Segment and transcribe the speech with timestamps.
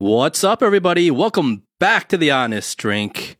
[0.00, 1.10] What's up, everybody?
[1.10, 3.36] Welcome back to The Honest Drink.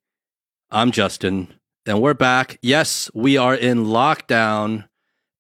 [0.70, 1.54] I'm Justin,
[1.86, 2.58] and we're back.
[2.60, 4.86] Yes, we are in lockdown,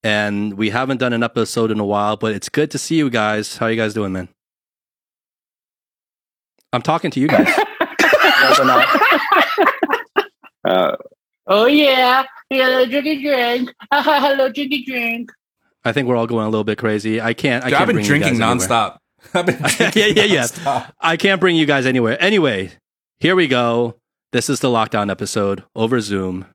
[0.02, 3.10] and we haven't done an episode in a while, but it's good to see you
[3.10, 3.58] guys.
[3.58, 4.30] How you guys doing, man?
[6.72, 7.54] I'm talking to you guys.
[10.64, 10.96] Uh,
[11.46, 13.70] Oh yeah, hello, drinky drink.
[13.92, 15.30] hello, drinky drink.
[15.84, 17.20] I think we're all going a little bit crazy.
[17.20, 17.62] I can't.
[17.62, 18.40] I Dude, can't I've been bring drinking guys
[18.70, 18.98] anywhere.
[19.32, 19.34] Nonstop.
[19.34, 19.58] I've been
[19.94, 20.42] yeah, yeah, yeah.
[20.42, 20.92] nonstop.
[21.00, 22.16] I can't bring you guys anywhere.
[22.20, 22.72] Anyway,
[23.18, 23.96] here we go.
[24.32, 26.46] This is the lockdown episode over Zoom.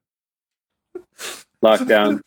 [1.63, 2.21] lockdown.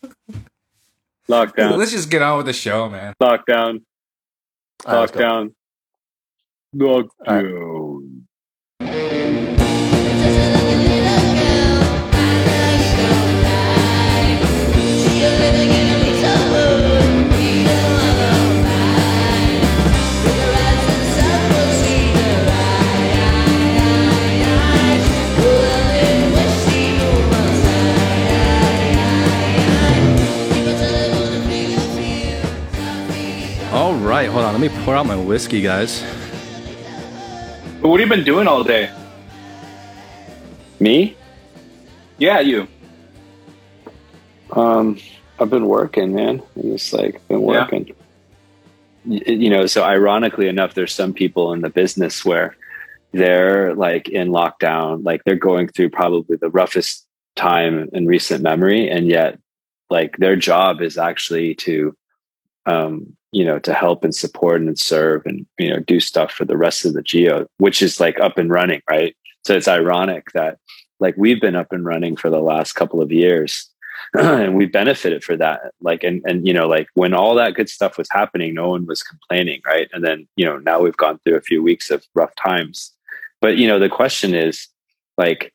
[1.27, 1.77] lockdown.
[1.77, 3.13] Let's just get on with the show, man.
[3.21, 3.81] Lockdown.
[4.85, 5.53] All right, let's.
[6.75, 7.05] Lockdown.
[8.81, 9.18] Lockdown.
[34.19, 34.51] Right, hold on.
[34.53, 36.01] Let me pour out my whiskey, guys.
[37.81, 38.91] What have you been doing all day?
[40.81, 41.15] Me?
[42.17, 42.67] Yeah, you.
[44.51, 44.97] Um,
[45.39, 46.41] I've been working, man.
[46.57, 47.45] I'm just like been Yeah.
[47.61, 47.95] working.
[49.05, 52.57] Y- You know, so ironically enough, there's some people in the business where
[53.13, 58.89] they're like in lockdown, like they're going through probably the roughest time in recent memory,
[58.89, 59.39] and yet
[59.89, 61.95] like their job is actually to
[62.65, 66.45] um you know to help and support and serve and you know do stuff for
[66.45, 69.15] the rest of the geo which is like up and running right?
[69.45, 70.57] So it's ironic that
[70.99, 73.69] like we've been up and running for the last couple of years
[74.13, 75.73] and we benefited for that.
[75.81, 78.85] Like and and you know like when all that good stuff was happening no one
[78.85, 79.89] was complaining right?
[79.93, 82.91] And then you know now we've gone through a few weeks of rough times.
[83.41, 84.67] But you know the question is
[85.17, 85.53] like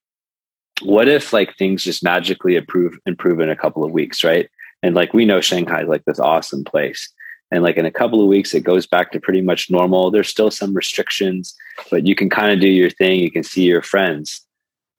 [0.83, 4.49] what if like things just magically improve improve in a couple of weeks right?
[4.83, 7.13] And like we know shanghai is like this awesome place
[7.51, 10.11] and like in a couple of weeks it goes back to pretty much normal.
[10.11, 11.55] There's still some restrictions
[11.91, 13.21] but you can kind of do your thing.
[13.21, 14.43] You can see your friends.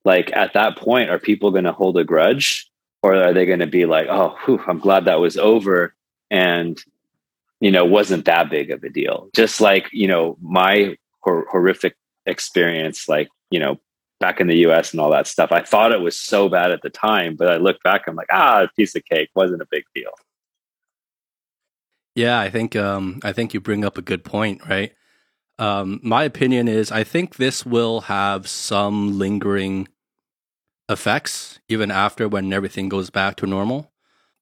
[0.04, 2.70] Like at that point are people going to hold a grudge?
[3.02, 5.94] Or are they going to be like oh whew, i'm glad that was over
[6.32, 6.82] and
[7.60, 9.30] you know wasn't that big of a deal.
[9.36, 11.96] Just like you know my hor- horrific
[12.26, 13.80] experience like you know
[14.20, 15.52] back in the us and all that stuff.
[15.52, 18.32] I thought it was so bad at the time but i look back i'm like
[18.32, 20.12] ah a piece of cake wasn't a big deal
[22.16, 24.94] Yeah, I think um, I think you bring up a good point, right?
[25.59, 29.88] Um, my opinion is I think this will have some lingering
[30.90, 33.92] effects even after when everything goes back to normal.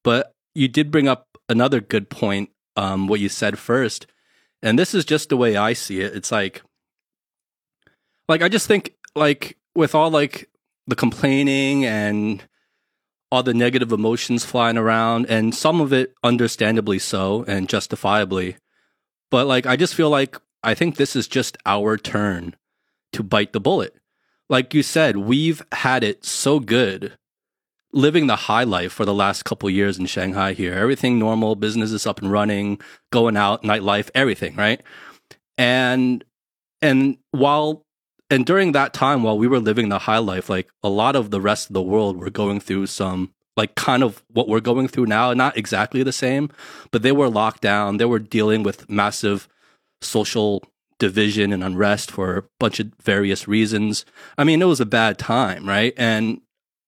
[0.04, 4.06] But you did bring up another good point, um, what you said first,
[4.62, 6.16] and this is just the way I see it.
[6.16, 6.62] It's like,
[8.30, 10.50] like I just think like with all like
[10.88, 12.44] the complaining and
[13.34, 18.58] all the negative emotions flying around and some of it understandably so and justifiably.
[19.32, 22.56] But like i just feel like i think this is just our turn
[23.14, 23.96] to bite the bullet.
[24.50, 27.18] Like you said we've had it so good
[27.92, 30.76] living the high life for the last couple years in shanghai here.
[30.76, 32.80] Everything normal business is up and running
[33.12, 34.80] going out nightlife everything right?
[35.58, 36.24] And
[36.84, 37.84] and while
[38.30, 41.32] and during that time while we were living the high life like a lot of
[41.32, 44.88] the rest of the world were going through some like kind of what we're going
[44.88, 46.50] through now not exactly the same
[46.92, 47.98] but they were locked down.
[47.98, 49.48] They were dealing with massive
[50.02, 50.64] social
[51.00, 54.06] division and unrest for a bunch of various reasons.
[54.38, 55.94] I mean it was a bad time right?
[55.98, 56.42] And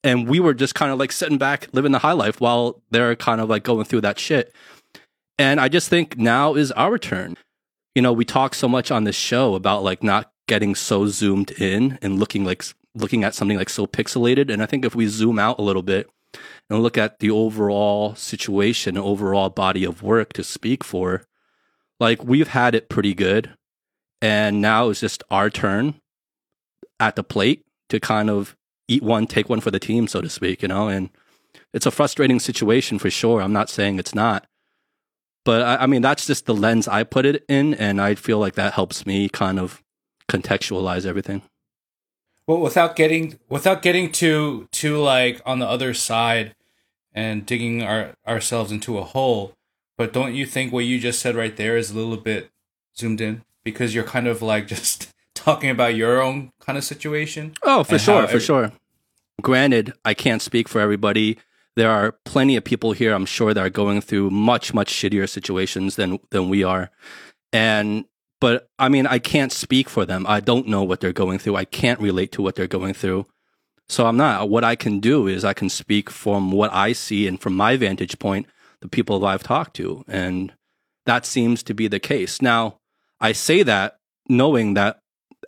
[0.04, 3.16] and we were just kind of like sitting back living the high life while they're
[3.16, 4.54] kind of like going through that shit.
[5.38, 7.36] And i just think now is our turn.
[7.94, 11.52] You know we talk so much on this show about like not getting so zoomed
[11.52, 12.64] in and looking like
[12.94, 14.52] looking at something like so pixelated.
[14.52, 16.10] And i think if we zoom out a little bit
[16.70, 21.24] and look at the overall situation overall body of work to speak for
[22.00, 23.54] like we've had it pretty good.
[24.22, 25.96] And now it's just our turn
[27.00, 28.56] at the plate to kind of
[28.88, 30.88] eat one take one for the team so to speak you know?
[30.88, 31.10] And
[31.74, 33.42] it's a frustrating situation for sure.
[33.42, 34.48] I'm not saying it's not.
[35.44, 38.40] But I, I mean that's just the lens i put it in and i feel
[38.40, 39.84] like that helps me kind of
[40.30, 41.42] contextualize everything
[42.48, 46.56] Well, without getting without getting too too like on the other side
[47.14, 49.54] and digging our ourselves into a hole,
[49.98, 52.50] but don't you think what you just said right there is a little bit
[52.98, 57.54] zoomed in because you're kind of like just talking about your own kind of situation?
[57.64, 58.72] Oh, for sure, how for every- sure.
[59.42, 61.38] Granted, I can't speak for everybody.
[61.76, 65.28] There are plenty of people here, I'm sure, that are going through much, much shittier
[65.28, 66.90] situations than than we are.
[67.52, 68.06] And
[68.46, 70.24] But I mean, I can't speak for them.
[70.30, 71.56] I don't know what they're going through.
[71.56, 73.26] I can't relate to what they're going through.
[73.90, 74.52] So I'm not.
[74.52, 77.76] What I can do is I can speak from what I see and from my
[77.76, 78.46] vantage point,
[78.82, 80.06] the people that I've talked to.
[80.08, 80.54] And
[81.08, 82.40] that seems to be the case.
[82.40, 82.78] Now,
[83.20, 83.98] I say that
[84.30, 85.00] knowing that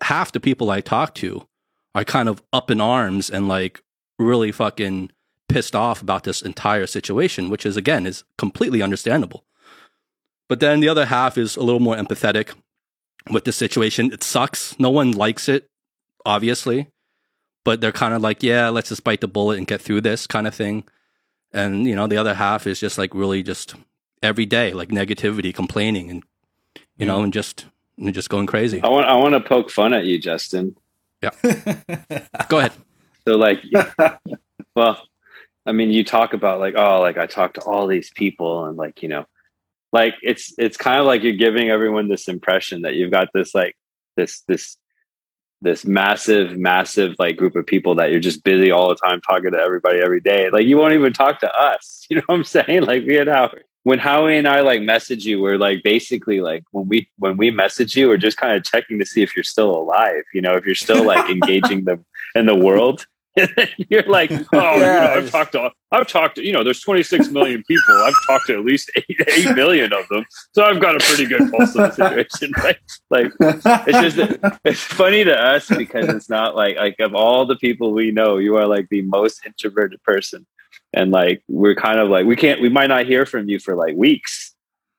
[0.01, 1.47] half the people I talk to
[1.93, 3.83] are kind of up in arms and like
[4.17, 5.11] really fucking
[5.47, 9.45] pissed off about this entire situation, which is again is completely understandable.
[10.49, 12.55] But then the other half is a little more empathetic
[13.29, 14.11] with the situation.
[14.11, 14.79] It sucks.
[14.79, 15.69] No one likes it,
[16.25, 16.87] obviously.
[17.63, 20.25] But they're kind of like, yeah, let's just bite the bullet and get through this
[20.25, 20.85] kind of thing.
[21.51, 23.75] And, you know, the other half is just like really just
[24.23, 26.23] every day, like negativity, complaining and
[26.97, 27.65] you know, and just
[27.97, 28.81] and just going crazy.
[28.81, 30.75] I want I want to poke fun at you, Justin.
[31.21, 31.31] Yeah.
[32.49, 32.73] Go ahead.
[33.27, 33.61] So like,
[34.75, 35.05] well,
[35.65, 38.77] I mean, you talk about like, oh, like I talked to all these people, and
[38.77, 39.25] like, you know,
[39.93, 43.55] like it's it's kind of like you're giving everyone this impression that you've got this
[43.55, 43.75] like
[44.15, 44.77] this this
[45.61, 49.51] this massive massive like group of people that you're just busy all the time talking
[49.51, 50.49] to everybody every day.
[50.49, 51.95] Like you won't even talk to us.
[52.09, 52.83] You know what i'm saying?
[52.83, 53.51] Like we had how
[53.87, 57.49] when howie and i like message you we're like basically like when we when we
[57.51, 60.55] message you we're just kind of checking to see if you're still alive you know
[60.57, 62.05] if you're still like engaging them
[62.35, 63.07] in the world
[63.89, 67.29] you're like, oh, you know, I've talked to, I've talked to, you know, there's 26
[67.29, 67.95] million people.
[67.95, 70.25] I've talked to at least eight, 8 million of them.
[70.53, 72.77] So I've got a pretty good pulse of the situation, right?
[73.09, 77.57] Like, it's just, it's funny to us because it's not like, like of all the
[77.57, 80.45] people we know, you are like the most introverted person.
[80.93, 83.75] And like, we're kind of like, we can't, we might not hear from you for
[83.75, 84.46] like weeks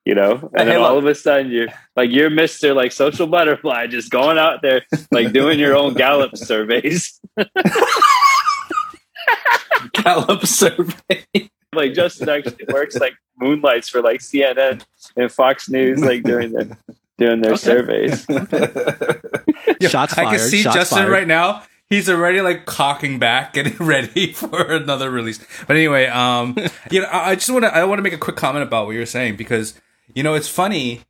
[0.08, 3.86] you know and then all of a sudden you're like you're mr like social butterfly
[3.86, 4.82] just going out there
[5.12, 7.20] like doing your own gallup surveys
[9.92, 11.24] Gallup survey.
[11.74, 14.84] like Justin actually works like moonlights for like CNN
[15.16, 16.78] and Fox News, like doing their
[17.18, 18.24] doing their surveys.
[19.80, 20.30] Shots fired, I fired.
[20.30, 21.10] can see shots Justin fired.
[21.10, 21.62] right now.
[21.90, 25.38] He's already like cocking back, getting ready for another release.
[25.66, 26.56] But anyway, um,
[26.90, 28.86] you know, I I just want to I want to make a quick comment about
[28.86, 29.74] what you're saying because
[30.14, 31.00] you know it's funny.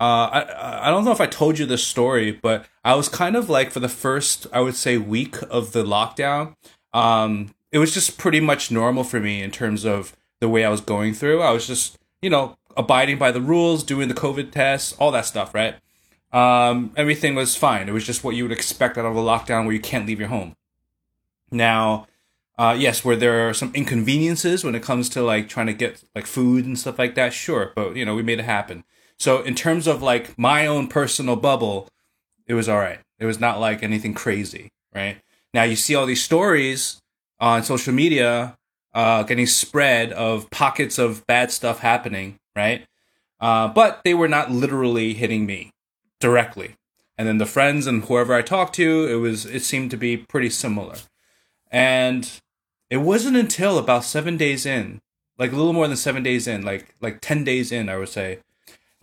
[0.00, 3.36] Uh, I I don't know if I told you this story, but I was kind
[3.36, 6.54] of like for the first I would say week of the lockdown.
[6.92, 10.70] Um, it was just pretty much normal for me in terms of the way I
[10.70, 11.42] was going through.
[11.42, 15.26] I was just you know abiding by the rules, doing the COVID tests, all that
[15.26, 15.76] stuff, right?
[16.34, 17.88] um, everything was fine.
[17.88, 20.18] It was just what you would expect out of a lockdown where you can't leave
[20.18, 20.56] your home.
[21.52, 22.08] Now,
[22.56, 26.04] uh, yes, where there are some inconveniences when it comes to like trying to get
[26.14, 28.84] like food and stuff like that, sure, but you know we made it happen.
[29.18, 31.88] So in terms of like my own personal bubble,
[32.46, 33.00] it was all right.
[33.18, 35.18] It was not like anything crazy, right?
[35.52, 37.00] Now you see all these stories
[37.40, 38.56] on social media
[38.92, 42.86] uh, getting spread of pockets of bad stuff happening, right?
[43.40, 45.70] Uh, but they were not literally hitting me
[46.20, 46.76] directly.
[47.18, 50.16] And then the friends and whoever I talked to, it was it seemed to be
[50.16, 50.96] pretty similar.
[51.70, 52.28] And
[52.90, 55.00] it wasn't until about seven days in,
[55.38, 58.08] like a little more than seven days in, like like ten days in, I would
[58.08, 58.38] say.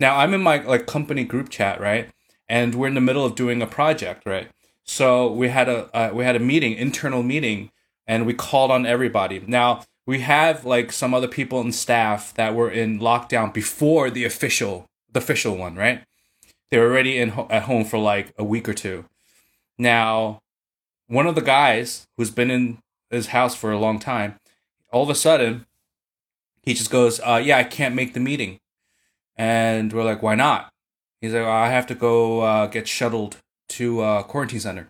[0.00, 2.08] Now I'm in my like company group chat, right?
[2.48, 4.48] And we're in the middle of doing a project, right?
[4.84, 7.70] So we had a uh, we had a meeting, internal meeting,
[8.06, 9.42] and we called on everybody.
[9.46, 14.24] Now we have like some other people and staff that were in lockdown before the
[14.24, 16.04] official the official one, right?
[16.70, 19.04] They were already in ho- at home for like a week or two.
[19.78, 20.40] Now,
[21.06, 22.78] one of the guys who's been in
[23.12, 24.36] his house for a long time,
[24.92, 25.66] all of a sudden,
[26.62, 28.58] he just goes, uh, "Yeah, I can't make the meeting,"
[29.36, 30.72] and we're like, "Why not?"
[31.20, 33.36] He's like, "I have to go uh, get shuttled
[33.70, 34.88] to uh, quarantine center."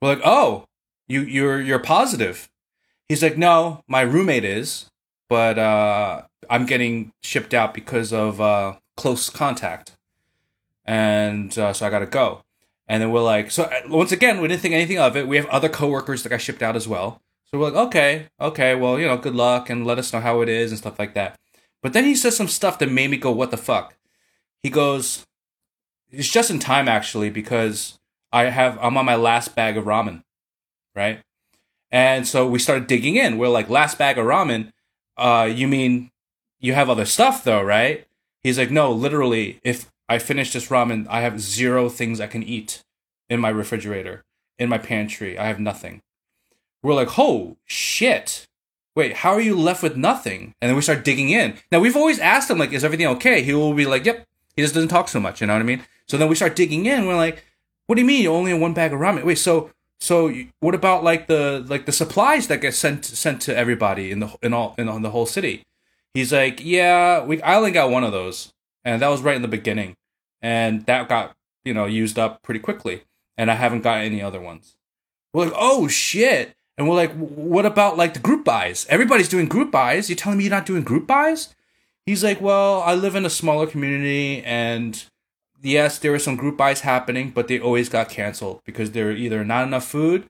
[0.00, 0.66] We're like, "Oh,
[1.08, 2.48] you you're you're positive?"
[3.08, 4.86] He's like, "No, my roommate is,
[5.28, 9.96] but uh, I'm getting shipped out because of uh, close contact."
[10.84, 12.43] and uh, so I got to go.
[12.86, 15.26] And then we're like, so uh, once again, we didn't think anything of it.
[15.26, 17.22] We have other coworkers that got shipped out as well.
[17.46, 20.40] So we're like, okay, okay, well, you know, good luck and let us know how
[20.40, 21.38] it is and stuff like that.
[21.82, 23.94] But then he says some stuff that made me go, what the fuck?
[24.62, 25.24] He goes,
[26.10, 27.98] it's just in time actually because
[28.32, 30.22] I have I'm on my last bag of ramen,
[30.94, 31.20] right?
[31.90, 33.38] And so we started digging in.
[33.38, 34.72] We're like, last bag of ramen.
[35.16, 36.10] Uh, you mean
[36.58, 38.06] you have other stuff though, right?
[38.42, 42.42] He's like, no, literally, if I finish this ramen, I have zero things I can
[42.42, 42.82] eat
[43.28, 44.24] in my refrigerator,
[44.58, 45.38] in my pantry.
[45.38, 46.02] I have nothing.
[46.82, 48.46] We're like, oh shit.
[48.94, 50.54] Wait, how are you left with nothing?
[50.60, 51.54] And then we start digging in.
[51.72, 53.42] Now we've always asked him, like, is everything okay?
[53.42, 54.26] He will be like, yep.
[54.54, 55.82] He just doesn't talk so much, you know what I mean?
[56.06, 57.06] So then we start digging in.
[57.06, 57.44] We're like,
[57.86, 59.24] what do you mean you only have one bag of ramen?
[59.24, 59.70] Wait, so
[60.00, 64.20] so what about like the like the supplies that get sent sent to everybody in
[64.20, 65.64] the in all in, the whole city?
[66.14, 68.52] He's like, yeah, we I only got one of those,
[68.84, 69.96] and that was right in the beginning,
[70.42, 73.02] and that got you know used up pretty quickly,
[73.36, 74.76] and I haven't got any other ones.
[75.32, 78.86] We're like, oh shit, and we're like, what about like the group buys?
[78.88, 80.08] Everybody's doing group buys.
[80.08, 81.54] You're telling me you're not doing group buys?
[82.06, 85.02] He's like, well, I live in a smaller community, and
[85.62, 89.12] yes, there were some group buys happening, but they always got canceled because there were
[89.12, 90.28] either not enough food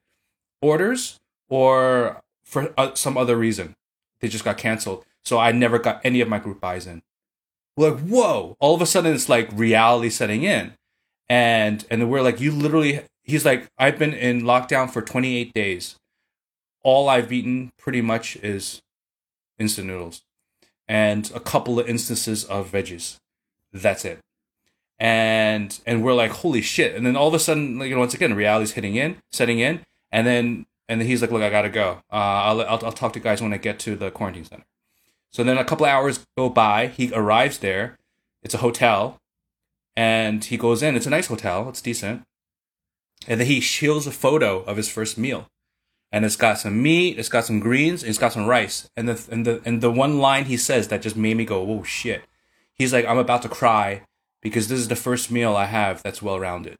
[0.63, 3.75] orders or for uh, some other reason
[4.21, 5.05] they just got canceled.
[5.23, 7.03] So I never got any of my group buys in.
[7.77, 8.57] We're like, whoa!
[8.61, 10.75] All of a sudden, it's like reality setting in,
[11.29, 13.03] and and we're like, you literally.
[13.27, 15.97] He's like, I've been in lockdown for 28 days.
[16.83, 18.83] All I've eaten pretty much is
[19.59, 20.21] instant noodles
[20.87, 23.17] and a couple of instances of veggies.
[23.73, 24.19] That's it.
[24.99, 26.95] And and we're like, holy shit!
[26.95, 29.59] And then all of a sudden, like you know, once again, reality's hitting in, setting
[29.59, 29.81] in,
[30.13, 32.03] and then and then he's like, look, I gotta go.
[32.13, 34.65] Uh, I'll, I'll I'll talk to you guys when I get to the quarantine center.
[35.35, 36.87] So then a couple of hours go by.
[36.87, 37.99] He arrives there.
[38.43, 39.19] It's a hotel,
[39.97, 40.97] and he goes in.
[40.97, 41.69] It's a nice hotel.
[41.69, 42.23] It's decent.
[43.27, 45.49] And then he shows a photo of his first meal
[46.15, 48.89] and it's got some meat, it's got some greens, it's got some rice.
[48.97, 51.69] And the and the and the one line he says that just made me go,
[51.69, 52.23] "Oh shit."
[52.73, 54.03] He's like, "I'm about to cry
[54.41, 56.79] because this is the first meal I have that's well rounded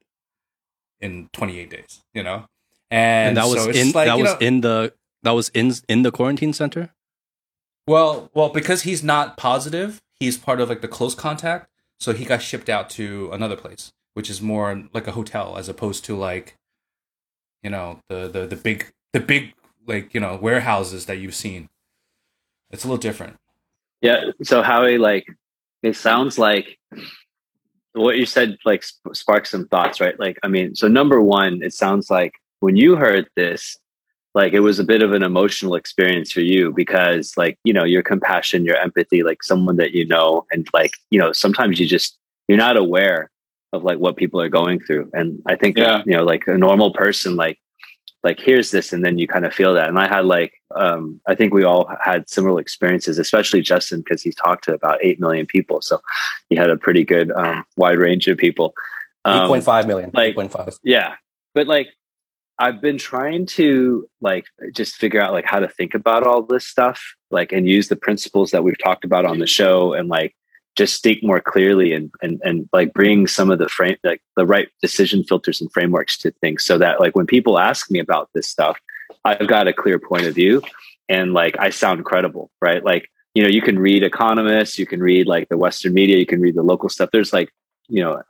[1.01, 2.47] in 28 days." You know,
[2.93, 4.95] and, And that was so it's in like, that was know- in the
[5.25, 6.95] that was in in the quarantine center.
[7.87, 11.69] Well, well, because he's not positive, he's part of like the close contact,
[12.01, 15.69] so he got shipped out to another place, which is more like a hotel as
[15.69, 16.57] opposed to like,
[17.63, 19.53] you know, the the the big the big
[19.87, 21.69] like you know warehouses that you've seen.
[22.71, 23.37] It's a little different.
[24.01, 24.31] Yeah.
[24.43, 25.27] So Howie, like,
[25.83, 26.79] it sounds like
[27.93, 30.19] what you said, like, sp- sparked some thoughts, right?
[30.19, 33.79] Like, I mean, so number one, it sounds like when you heard this,
[34.35, 37.85] like, it was a bit of an emotional experience for you because, like, you know,
[37.85, 41.87] your compassion, your empathy, like someone that you know, and like, you know, sometimes you
[41.87, 43.31] just you're not aware
[43.73, 46.03] of like what people are going through, and I think, Yeah.
[46.07, 47.59] you know, like a normal person, like
[48.23, 51.21] like here's this and then you kind of feel that and i had like um
[51.29, 55.21] i think we all had similar experiences especially justin because he's talked to about 8
[55.21, 56.01] million people so
[56.49, 58.73] he had a pretty good um wide range of people
[59.27, 60.11] um, 8.5 million.
[60.15, 60.79] like- 8.5.
[60.83, 61.17] yeah
[61.55, 61.89] but like
[62.59, 66.67] i've been trying to like just figure out like how to think about all this
[66.67, 69.51] stuff like and use the principles that we've talked about on the mm-hmm.
[69.51, 70.35] show and like
[70.77, 74.47] just think more clearly and and and like bring some of the frame like the
[74.47, 78.29] right decision filters and frameworks to things so that like when people ask me about
[78.35, 78.79] this stuff
[79.25, 80.61] i've got a clear point of view
[81.09, 82.85] and like i sound credible right?
[82.85, 86.27] Like you know you can read economists you can read like the western media you
[86.27, 87.11] can read the local stuff.
[87.13, 87.51] There's like
[87.89, 88.23] you know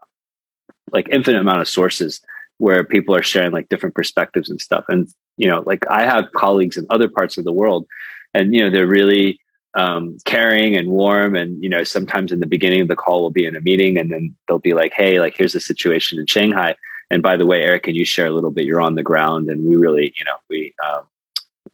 [0.93, 2.21] like infinite amount of sources
[2.59, 4.85] where people are sharing like different perspectives and stuff.
[4.89, 7.87] And you know like i have colleagues in other parts of the world
[8.33, 9.39] and you know they're really
[9.77, 13.31] um, caring and warm and you know sometimes in the beginning of the call we'll
[13.31, 16.27] be in a meeting and then they'll be like hey like here's the situation in
[16.27, 16.77] shanghai.
[17.11, 18.67] And by the way eric can you share a little bit?
[18.67, 21.03] You're on the ground and we really you know we um,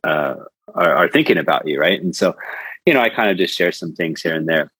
[0.02, 0.34] uh,
[0.75, 2.00] are, are thinking about you right?
[2.00, 2.34] And so
[2.87, 4.72] you know i kind of just share some things here and there.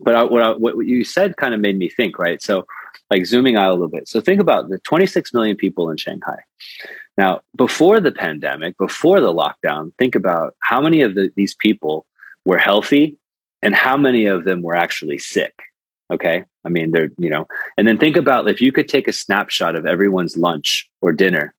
[0.00, 2.40] But I, what, I, what you said kind of made me think right?
[2.40, 2.66] So
[3.14, 4.08] like zooming out a little bit.
[4.08, 6.40] So think about the 26 million people in shanghai.
[7.16, 12.06] Now before the pandemic before the lockdown think about how many of the, these people
[12.44, 13.16] were healthy
[13.62, 15.54] and how many of them were actually sick
[16.12, 16.44] okay?
[16.64, 19.76] I mean they're you know and then think about if you could take a snapshot
[19.76, 21.54] of everyone's lunch or dinner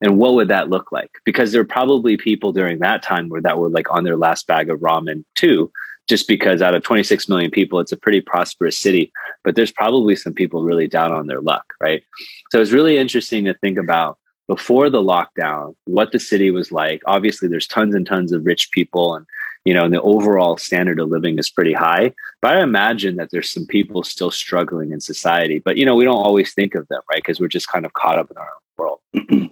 [0.00, 1.10] and what would that look like?
[1.24, 4.46] Because there are probably people during that time where that were like on their last
[4.46, 5.70] bag of ramen too
[6.10, 9.12] just because out of 26 million people it's a pretty prosperous city
[9.44, 12.02] but there's probably some people really down on their luck right?
[12.50, 17.00] So it's really interesting to think about before the lockdown what the city was like.
[17.06, 19.24] Obviously there's tons and tons of rich people and
[19.64, 22.12] you know and the overall standard of living is pretty high
[22.42, 26.04] but i imagine that there's some people still struggling in society but you know we
[26.04, 27.22] don't always think of them right?
[27.22, 29.00] Because we're just kind of caught up in our own world.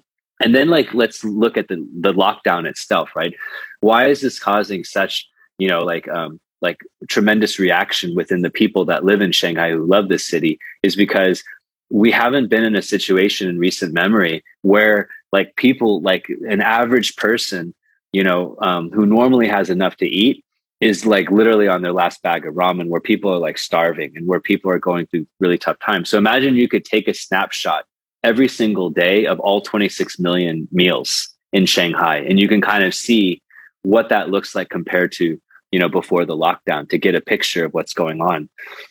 [0.40, 3.34] And then like let's look at the the lockdown itself right?
[3.80, 8.84] Why is this causing such you know like um like tremendous reaction within the people
[8.84, 11.42] that live in shanghai who love this city is because
[11.90, 17.16] we haven't been in a situation in recent memory where like people like an average
[17.16, 17.74] person
[18.12, 20.44] you know um, who normally has enough to eat
[20.80, 24.26] is like literally on their last bag of ramen where people are like starving and
[24.26, 26.08] where people are going through really tough times.
[26.08, 27.84] So imagine you could take a snapshot
[28.22, 32.94] every single day of all 26 million meals in shanghai and you can kind of
[32.94, 33.40] see
[33.82, 37.64] what that looks like compared to you know before the lockdown to get a picture
[37.64, 38.48] of what's going on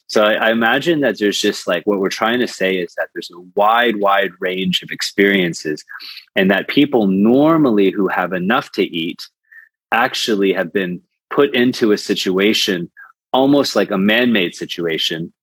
[0.07, 3.09] so I, I imagine that there's just like what we're trying to say is that
[3.13, 5.83] there's a wide wide range of experiences
[6.35, 9.27] and that people normally who have enough to eat
[9.91, 12.89] actually have been put into a situation
[13.33, 15.33] almost like a man-made situation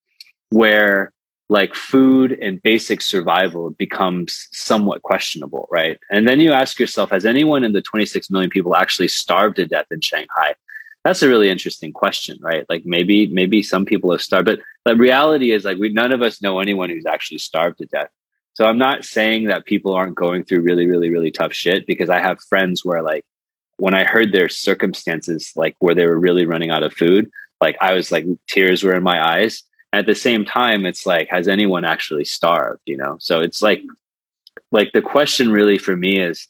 [0.49, 1.11] where
[1.49, 5.99] like food and basic survival becomes somewhat questionable, right?
[6.09, 9.67] And then you ask yourself, has anyone in the 26 million people actually starved to
[9.67, 10.55] death in Shanghai?
[11.05, 12.65] That's a really interesting question, right?
[12.67, 16.21] Like maybe maybe some people have starved, but the reality is like we none of
[16.21, 18.09] us know anyone who's actually starved to death.
[18.55, 22.09] So I'm not saying that people aren't going through really, really, really tough shit because
[22.09, 23.23] I have friends where like
[23.77, 27.29] when I heard their circumstances, like where they were really running out of food,
[27.61, 31.05] like I was like tears were in my eyes And at the same time it's
[31.05, 33.81] like has anyone actually starved you know so it's like
[34.71, 36.47] like the question really for me is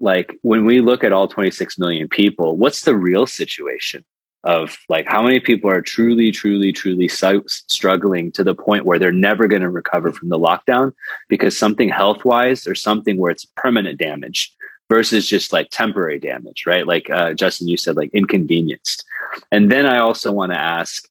[0.00, 4.04] like when we look at all 26 million people what's the real situation
[4.44, 9.10] of like how many people are truly truly truly struggling to the point where they're
[9.12, 10.92] never going to recover from the lockdown
[11.28, 14.54] because something health wise or something where it's permanent damage
[14.88, 16.86] versus just like temporary damage right?
[16.86, 19.04] Like uh, justin you said like inconvenienced.
[19.52, 21.08] And then i also want to ask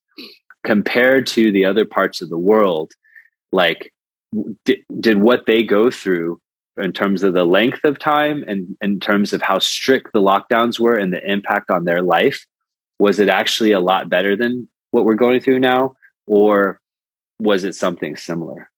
[0.64, 2.94] compared to the other parts of the world
[3.52, 3.94] like
[4.66, 6.42] did what they go through
[6.78, 10.80] in terms of the length of time and in terms of how strict the lockdowns
[10.80, 12.46] were and the impact on their life
[13.00, 16.80] was it actually a lot better than what we're going through now or
[17.40, 18.70] was it something similar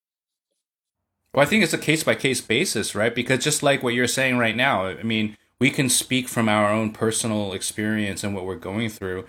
[1.34, 4.08] well i think it's a case by case basis right because just like what you're
[4.08, 8.46] saying right now i mean we can speak from our own personal experience and what
[8.46, 9.26] we're going through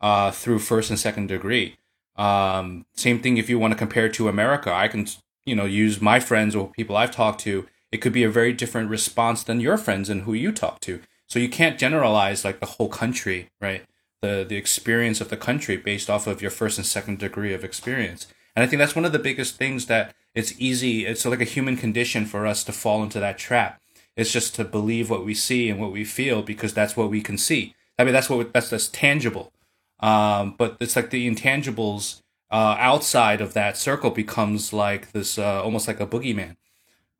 [0.00, 1.76] uh, through first and second degree
[2.18, 4.74] um, same thing if you want to compare to America.
[4.74, 5.06] I can,
[5.46, 7.66] you know, use my friends or people I've talked to.
[7.90, 11.00] It could be a very different response than your friends and who you talk to.
[11.26, 13.84] So you can't generalize like the whole country, right?
[14.22, 17.64] The the experience of the country based off of your first and second degree of
[17.64, 18.26] experience.
[18.56, 21.06] And I think that's one of the biggest things that it's easy.
[21.06, 23.80] It's like a human condition for us to fall into that trap.
[24.16, 27.20] It's just to believe what we see and what we feel because that's what we
[27.20, 27.74] can see.
[27.98, 29.52] I mean, that's what that's that's tangible.
[30.00, 35.62] Um, but it's like the intangibles uh, outside of that circle becomes like this, uh,
[35.62, 36.56] almost like a boogeyman.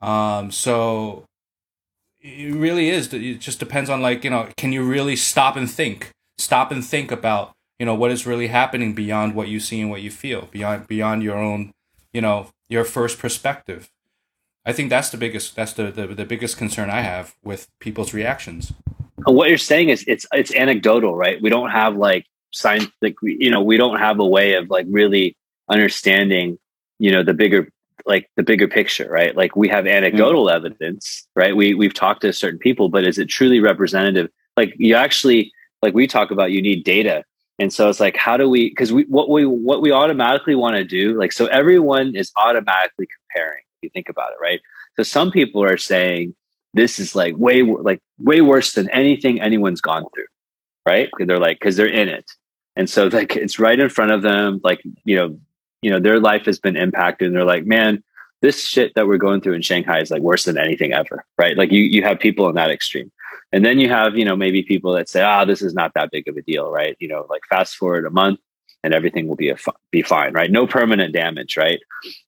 [0.01, 1.25] Um, so
[2.21, 3.13] it really is.
[3.13, 6.85] It just depends on like you know, can you really stop and think, stop and
[6.85, 10.11] think about you know what is really happening beyond what you see and what you
[10.11, 11.73] feel, beyond beyond your own,
[12.13, 13.91] you know, your first perspective.
[14.65, 18.13] I think that's the biggest that's the, the, the biggest concern I have with people's
[18.13, 18.73] reactions.
[19.25, 21.41] What you're saying is it's it's anecdotal, right?
[21.41, 24.87] We don't have like science like you know we don't have a way of like
[24.89, 25.37] really
[25.69, 26.59] understanding
[26.99, 27.69] you know the bigger
[28.09, 29.37] like the bigger picture right?
[29.37, 30.55] Like we have anecdotal mm.
[30.55, 31.55] evidence right?
[31.55, 34.29] We we've talked to certain people but is it truly representative?
[34.57, 37.25] Like you actually like we talk about you need data.
[37.61, 40.77] And so it's like how do we because we what we what we automatically want
[40.77, 44.61] to do like so everyone is automatically comparing if you think about it right?
[44.97, 46.35] So some people are saying
[46.75, 50.27] this is like way like way worse than anything anyone's gone through
[50.89, 51.11] right?
[51.19, 52.31] They're like because they're in it.
[52.77, 55.39] And so like it's right in front of them like you know
[55.83, 58.03] you know their life has been impacted and they're like man
[58.41, 61.57] this shit that we're going through in shanghai is like worse than anything ever right?
[61.57, 63.11] Like you you have people in that extreme.
[63.51, 65.95] And then you have you know maybe people that say ah oh, this is not
[65.95, 66.97] that big of a deal right?
[66.99, 68.41] You know like fast forward a month
[68.85, 69.57] and everything will be a
[69.91, 70.51] be fine right?
[70.51, 71.81] No permanent damage right?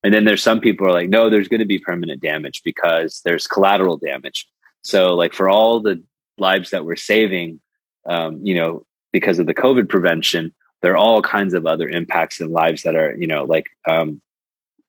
[0.02, 3.20] And then there's some people are like no there's going to be permanent damage because
[3.24, 4.48] there's collateral damage.
[4.82, 6.02] So like for all the
[6.38, 7.60] lives that we're saving
[8.06, 12.40] um, you know because of the COVID prevention, there are all kinds of other impacts
[12.40, 14.20] in lives that are, you know, like, um,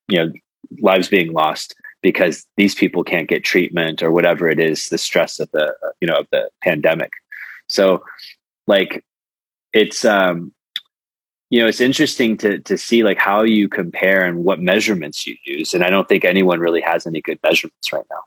[0.08, 0.32] you know,
[0.80, 5.40] lives being lost because these people can't get treatment or whatever it is, the stress
[5.40, 7.12] of the, you know, of the pandemic.
[7.68, 8.04] So,
[8.68, 9.04] like,
[9.74, 10.54] it's, um,
[11.52, 15.36] you know, it's interesting to to see like how you compare and what measurements you
[15.46, 18.24] use, and I don't think anyone really has any good measurements right now.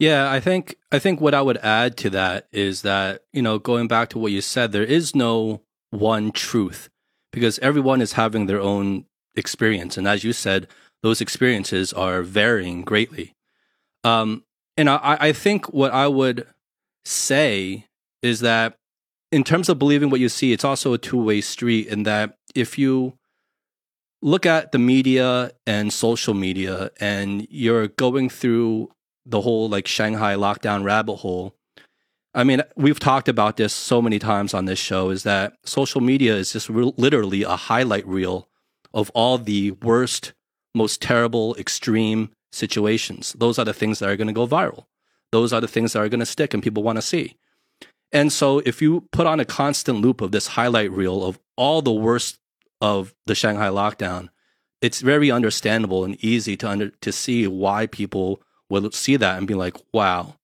[0.00, 3.58] Yeah, I think I think what I would add to that is that, you know,
[3.58, 5.60] going back to what you said, there is no
[5.90, 6.88] one truth
[7.32, 9.04] because everyone is having their own
[9.36, 9.98] experience.
[9.98, 10.68] And as you said,
[11.02, 13.34] those experiences are varying greatly.
[14.02, 14.44] Um,
[14.78, 16.46] and I, I think what I would
[17.04, 17.86] say
[18.22, 18.78] is that
[19.30, 22.38] in terms of believing what you see, it's also a two way street in that
[22.54, 23.18] if you
[24.22, 28.88] look at the media and social media and you're going through
[29.26, 31.54] the whole like Shanghai lockdown rabbit hole.
[32.34, 36.00] I mean, we've talked about this so many times on this show is that social
[36.00, 38.48] media is just re- literally a highlight reel
[38.94, 40.32] of all the worst,
[40.74, 43.34] most terrible, extreme situations.
[43.38, 44.86] Those are the things that are going to go viral.
[45.32, 47.36] Those are the things that are going to stick and people want to see.
[48.12, 51.82] And so if you put on a constant loop of this highlight reel of all
[51.82, 52.38] the worst
[52.80, 54.28] of the Shanghai lockdown,
[54.80, 59.46] it's very understandable and easy to under, to see why people will see that and
[59.46, 60.36] be like, wow.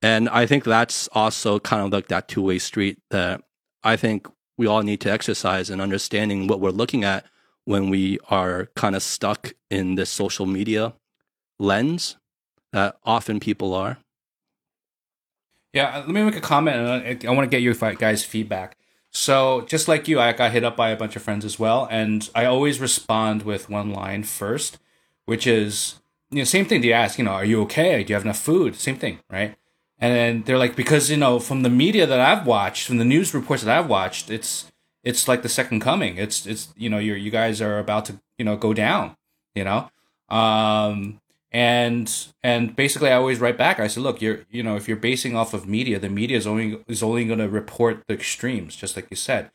[0.00, 3.42] And I think that's also kind of like that two way street that
[3.84, 4.26] I think
[4.56, 7.26] we all need to exercise in understanding what we're looking at
[7.64, 10.94] when we are kind of stuck in this social media
[11.58, 12.16] lens
[12.72, 13.98] that often people are.
[15.72, 16.76] Yeah, uh, let me make a comment.
[16.76, 18.76] and I, want to get your guys' feedback.
[19.10, 21.86] So, just like you, I got hit up by a bunch of friends as well,
[21.90, 24.78] and I always respond with one line first,
[25.26, 26.00] which is,
[26.32, 26.82] you know, same thing.
[26.82, 28.02] You ask, you know, are you okay?
[28.02, 28.76] Do you have enough food?
[28.76, 29.54] Same thing, right?
[29.98, 33.04] And then they're like, because you know, from the media that I've watched, from the
[33.04, 34.70] news reports that I've watched, it's
[35.04, 36.16] it's like the second coming.
[36.16, 39.16] It's it's you know, you you guys are about to you know go down,
[39.54, 39.90] you know.
[40.28, 41.20] Um,
[41.52, 44.96] and and basically i always write back i said look you're you know if you're
[44.96, 48.74] basing off of media the media is only is only going to report the extremes
[48.74, 49.50] just like you said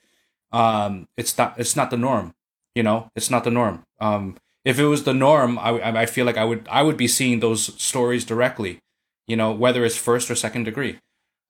[0.51, 2.35] um it's not it's not the norm
[2.75, 4.35] you know it's not the norm um
[4.69, 5.71] if it was the norm i
[6.03, 8.73] i feel like i would i would be seeing those stories directly
[9.31, 10.93] you know whether it's first or second degree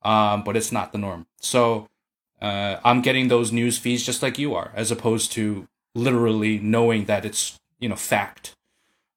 [0.04, 1.88] um but it's not the norm so
[2.42, 7.06] uh i'm getting those news feeds just like you are as opposed to literally knowing
[7.06, 8.54] that it's you know fact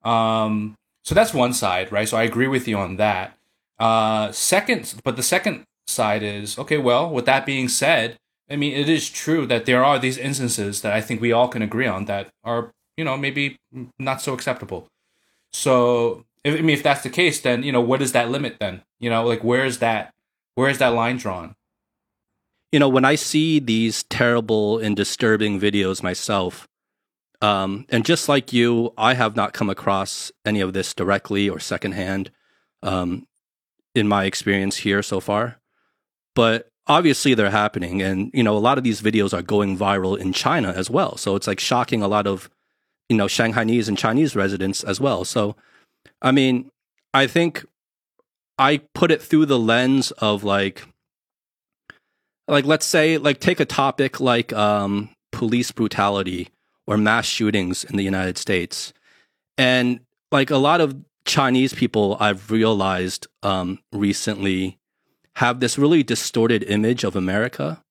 [0.04, 2.08] um so that's one side, right?
[2.08, 3.36] So I agree with you on that.
[3.78, 6.78] Uh, second, but the second side is okay.
[6.78, 8.16] Well, with that being said,
[8.50, 11.48] I mean, it is true that there are these instances that I think we all
[11.48, 13.56] can agree on that are, you know, maybe
[13.98, 14.86] not so acceptable.
[15.54, 18.58] So, if, I mean, if that's the case, then you know, what is that limit?
[18.60, 20.12] Then you know, like where's that,
[20.54, 21.54] where's that line drawn?
[22.72, 26.68] You know, when I see these terrible and disturbing videos myself,
[27.40, 31.58] um, and just like you, I have not come across any of this directly or
[31.58, 32.30] secondhand
[32.82, 33.26] um,
[33.94, 35.58] in my experience here so far.
[36.34, 38.02] But obviously, they're happening.
[38.02, 41.16] And, you know, a lot of these videos are going viral in China as well.
[41.16, 42.50] So it's like shocking a lot of,
[43.10, 45.24] you know, Shanghainese and Chinese residents as well.
[45.24, 45.56] So,
[46.22, 46.70] I mean,
[47.12, 47.66] I think
[48.56, 50.84] I put it through the lens of like,
[52.46, 56.50] like let's say like take a topic like um, police brutality
[56.86, 58.92] or mass shootings in the United States.
[59.58, 64.78] And like a lot of Chinese people I've realized um, recently
[65.36, 67.82] have this really distorted image of America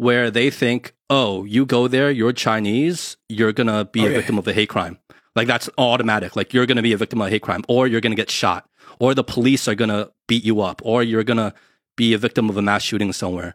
[0.00, 4.14] where they think, oh, you go there, you're Chinese, you're going to be oh, a
[4.14, 4.98] victim of a hate crime.
[5.36, 6.36] Like that's automatic.
[6.36, 8.16] Like you're going to be a victim of a hate crime or you're going to
[8.16, 8.66] get shot
[8.98, 11.52] or the police are going to beat you up or you're going to
[11.98, 13.54] be a victim of a mass shooting somewhere.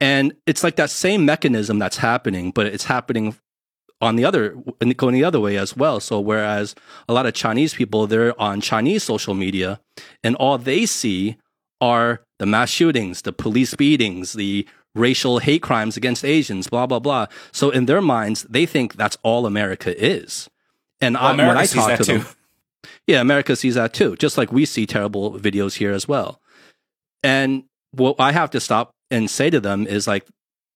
[0.00, 3.36] And it's like that same mechanism that's happening, but it's happening
[4.00, 4.56] on the other
[4.96, 6.00] going the other way as well.
[6.00, 6.74] So whereas
[7.06, 9.78] a lot of Chinese people they're on Chinese social media
[10.24, 11.36] and all they see
[11.82, 16.98] are the mass shootings, the police beatings, the racial hate crimes against Asians, blah blah
[16.98, 17.26] blah.
[17.52, 20.48] So in their minds, they think that's all America is.
[21.00, 22.26] And well, I, when I talk to them,
[23.06, 24.16] yeah, America sees that too.
[24.16, 26.40] Just like we see terrible videos here as well.
[27.22, 30.26] And what I have to stop and say to them is like,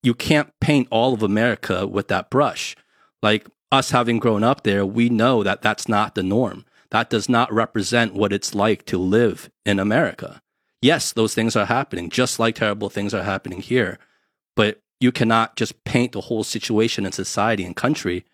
[0.03, 2.77] you can't paint all of America with that brush
[3.23, 6.65] like us having grown up there, we know that that's not the norm.
[6.91, 10.43] That does not represent what it's like to live in America.
[10.83, 13.99] Yes, those things are happening, just like terrible things are happening here.
[14.55, 18.25] But you cannot just paint the whole situation in society and country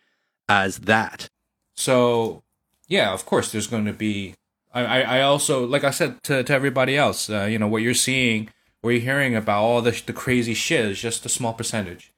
[0.49, 1.29] as that.
[1.75, 2.43] So,
[2.89, 4.35] yeah, of course, there's going to be.
[4.75, 7.95] I, I also, like I said to, to everybody else, uh, you know, what you're
[7.95, 8.51] seeing,
[8.83, 12.13] what you're hearing about all the, the crazy shit is just a small percentage.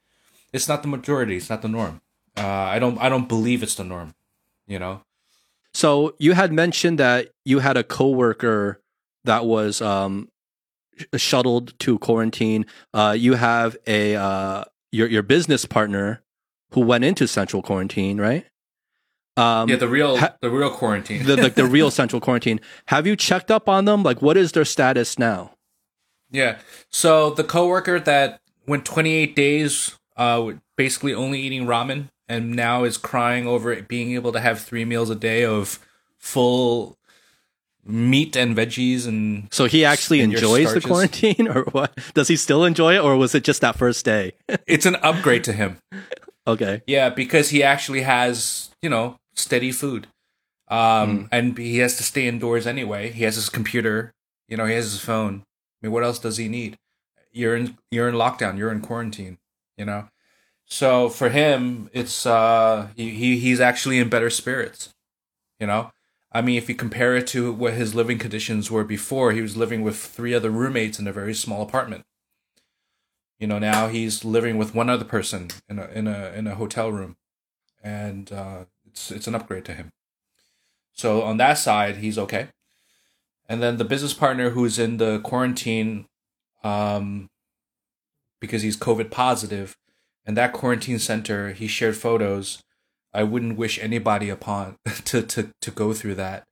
[0.52, 2.00] It's not the majority, it's not the norm.
[2.37, 4.14] Uh, I don't I don't believe it's the norm.
[4.66, 5.02] You know.
[5.74, 8.80] So you had mentioned that you had a coworker
[9.24, 10.28] that was um,
[11.16, 12.66] shuttled to quarantine.
[12.92, 16.22] Uh, you have a uh, your your business partner
[16.72, 18.44] who went into central quarantine, right?
[19.37, 22.61] Um, yeah, the real ha- the real quarantine, the, the the real central quarantine.
[22.87, 24.02] Have you checked up on them?
[24.02, 25.52] Like, what is their status now?
[26.30, 26.58] Yeah,
[26.90, 32.98] so the coworker that went 28 days, uh, basically only eating ramen and now is
[32.98, 35.78] crying over being able to have three meals a day of
[36.18, 36.97] full
[37.88, 41.98] meat and veggies and so he actually enjoys the quarantine or what?
[42.14, 44.35] Does he still enjoy it or was it just that first day?
[44.66, 45.79] It's an upgrade to him.
[46.46, 46.83] Okay.
[46.87, 50.07] Yeah because he actually has you know steady food.
[50.68, 51.29] Um mm.
[51.33, 53.11] and he has to stay indoors anyway.
[53.11, 54.12] He has his computer
[54.48, 55.42] you know he has his phone.
[55.83, 56.77] I mean what else does he need?
[57.33, 59.38] You're in you're in lockdown you're in quarantine
[59.79, 60.09] you know?
[60.66, 64.90] So for him, it's uh, he, he's actually in better spirits.
[65.59, 65.90] You know,
[66.30, 69.56] I mean, if you compare it to what his living conditions were before, he was
[69.56, 72.04] living with three other roommates in a very small apartment.
[73.38, 76.56] You know, now he's living with one other person in a in a in a
[76.56, 77.16] hotel room,
[77.82, 79.90] and uh, it's it's an upgrade to him.
[80.92, 82.48] So on that side, he's okay.
[83.48, 86.06] And then the business partner who's in the quarantine,
[86.62, 87.30] um,
[88.40, 89.76] because he's COVID positive,
[90.26, 92.62] and that quarantine center, he shared photos.
[93.18, 94.76] I wouldn't wish anybody upon
[95.11, 96.44] to to to go through that.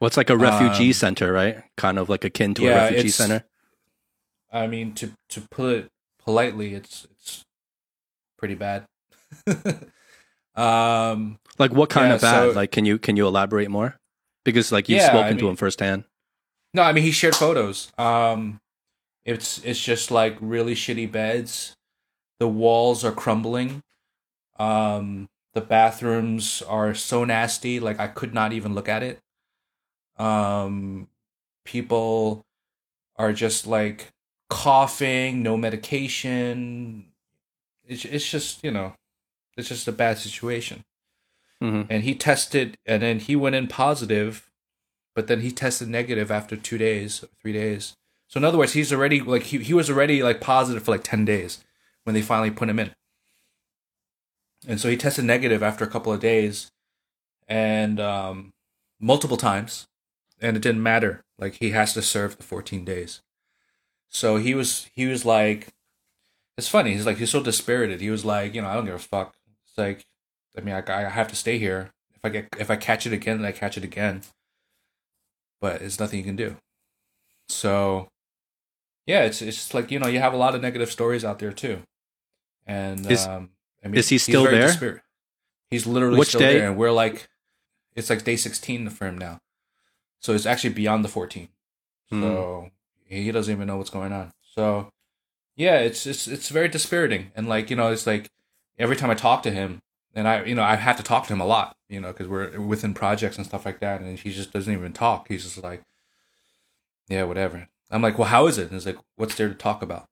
[0.00, 1.62] Well, it's like a refugee Um, center, right?
[1.76, 3.44] Kind of like akin to yeah, a refugee center.
[4.52, 5.88] I mean, to to put it
[6.24, 7.42] politely, it's it's
[8.38, 8.86] pretty bad.
[10.54, 12.50] um, Like what kind yeah, of bad?
[12.52, 13.96] so- like, can you can you elaborate more?
[14.44, 16.04] Because like you've Yeah, spoken I to him firsthand.
[16.74, 17.92] no, I mean he shared photos.
[17.98, 18.60] Um,
[19.24, 21.74] it's it's just like really shitty beds.
[22.40, 23.82] The walls are crumbling.
[24.58, 27.80] Um, the bathrooms are so nasty.
[27.80, 29.20] Like I could not even look at it.
[30.16, 31.08] Um,
[31.64, 32.44] people
[33.16, 34.12] are just like
[34.50, 37.06] coughing, no medication.
[37.86, 38.94] It's it's just you know,
[39.56, 40.84] it's just a bad situation.
[41.60, 44.50] hmm And he tested, and then he went in positive,
[45.14, 47.94] but then he tested negative after two days, three days.
[48.28, 51.04] So in other words, he's already like he he was already like positive for like
[51.04, 51.62] ten days
[52.04, 52.92] when they finally put him in.
[54.66, 56.70] And so he tested negative after a couple of days,
[57.48, 58.52] and um,
[59.00, 59.86] multiple times,
[60.40, 61.22] and it didn't matter.
[61.38, 63.20] Like he has to serve the fourteen days.
[64.08, 65.68] So he was he was like,
[66.56, 66.92] it's funny.
[66.92, 68.00] He's like he's so dispirited.
[68.00, 69.34] He was like, you know, I don't give a fuck.
[69.66, 70.04] It's like,
[70.56, 71.90] I mean, I, I have to stay here.
[72.14, 74.22] If I get if I catch it again, then I catch it again.
[75.60, 76.56] But it's nothing you can do.
[77.48, 78.08] So,
[79.06, 81.52] yeah, it's it's like you know you have a lot of negative stories out there
[81.52, 81.82] too,
[82.66, 83.50] and um,
[83.84, 84.68] I mean, is he still there?
[84.68, 85.00] dispir-
[85.70, 86.58] He's literally Which still day?
[86.58, 87.28] there, and we're like,
[87.94, 89.40] it's like day sixteen for him now,
[90.20, 91.48] so it's actually beyond the fourteen.
[92.10, 92.20] Hmm.
[92.22, 92.70] So
[93.06, 94.32] he doesn't even know what's going on.
[94.54, 94.90] So
[95.56, 98.28] yeah, it's it's it's very dispiriting, and like you know, it's like
[98.78, 99.80] every time I talk to him,
[100.14, 102.28] and I you know I have to talk to him a lot, you know, because
[102.28, 105.28] we're within projects and stuff like that, and he just doesn't even talk.
[105.28, 105.82] He's just like,
[107.08, 107.68] yeah, whatever.
[107.90, 108.64] I'm like, well, how is it?
[108.64, 110.06] And he's like, what's there to talk about?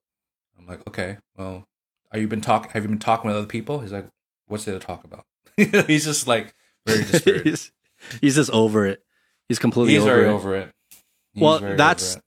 [0.59, 1.67] I'm like, okay, well,
[2.13, 2.71] are you been talk?
[2.73, 3.81] Have you been talking with other people?
[3.81, 4.07] He's like,
[4.47, 5.25] what's there to talk about?
[5.87, 6.55] he's just like
[6.87, 7.47] very dispirited.
[7.47, 7.73] he's,
[8.21, 9.03] he's just over it.
[9.49, 10.31] He's completely he's over very it.
[10.33, 10.71] over it.
[11.35, 12.23] He's Well, very over that's- it.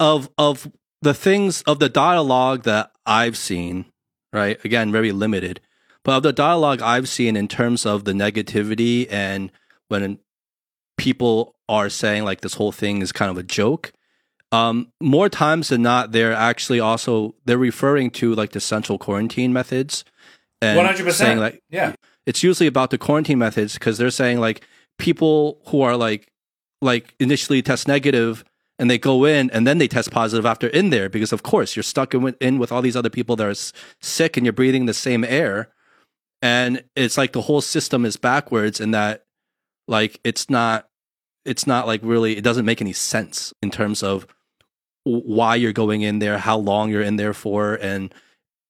[0.00, 3.86] of of the things of the dialogue that I've seen,
[4.32, 4.62] right?
[4.64, 5.60] Again, very limited.
[6.04, 9.50] But of the dialogue I've seen in terms of the negativity and
[9.88, 10.18] when
[10.96, 13.92] people are saying like this whole thing is kind of a joke,
[14.52, 19.52] um, more times than not, they're actually also they're referring to like the central quarantine
[19.52, 20.04] methods
[20.60, 21.40] and one hundred saying percent.
[21.40, 21.94] like Yeah,
[22.26, 24.66] it's usually about the quarantine methods because they're saying like
[24.98, 26.30] people who are like
[26.80, 28.44] like initially test negative
[28.78, 31.74] and they go in and then they test positive after in there because of course
[31.76, 34.44] you're stuck in with, in with all these other people that are s- sick and
[34.44, 35.68] you're breathing the same air
[36.42, 39.24] and it's like the whole system is backwards and that
[39.88, 40.88] like it's not
[41.44, 44.26] it's not like really it doesn't make any sense in terms of
[45.04, 48.14] why you're going in there how long you're in there for and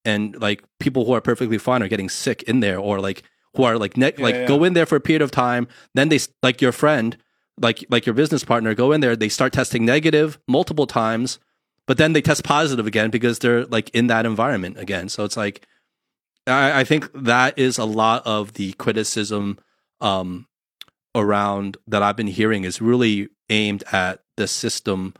[0.05, 3.23] and like people who are perfectly fine are getting sick in there or like
[3.55, 4.47] who are like ne- Yeah, like yeah.
[4.47, 7.16] go in there for a period of time then they like your friend
[7.61, 11.38] like like your business partner go in there they start testing negative multiple times
[11.87, 15.37] but then they test positive again because they're like in that environment again so it's
[15.37, 15.66] like
[16.47, 19.59] i, I think that is a lot of the criticism
[20.01, 20.47] um
[21.14, 25.12] around that i've been hearing is really aimed at the system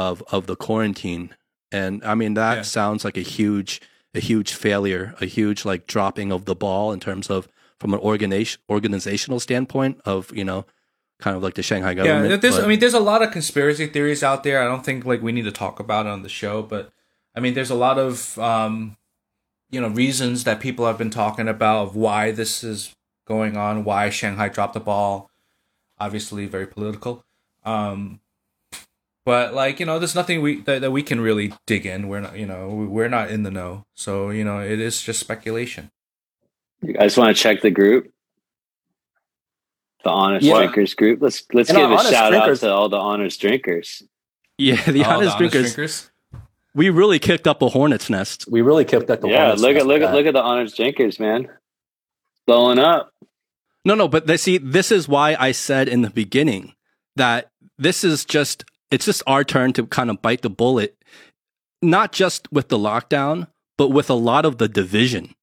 [0.00, 1.24] of of the quarantine
[1.80, 2.62] and i mean that Yeah.
[2.78, 3.72] sounds like a huge
[4.14, 7.40] a huge failure a huge like dropping of the ball in terms of
[7.80, 10.60] from an organization organizational standpoint of you know
[11.24, 12.36] kind of like the shanghai government yeah.
[12.42, 14.58] There's, but- I mean, there's a lot of conspiracy theories out there.
[14.64, 16.84] I don't think like we need to talk about it on the show, but
[17.36, 18.12] I mean, there's a lot of
[18.50, 18.96] um,
[19.74, 22.80] you know reasons that people have been talking about of why this is
[23.32, 25.12] going on, why Shanghai dropped the ball.
[26.04, 27.14] Obviously, very political.
[27.64, 28.20] Um,
[29.24, 32.08] but like you know, there's nothing we that, that we can really dig in.
[32.08, 35.20] We're not, you know, we're not in the know, so you know, it is just
[35.20, 35.90] speculation.
[36.82, 38.10] You guys want to check the group?
[40.04, 40.56] The honest Yeah.
[40.58, 41.22] drinkers group.
[41.22, 44.02] Let's let's And give a shout drinkers- out to all the honest drinkers.
[44.58, 46.10] yeah the All honest drinkers drinkers.
[46.74, 49.76] we really kicked up a hornet's nest We really kicked up the yeah, hornet's look
[49.76, 51.48] at look at look at the honest drinkers, man.
[52.46, 53.12] Blowing up.
[53.84, 56.74] No, no, but they, see, this is why I said in the beginning
[57.16, 60.96] that this is just it's just our turn to kind of bite the bullet,
[61.80, 65.34] not just with the lockdown, but with a lot of the division.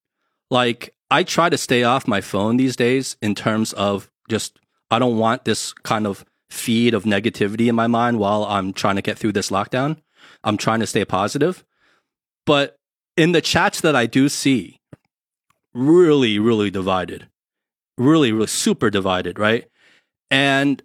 [0.50, 4.60] Like I try to stay off my phone these days in terms of just
[4.90, 8.96] I don't want this kind of feed of negativity in my mind while I'm trying
[8.96, 9.98] to get through this lockdown.
[10.44, 11.66] I'm trying to stay positive.
[12.46, 12.78] But
[13.18, 14.80] in the chats that I do see,
[15.74, 17.28] really, really divided
[18.00, 19.68] really really super divided right
[20.32, 20.82] and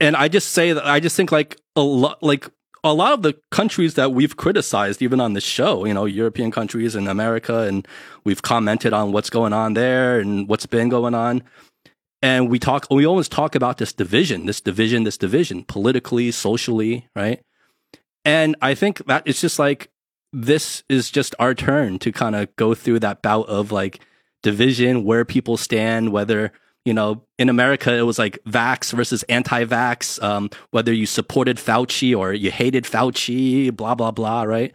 [0.00, 2.48] and i just say that i just think like a lot like
[2.84, 6.50] a lot of the countries that we've criticized, even on this show, you know, European
[6.50, 7.86] countries and America, and
[8.24, 11.42] we've commented on what's going on there and what's been going on.
[12.20, 17.06] And we talk, we always talk about this division, this division, this division, politically, socially,
[17.14, 17.40] right?
[18.24, 19.90] And I think that it's just like,
[20.32, 24.00] this is just our turn to kind of go through that bout of like
[24.42, 26.52] division, where people stand, whether
[26.84, 31.56] you know, in America, it was like vax versus anti vax, um, whether you supported
[31.56, 34.74] Fauci or you hated Fauci, blah, blah, blah, right?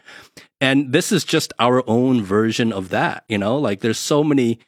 [0.62, 4.60] And this is just our own version of that, you know, like there's so many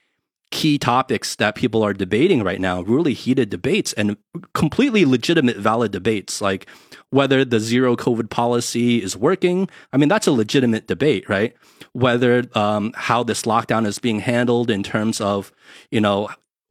[0.52, 4.18] key topics that people are debating right now, really heated debates and
[4.54, 6.68] completely legitimate, valid debates, like
[7.12, 9.70] whether the zero COVID policy is working.
[9.94, 11.56] I mean, that's a legitimate debate, right?
[11.94, 15.52] Whether um, how this lockdown is being handled in terms of,
[15.92, 16.30] you know,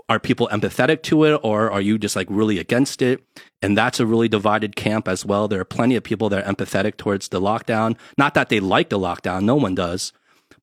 [0.09, 3.23] are people empathetic to it or are you just like really against it?
[3.61, 5.49] And that's a really divided camp as well.
[5.49, 7.97] There are plenty of people that are empathetic towards the lockdown.
[8.17, 10.13] Not that they like the lockdown, no one does.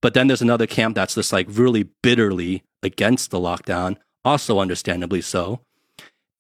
[0.02, 5.22] But then there's another camp that's just like really bitterly against the lockdown, also understandably
[5.22, 5.62] so.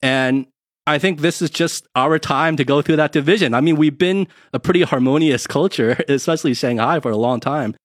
[0.01, 0.47] And
[0.87, 3.53] I think this is just our time to go through that division.
[3.53, 7.75] I mean, we've been a pretty harmonious culture, especially Shanghai, for a long time.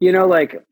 [0.00, 0.62] You know, like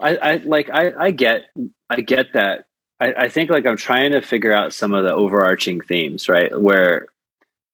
[0.00, 1.46] I, I like I, I get
[1.88, 2.66] I get that.
[2.98, 6.58] I, I think like I'm trying to figure out some of the overarching themes, right?
[6.58, 7.06] Where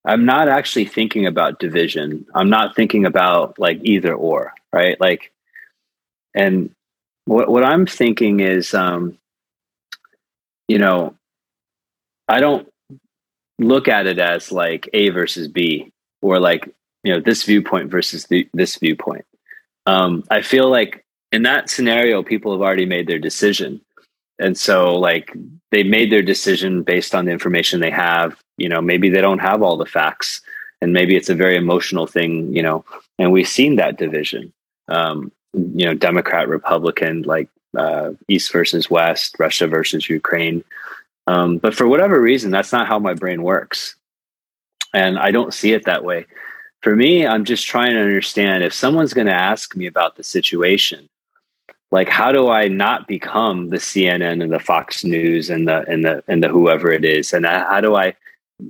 [0.05, 2.27] I'm not actually thinking about division.
[2.35, 5.01] I'm not thinking about like either or, right?
[5.01, 5.33] Like
[6.35, 6.71] and
[7.25, 9.19] what what I'm thinking is um
[10.69, 11.15] you know
[12.29, 12.69] I don't
[13.59, 16.69] look at it as like A versus B or like
[17.05, 19.25] you know this viewpoint versus the, this viewpoint.
[19.87, 21.06] Um, I feel like
[21.37, 23.81] in that scenario, people have already made their decision.
[24.39, 25.37] And so like
[25.71, 28.39] they made their decision based on the information they have.
[28.57, 30.41] You know, maybe they don't have all the facts
[30.81, 32.87] and maybe it's a very emotional thing, you know,
[33.19, 34.51] and we've seen that division.
[34.89, 40.65] Um, you know, Democrat, Republican, like uh, East versus West, Russia versus Ukraine.
[41.27, 43.95] Um, but for whatever reason, that's not how my brain works.
[44.95, 46.25] And I don't see it that way.
[46.83, 50.25] For me, I'm just trying to understand if someone's going to ask me about the
[50.25, 51.09] situation,
[51.91, 56.05] like how do i not become the cnn and the fox news and the and
[56.05, 57.33] the and the whoever it is?
[57.33, 58.15] And how do i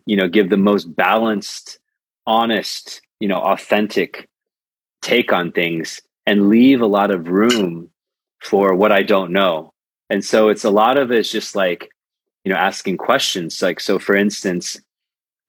[0.04, 1.78] you know give the most balanced
[2.26, 4.28] honest you know authentic
[5.02, 7.88] take on things and leave a lot of room
[8.42, 9.72] for what i don't know?
[10.10, 11.90] And so it's a lot of it's just like
[12.44, 13.60] you know asking questions.
[13.62, 14.80] Like so for instance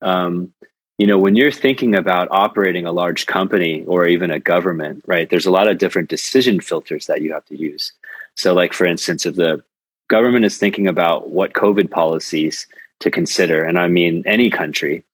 [0.00, 0.52] um
[0.98, 5.30] you know when you're thinking about operating a large company or even a government right
[5.30, 7.92] there's a lot of different decision filters that you have to use.
[8.34, 9.62] So like for instance if the
[10.08, 12.66] government is thinking about what covid policies
[13.00, 15.04] to consider and i mean any country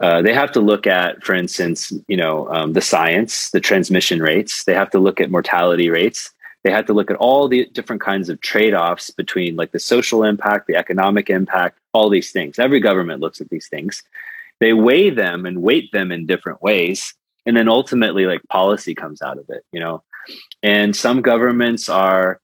[0.00, 4.20] uh, they have to look at for instance you know um, the science the transmission
[4.20, 4.64] rates.
[4.64, 6.30] They have to look at mortality rates.
[6.64, 10.22] They have to look at all the different kinds of trade-offs between like the social
[10.22, 12.58] impact the economic impact all these things.
[12.58, 14.02] Every government looks at these things
[14.60, 17.14] they weigh them and weight them in different ways
[17.46, 20.02] and then ultimately like policy comes out of it you know?
[20.62, 22.40] And some governments are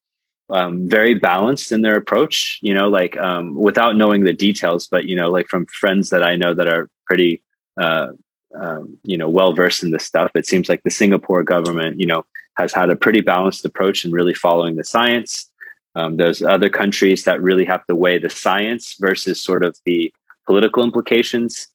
[0.49, 5.07] um, very balanced in their approach you know like um, without knowing the details but
[5.07, 7.43] you know like from friends that i know that are pretty
[7.81, 8.09] uh,
[8.55, 12.07] um, you know well versed in this stuff it seems like the singapore government you
[12.07, 15.51] know has had a pretty balanced approach and really following the science.
[15.97, 20.13] Um, there's other countries that really have to weigh the science versus sort of the
[20.47, 21.69] political implications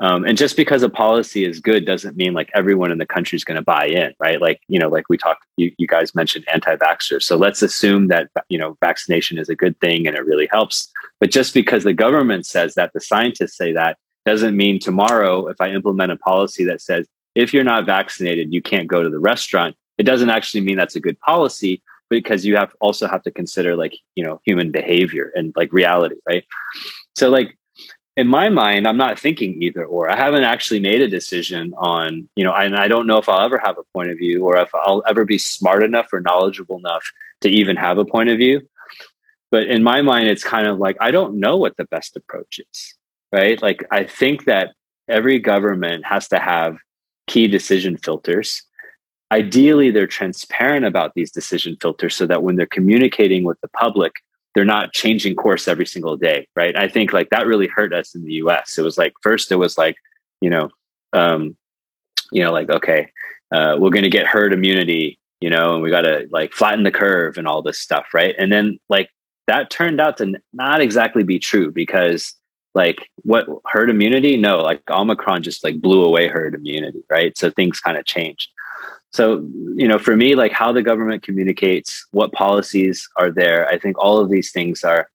[0.00, 3.36] um, and just because a policy is good doesn't mean like everyone in the country
[3.36, 4.40] is going to buy in, right?
[4.40, 7.22] Like, you know, like we talked, you, you guys mentioned anti-vaxxers.
[7.22, 10.92] So let's assume that, you know, vaccination is a good thing and it really helps.
[11.18, 15.60] But just because the government says that, the scientists say that, doesn't mean tomorrow, if
[15.60, 19.18] I implement a policy that says, if you're not vaccinated, you can't go to the
[19.18, 23.30] restaurant, it doesn't actually mean that's a good policy because you have also have to
[23.30, 26.44] consider like, you know, human behavior and like reality, right?
[27.14, 27.56] So like
[28.16, 30.10] in my mind, I'm not thinking either or.
[30.10, 33.44] I haven't actually made a decision on, you know, and I don't know if I'll
[33.44, 36.78] ever have a point of view or if I'll ever be smart enough or knowledgeable
[36.78, 37.04] enough
[37.42, 38.66] to even have a point of view.
[39.50, 42.58] But in my mind, it's kind of like, I don't know what the best approach
[42.58, 42.94] is,
[43.32, 43.60] right?
[43.60, 44.72] Like, I think that
[45.08, 46.78] every government has to have
[47.26, 48.62] key decision filters.
[49.30, 54.14] Ideally, they're transparent about these decision filters so that when they're communicating with the public,
[54.56, 56.74] they're not changing course every single day, right?
[56.74, 58.78] I think like that really hurt us in the U.S.
[58.78, 59.96] It was like first it was like
[60.40, 60.70] you know,
[61.12, 61.54] um,
[62.32, 63.12] you know, like okay,
[63.52, 66.84] uh, we're going to get herd immunity, you know, and we got to like flatten
[66.84, 68.34] the curve and all this stuff, right?
[68.38, 69.10] And then like
[69.46, 72.32] that turned out to not exactly be true because
[72.74, 74.38] like what herd immunity?
[74.38, 77.36] No, like Omicron just like blew away herd immunity, right?
[77.36, 78.48] So things kind of changed.
[79.16, 83.78] So, you know, for me, like how the government communicates, what policies are there, I
[83.78, 85.08] think all of these things are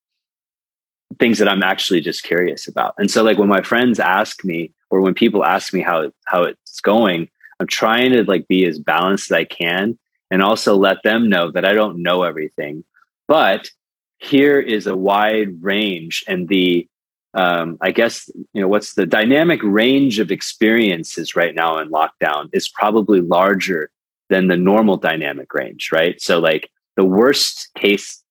[1.20, 2.95] things that I'm actually just curious about.
[2.97, 6.41] And so like when my friends ask me or when people ask me how how
[6.41, 7.30] it's going,
[7.60, 9.99] I'm trying to like be as balanced as I can
[10.32, 12.84] and also let them know that I don't know everything.
[13.28, 13.70] But
[14.18, 16.88] here is a wide range and the
[17.34, 22.50] um, I guess you know what's the dynamic range of experiences right now in lockdown
[22.52, 23.90] is probably larger
[24.30, 26.22] than the normal dynamic range, right?
[26.22, 28.22] So like the worst case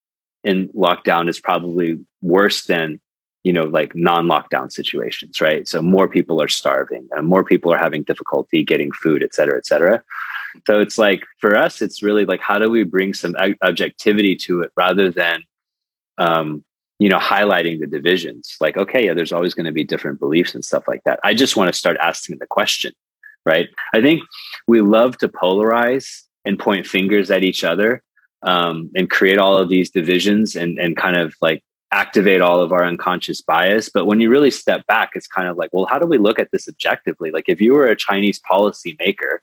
[0.44, 3.00] in lockdown is probably worse than
[3.42, 7.78] you know like non-lockdown situations right so more people are starving and more people are
[7.78, 10.02] having difficulty getting food et cetera et cetera
[10.66, 14.60] so it's like for us it's really like how do we bring some objectivity to
[14.60, 15.42] it rather than
[16.18, 16.62] um,
[17.00, 18.56] you know highlighting the divisions.
[18.60, 21.18] Like okay yeah there's always going to be different beliefs and stuff like that.
[21.24, 22.92] I just want to start asking the question
[23.44, 23.68] right?
[23.94, 24.22] I think
[24.66, 28.02] we love to polarize and point fingers at each other
[28.42, 32.72] um, and create all of these divisions and and kind of like activate all of
[32.72, 33.88] our unconscious bias.
[33.88, 36.38] But when you really step back it's kind of like well how do we look
[36.38, 37.30] at this objectively?
[37.30, 39.42] Like if you were a chinese policy maker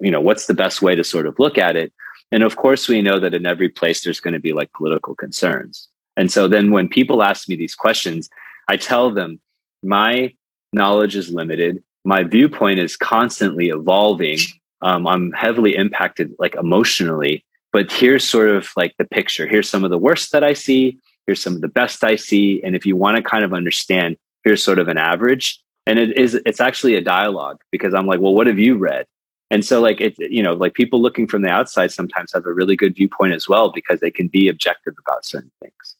[0.00, 1.92] you know what's the best way to sort of look at it?
[2.30, 5.14] And of course we know that in every place there's going to be like political
[5.14, 8.28] concerns and so then when people ask me these questions,
[8.68, 9.40] I tell them
[9.82, 10.34] my
[10.72, 11.82] knowledge is limited.
[12.04, 14.38] My viewpoint is constantly evolving.
[14.80, 19.46] Um, I'm heavily impacted like emotionally, but here's sort of like the picture.
[19.46, 20.98] Here's some of the worst that I see.
[21.26, 22.62] Here's some of the best I see.
[22.62, 25.60] And if you want to kind of understand, here's sort of an average.
[25.86, 29.06] And it is, it's actually a dialogue because I'm like, well, what have you read?
[29.52, 32.52] And so like it you know like people looking from the outside sometimes have a
[32.52, 35.96] really good viewpoint as well because they can be objective about certain things.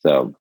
[0.00, 0.34] So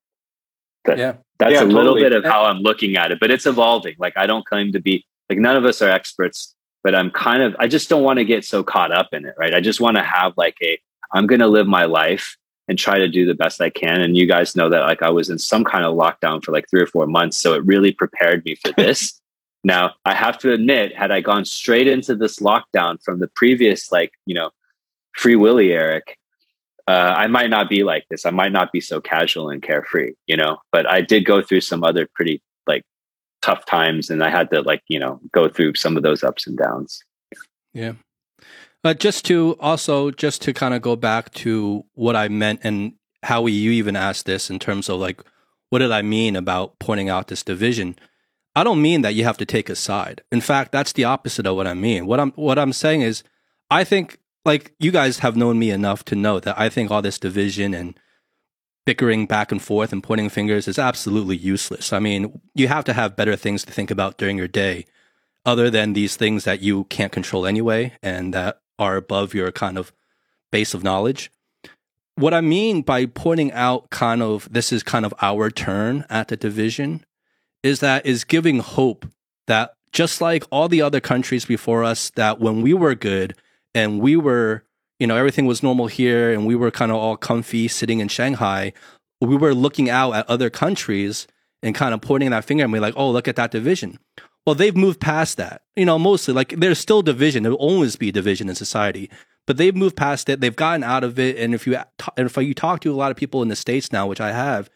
[0.84, 1.14] that, yeah.
[1.40, 3.96] that's yeah, a little bit of how i'm looking at it but it's evolving.
[3.98, 7.42] Like i don't claim to be like none of us are experts but i'm kind
[7.42, 9.54] of i just don't want to get so caught up in it right?
[9.54, 10.78] I just want to have like a
[11.14, 12.36] i'm going to live my life
[12.68, 14.02] and try to do the best i can.
[14.02, 16.70] And you guys know that like i was in some kind of lockdown for like
[16.70, 19.18] three or four months so it really prepared me for this
[19.64, 23.92] now, I have to admit, had I gone straight into this lockdown from the previous,
[23.92, 24.52] like, you know,
[25.14, 26.18] free willy Eric,
[26.88, 28.26] uh, I might not be like this.
[28.26, 31.62] I might not be so casual and carefree, you know, but I did go through
[31.62, 32.84] some other pretty like
[33.42, 36.46] tough times and I had to like, you know, go through some of those ups
[36.46, 37.02] and downs.
[37.74, 37.94] Yeah.
[38.82, 42.94] But just to also, just to kind of go back to what I meant and
[43.24, 45.22] how you even asked this in terms of like,
[45.70, 47.96] what did I mean about pointing out this division?
[48.56, 50.22] I don't mean that you have to take a side.
[50.32, 52.06] In fact, that's the opposite of what I mean.
[52.06, 53.24] What I'm what I'm saying is
[53.70, 57.02] I think like you guys have known me enough to know that I think all
[57.02, 57.98] this division and
[58.86, 61.94] bickering back and forth and pointing fingers is absolutely useless.
[61.94, 64.86] I mean, you have to have better things to think about during your day
[65.46, 69.78] other than these things that you can't control anyway and that are above your kind
[69.78, 69.94] of
[70.52, 71.32] base of knowledge.
[72.16, 76.28] What I mean by pointing out kind of this is kind of our turn at
[76.28, 77.06] the division
[77.64, 79.08] is that is giving hope
[79.48, 83.36] that just like all the other countries before us, that when we were good
[83.74, 84.64] and we were,
[85.00, 88.08] you know, everything was normal here and we were kind of all comfy sitting in
[88.08, 88.74] Shanghai,
[89.22, 91.28] we were looking out at other countries
[91.62, 93.98] and kind of pointing that finger and be like, oh, look at that division.
[94.46, 95.62] Well, they've moved past that.
[95.76, 97.44] You know, mostly like there's still division.
[97.44, 99.10] There will always be division in society,
[99.48, 100.42] but they've moved past it.
[100.42, 101.38] They've gotten out of it.
[101.38, 101.78] And if you
[102.18, 104.34] and if you talk to a lot of people in the states now, which I
[104.34, 104.70] have,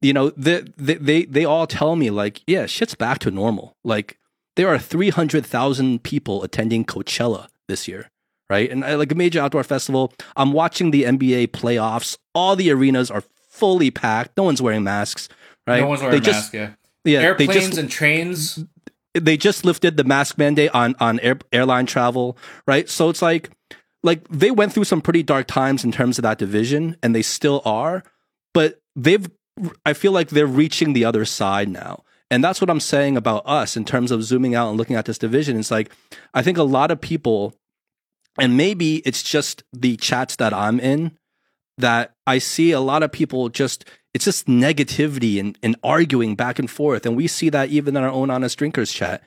[0.00, 3.76] you know, they, they, they all tell me like, yeah, shit's back to normal.
[3.84, 4.18] Like
[4.56, 8.10] there are 300,000 people attending Coachella this year,
[8.48, 8.70] right?
[8.70, 12.18] And uh, like a major outdoor festival, I'm watching the NBA playoffs.
[12.34, 14.36] All the arenas are fully packed.
[14.36, 15.28] No one's wearing masks,
[15.66, 15.80] right?
[15.80, 16.70] No one's wearing they masks, yeah.
[17.04, 18.64] Yeah, airplanes just, and trains.
[19.14, 22.36] They just lifted the mask mandate on on air, airline travel,
[22.66, 22.88] right?
[22.88, 23.50] So it's like
[24.02, 27.22] like they went through some pretty dark times in terms of that division, and they
[27.22, 28.02] still are.
[28.52, 29.28] But they've
[29.84, 32.04] I feel like they're reaching the other side now.
[32.30, 35.06] And that's what I'm saying about us in terms of zooming out and looking at
[35.06, 35.58] this division.
[35.58, 35.90] It's like,
[36.34, 37.54] I think a lot of people,
[38.38, 41.16] and maybe it's just the chats that I'm in,
[41.78, 46.58] that I see a lot of people just, it's just negativity and, and arguing back
[46.58, 47.06] and forth.
[47.06, 49.22] And we see that even in our own honest drinkers chat.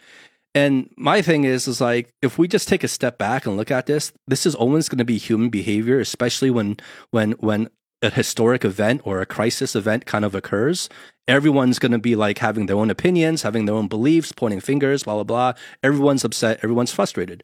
[0.53, 3.71] And my thing is, is like, if we just take a step back and look
[3.71, 6.77] at this, this is always going to be human behavior, especially when,
[7.09, 7.69] when, when
[8.02, 10.89] a historic event or a crisis event kind of occurs,
[11.28, 15.04] everyone's going to be like having their own opinions, having their own beliefs, pointing fingers,
[15.04, 15.54] blah, blah, blah.
[15.84, 16.60] Everyone's upset.
[16.64, 17.43] Everyone's frustrated.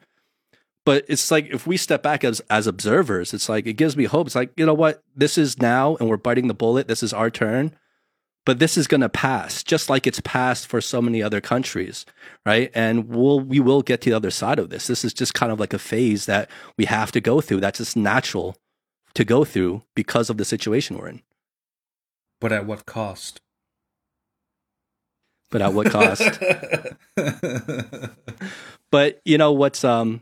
[0.85, 4.05] But it's like if we step back as, as observers, it's like it gives me
[4.05, 4.27] hope.
[4.27, 5.03] It's like, you know what?
[5.15, 6.87] This is now and we're biting the bullet.
[6.87, 7.73] This is our turn.
[8.45, 12.05] but this is going to pass just like it's passed for so many other countries
[12.45, 15.33] right and we'll we will get to the other side of this this is just
[15.33, 18.55] kind of like a phase that we have to go through that's just natural
[19.13, 21.21] to go through because of the situation we're in.
[22.39, 23.41] But at what cost?
[25.49, 26.39] but at what cost?
[28.91, 30.21] But you know what's um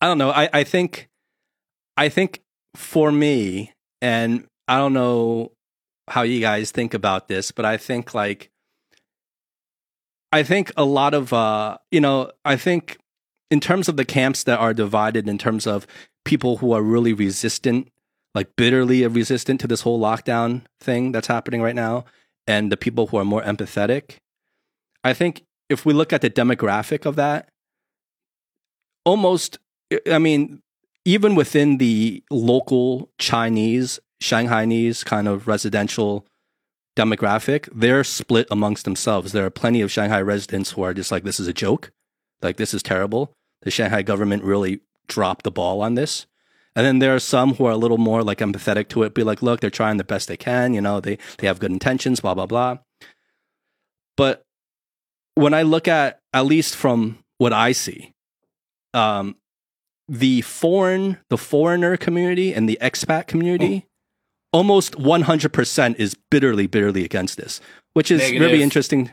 [0.00, 0.30] i don't know.
[0.30, 1.08] I i think
[1.96, 2.42] i think
[2.76, 5.52] for me and i don't know
[6.08, 8.50] how you guys think about this but i think like
[10.32, 12.98] i think a lot of uh you know i think
[13.52, 15.86] in terms of the camps that are divided in terms of
[16.24, 17.86] people who are really resistant
[18.34, 22.02] like bitterly resistant to this whole lockdown thing that's happening right now
[22.46, 24.16] and the people who are more empathetic
[25.04, 27.50] i think if we look at the demographic of that
[29.04, 29.58] almost
[30.10, 30.62] i mean
[31.04, 36.26] even within the local chinese shanghainese kind of residential
[36.96, 39.32] demographic they're split amongst themselves.
[39.32, 41.90] There are plenty of shanghai residents who are just like this is a joke.
[42.42, 43.32] Like this is terrible
[43.62, 46.26] the shanghai government really dropped the ball on this
[46.74, 49.22] and then there are some who are a little more like empathetic to it be
[49.22, 52.20] like look they're trying the best they can you know they they have good intentions
[52.20, 52.78] blah blah blah
[54.16, 54.44] but
[55.34, 58.12] when I look at at least from what I see,
[58.94, 59.36] um,
[60.08, 63.86] the foreign the foreigner community and the expat community,
[64.52, 67.60] almost one hundred percent is bitterly bitterly against this,
[67.94, 68.40] which is Negative.
[68.40, 69.10] really interesting.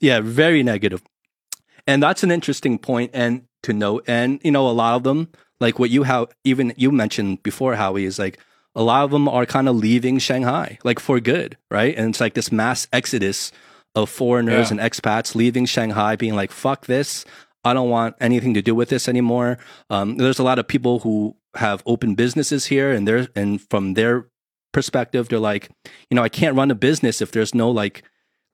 [0.00, 1.02] Yeah, very negative.
[1.02, 4.00] negative, and that's an interesting point and to know.
[4.06, 5.28] And you know, a lot of them,
[5.60, 8.38] like what you have even you mentioned before, Howie, is like
[8.74, 11.96] a lot of them are kind of leaving Shanghai, like for good, right?
[11.96, 13.50] And it's like this mass exodus
[13.94, 14.78] of foreigners Yeah.
[14.78, 17.24] and expats leaving Shanghai, being like, fuck this.
[17.64, 19.58] I don't want anything to do with this anymore.
[19.90, 23.94] Um, there's a lot of people who have open businesses here, and they're and from
[23.94, 24.26] their
[24.72, 25.70] perspective, they're like,
[26.10, 28.04] you know, I can't run a business if there's no like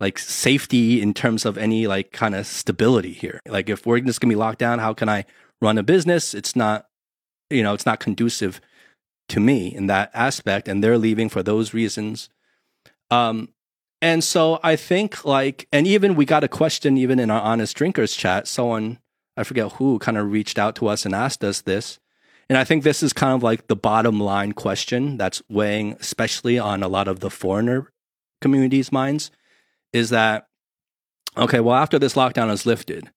[0.05, 3.41] like safety in terms of any like kind of stability here.
[3.49, 5.25] Like if we're just gonna be locked down, how can I
[5.63, 6.35] run a business?
[6.35, 6.89] It's not,
[7.49, 8.61] you know, it's not conducive
[9.31, 12.29] to me in that aspect, and they're leaving for those reasons.
[13.11, 13.49] Um,
[14.03, 17.75] and so I think like, and even we got a question even in our honest
[17.75, 18.47] drinkers chat.
[18.47, 18.99] Someone
[19.39, 21.99] I forget who kind of reached out to us and asked us this.
[22.51, 26.59] And I think this is kind of like the bottom line question that's weighing, especially
[26.59, 27.91] on a lot of the foreigner
[28.43, 29.31] communities' minds,
[29.95, 30.47] is that
[31.39, 31.61] okay?
[31.61, 33.11] Well, after this lockdown is lifted,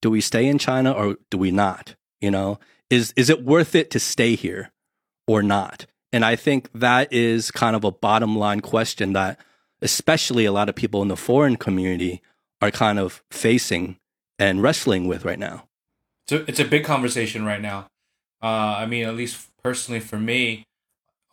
[0.00, 1.96] do we stay in China or do we not?
[2.22, 4.72] You know, is is it worth it to stay here
[5.26, 5.84] or not?
[6.12, 9.38] And I think that is kind of a bottom line question that
[9.82, 12.22] especially a lot of people in the foreign community
[12.62, 13.98] are kind of facing
[14.38, 15.64] and wrestling with right now.
[16.24, 17.88] it's a, it's a big conversation right now.
[18.42, 20.64] Uh, I mean, at least personally for me,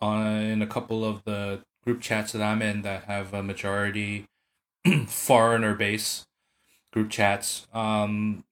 [0.02, 4.26] on in a couple of the group chats that I'm in that have a majority
[5.08, 6.26] foreigner base
[6.92, 8.44] group chats, um,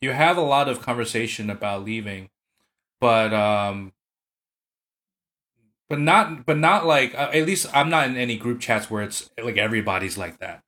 [0.00, 2.28] you have a lot of conversation about leaving,
[3.00, 3.92] but um,
[5.88, 9.02] but not but not like uh, at least I'm not in any group chats where
[9.02, 10.62] it's like everybody's like that.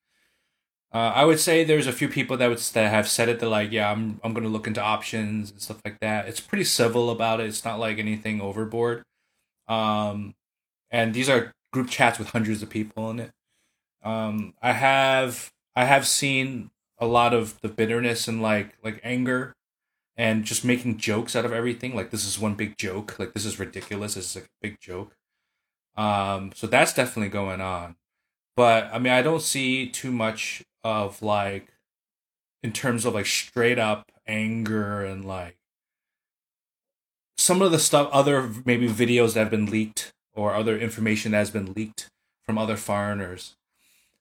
[0.93, 3.41] Uh, I would say there's a few people that would that have said it.
[3.41, 6.29] They're like, yeah, I'm I'm gonna look into options and stuff like that.
[6.29, 7.47] It's pretty civil about it.
[7.47, 9.03] It's not like anything overboard.
[9.69, 10.35] Um,
[10.91, 13.31] and these are group chats with hundreds of people in it.
[14.03, 19.55] Um, I have I have seen a lot of the bitterness and like like anger
[20.17, 21.95] and just making jokes out of everything.
[21.95, 23.19] Like this is one big joke.
[23.19, 24.15] Like this is ridiculous.
[24.15, 25.15] This is a big joke.
[25.97, 27.97] Um, so that's definitely going on.
[28.57, 31.69] But I mean, I don't see too much of like
[32.63, 35.57] in terms of like straight up anger and like
[37.37, 41.39] some of the stuff other maybe videos that have been leaked or other information that
[41.39, 42.09] has been leaked
[42.45, 43.55] from other foreigners.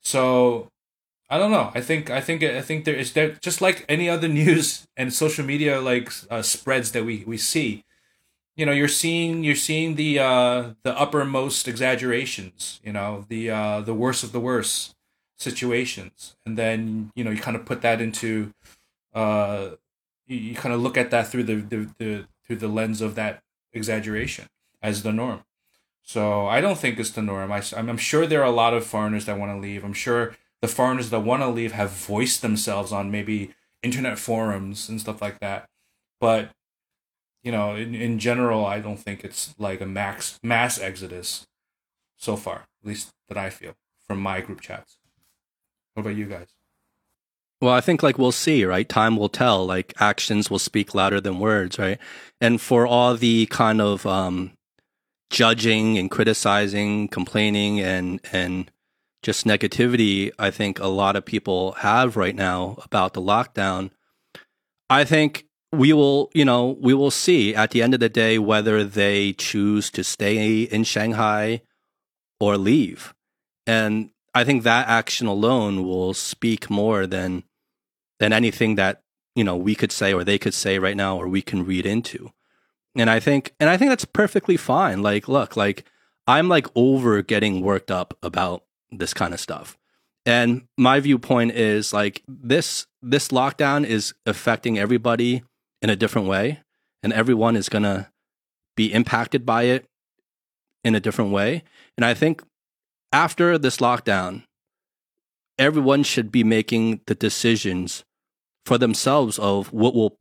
[0.07, 0.69] So
[1.29, 1.69] I don't know.
[1.75, 5.13] I think I think I think there is there just like any other news and
[5.13, 7.83] social media like uh, spreads that we we see.
[8.55, 12.79] You know, you're seeing you're seeing the uh the uppermost exaggerations.
[12.85, 14.95] You know, the uh the worst of the worst
[15.37, 18.53] situations, and then you know you kind of put that into
[19.13, 19.71] uh
[20.25, 23.15] you, you kind of look at that through the, the the through the lens of
[23.15, 23.43] that
[23.73, 24.47] exaggeration
[24.81, 25.43] as the norm.
[26.07, 27.51] So I don't think it's the norm.
[27.51, 29.83] I, I'm sure there are a lot of foreigners that want to leave.
[29.83, 33.53] I'm sure the foreigners that want to leave have voiced themselves on maybe
[33.83, 35.67] internet forums and stuff like that.
[36.21, 36.51] But
[37.43, 41.45] you know, in, in general, I don't think it's like a max mass exodus
[42.15, 43.73] so far, at least that I feel
[44.07, 44.99] from my group chats.
[45.93, 46.47] What about you guys?
[47.59, 48.87] Well, I think like we'll see, right?
[48.87, 49.65] Time will tell.
[49.65, 51.97] Like actions will speak louder than words, right?
[52.39, 54.56] And for all the kind of um,
[55.29, 58.71] judging and criticizing, complaining and and
[59.23, 63.89] just negativity I think a lot of people have right now about the lockdown.
[64.89, 68.39] I think we will, you know, we will see at the end of the day
[68.39, 71.61] whether they choose to stay in Shanghai
[72.39, 73.13] or leave.
[73.65, 77.43] And I think that action alone will speak more than
[78.19, 79.01] than anything that,
[79.35, 81.85] you know, we could say or they could say right now or we can read
[81.85, 82.31] into.
[82.97, 85.01] And I think and I think that's perfectly fine.
[85.01, 85.85] Like look, like
[86.27, 89.77] I'm like over getting worked up about this kind of stuff.
[90.25, 95.43] And my viewpoint is like this this lockdown is affecting everybody
[95.81, 96.61] in a different way
[97.03, 98.09] and everyone is going to
[98.75, 99.85] be impacted by it
[100.83, 101.63] in a different way.
[101.95, 102.43] And I think
[103.13, 104.43] after this lockdown,
[105.57, 108.03] everyone should be making the decisions
[108.65, 110.17] for themselves of what will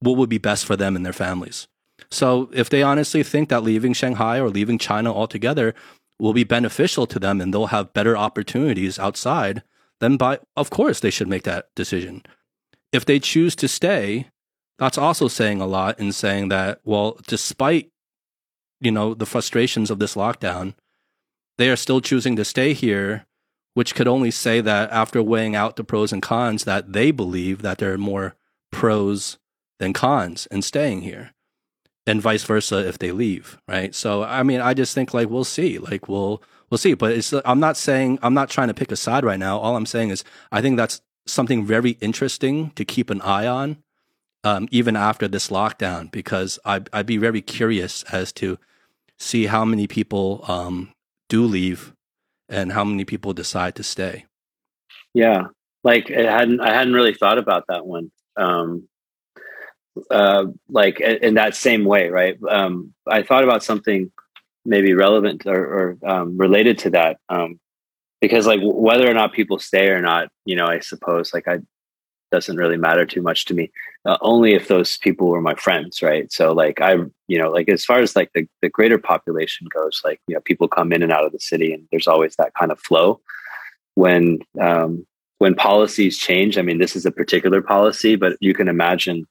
[0.00, 1.68] what would be best for them and their families.
[2.10, 5.74] So if they honestly think that leaving Shanghai or leaving China altogether
[6.18, 9.62] will be beneficial to them and they'll have better opportunities outside,
[10.00, 12.22] then by of course they should make that decision.
[12.92, 14.28] If they choose to stay,
[14.78, 17.90] that's also saying a lot in saying that well, despite
[18.80, 20.74] you know the frustrations of this lockdown,
[21.58, 23.26] they are still choosing to stay here,
[23.74, 27.62] which could only say that after weighing out the pros and cons that they believe
[27.62, 28.34] that there are more
[28.70, 29.38] pros
[29.78, 31.32] than cons in staying here
[32.06, 33.94] and vice versa if they leave, right?
[33.94, 36.94] So I mean, I just think like we'll see, like we'll we'll see.
[36.94, 39.58] But it's I'm not saying I'm not trying to pick a side right now.
[39.58, 43.76] All I'm saying is I think that's something very interesting to keep an eye on,
[44.42, 48.58] um, even after this lockdown, because I I'd be very curious as to
[49.18, 50.92] see how many people um,
[51.28, 51.94] do leave
[52.48, 54.26] and how many people decide to stay.
[55.14, 55.44] Yeah,
[55.84, 58.10] like I hadn't I hadn't really thought about that one.
[58.36, 58.88] Um,
[60.10, 62.38] uh, like in that same way, right?
[62.48, 64.10] Um, I thought about something
[64.64, 67.58] maybe relevant or, or um, related to that, um,
[68.20, 71.58] because like whether or not people stay or not, you know, I suppose like I
[72.30, 73.70] doesn't really matter too much to me.
[74.04, 76.32] Uh, only if those people were my friends, right?
[76.32, 76.96] So like I,
[77.28, 80.40] you know, like as far as like the the greater population goes, like you know,
[80.40, 83.20] people come in and out of the city, and there's always that kind of flow.
[83.94, 85.06] When um,
[85.38, 89.26] when policies change, I mean, this is a particular policy, but you can imagine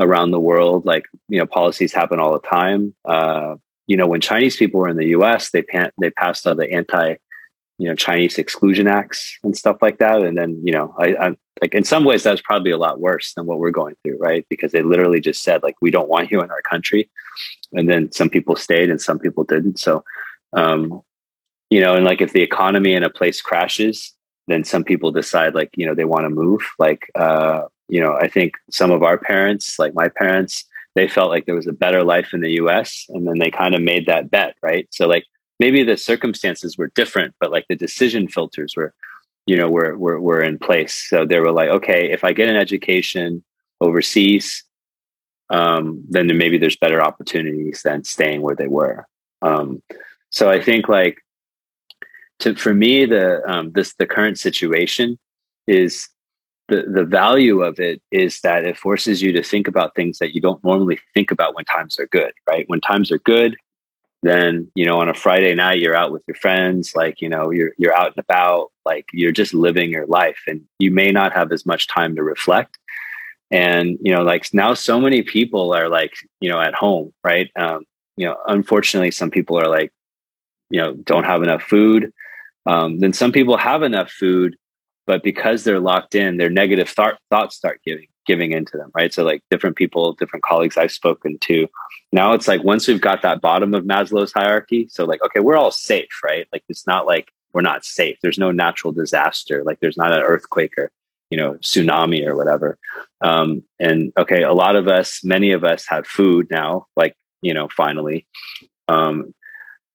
[0.00, 0.84] around the world.
[0.84, 2.94] Like you know, policies happen all the time.
[3.04, 6.54] Uh, you know, when Chinese people were in the U.S., they pan- they passed all
[6.54, 7.16] the anti
[7.78, 10.22] you know Chinese exclusion acts and stuff like that.
[10.22, 13.34] And then you know, I, I like in some ways that's probably a lot worse
[13.34, 14.46] than what we're going through, right?
[14.48, 17.10] Because they literally just said like we don't want you in our country,
[17.72, 19.78] and then some people stayed and some people didn't.
[19.78, 20.04] So,
[20.52, 21.02] um,
[21.68, 24.12] you know, and like if the economy in a place crashes,
[24.46, 26.60] then some people decide like you know they want to move.
[26.78, 30.64] Like uh, you know, I think some of our parents, like my parents,
[30.94, 33.74] they felt like there was a better life in the US and then they kind
[33.74, 34.86] of made that bet, right?
[34.90, 35.24] So like
[35.58, 38.94] maybe the circumstances were different, but like the decision filters were,
[39.46, 40.94] you know, were were were in place.
[40.94, 43.44] So they were like, okay, if I get an education
[43.80, 44.64] overseas,
[45.50, 49.06] um, then maybe there's better opportunities than staying where they were.
[49.42, 49.82] Um,
[50.30, 51.18] so I think like
[52.40, 55.18] to for me the um, this the current situation
[55.66, 56.08] is
[56.70, 60.34] the the value of it is that it forces you to think about things that
[60.34, 62.64] you don't normally think about when times are good right?
[62.68, 63.56] When times are good
[64.22, 67.50] then you know on a friday night you're out with your friends like you know
[67.50, 71.32] you're you're out and about like you're just living your life and you may not
[71.32, 72.78] have as much time to reflect.
[73.50, 77.50] And you know like now so many people are like you know at home right?
[77.56, 77.84] Um
[78.16, 79.92] you know unfortunately some people are like
[80.70, 82.12] you know don't have enough food.
[82.66, 84.56] Um, then some people have enough food
[85.06, 89.12] but because they're locked in their negative th- thoughts start giving giving into them right?
[89.12, 91.66] So like different people different colleagues i've spoken to
[92.12, 95.56] now it's like once we've got that bottom of maslow's hierarchy so like okay we're
[95.56, 96.46] all safe right?
[96.52, 98.18] Like it's not like we're not safe.
[98.22, 99.64] There's no natural disaster.
[99.64, 100.90] Like there's not an earthquake or
[101.30, 102.78] you know tsunami or whatever.
[103.20, 107.54] Um, and okay a lot of us many of us have food now like you
[107.54, 108.26] know finally.
[108.88, 109.34] Um,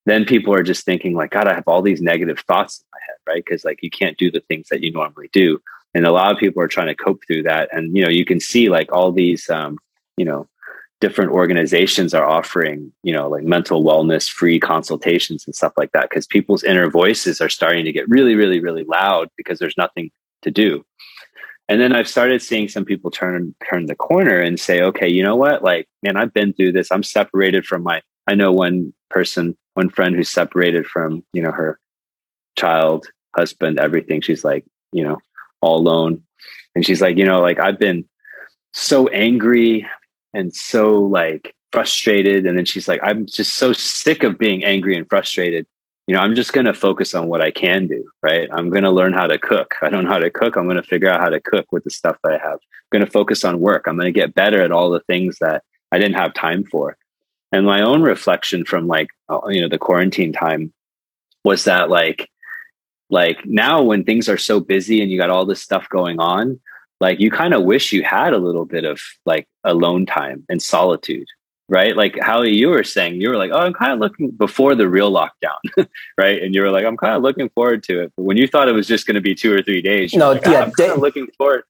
[0.05, 2.99] then people are just thinking like god i have all these negative thoughts in my
[3.05, 3.43] head right?
[3.43, 5.59] Because like you can't do the things that you normally do.
[5.93, 7.69] And a lot of people are trying to cope through that.
[7.71, 9.77] And you know you can see like all these um,
[10.17, 10.47] you know
[11.01, 16.09] different organizations are offering you know like mental wellness free consultations and stuff like that
[16.09, 20.11] because people's inner voices are starting to get really really really loud because there's nothing
[20.41, 20.85] to do.
[21.67, 25.23] And then i've started seeing some people turn turn the corner and say okay you
[25.23, 25.63] know what?
[25.63, 26.91] Like man i've been through this.
[26.91, 31.51] I'm separated from my i know one person one friend who's separated from you know
[31.51, 31.79] her
[32.57, 35.17] child husband everything she's like you know
[35.61, 36.21] all alone
[36.75, 38.03] and she's like you know like i've been
[38.73, 39.87] so angry
[40.33, 44.97] and so like frustrated and then she's like i'm just so sick of being angry
[44.97, 45.65] and frustrated
[46.07, 48.47] you know, I'm just going to focus on what I can do, right?
[48.51, 49.75] I'm going to learn how to cook.
[49.81, 50.55] I don't know how to cook.
[50.55, 52.59] I'm going to figure out how to cook with the stuff that I have.
[52.59, 53.85] I'm going to focus on work.
[53.87, 56.95] I'm going to get better at all the things that I didn't have time for.
[57.51, 60.73] And my own reflection from like, uh, you know, the quarantine time
[61.43, 62.29] was that like,
[63.09, 66.59] like now when things are so busy and you got all this stuff going on,
[66.99, 70.61] like you kind of wish you had a little bit of like alone time and
[70.61, 71.27] solitude
[71.69, 71.95] right?
[71.95, 74.87] Like how you were saying, you were like, oh, I'm kind of looking before the
[74.87, 75.59] real lockdown,
[76.17, 76.41] right?
[76.41, 78.13] And you were like, I'm kind of looking forward to it.
[78.15, 80.33] But when you thought it was just going to be two or three days, no,
[80.33, 81.63] like, yeah, day, looking forward.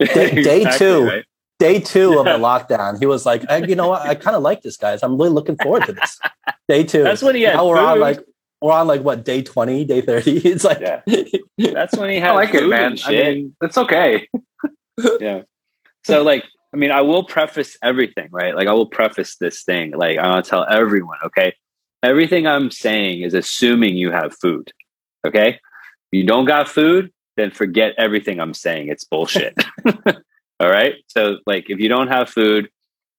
[0.00, 1.24] Day, exactly, two, right?
[1.58, 2.18] Day two yeah.
[2.18, 4.02] of the lockdown, he was like, you know what?
[4.02, 5.02] I kind of like this, guys.
[5.02, 6.20] I'm really looking forward to this.
[6.68, 7.02] Day two.
[7.02, 7.56] That's when he had.
[7.56, 8.20] Now we're on like
[8.60, 10.38] we're on like what day twenty, day thirty.
[10.44, 11.02] It's like yeah.
[11.58, 12.30] That's when he had.
[12.30, 12.96] I like it, man.
[13.04, 14.28] I mean, it's okay.
[15.20, 15.42] yeah.
[16.04, 18.54] So like I mean, I will preface everything, right?
[18.54, 19.92] Like I will preface this thing.
[19.92, 21.54] Like I want to tell everyone, okay?
[22.02, 24.72] Everything I'm saying is assuming you have food.
[25.26, 25.48] Okay?
[25.48, 25.58] If
[26.12, 28.88] you don't got food, then forget everything I'm saying.
[28.88, 29.54] It's bullshit.
[30.60, 30.94] All right?
[31.08, 32.68] So like if you don't have food,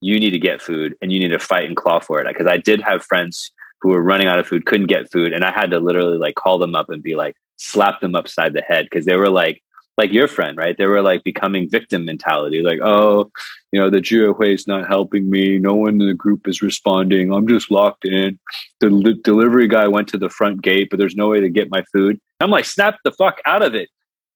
[0.01, 2.27] you need to get food and you need to fight and claw for it.
[2.27, 5.43] Because I did have friends who were running out of food, couldn't get food, and
[5.43, 8.61] I had to literally like call them up and be like, slap them upside the
[8.61, 9.61] head because they were like,
[9.97, 10.77] like your friend, right?
[10.77, 13.31] They were like becoming victim mentality, like, oh,
[13.71, 15.57] you know, the Juweihui is not helping me.
[15.57, 17.33] No one in the group is responding.
[17.33, 18.39] I'm just locked in.
[18.79, 21.71] The li- delivery guy went to the front gate, but there's no way to get
[21.71, 22.19] my food.
[22.39, 23.89] I'm like, snap the fuck out of it.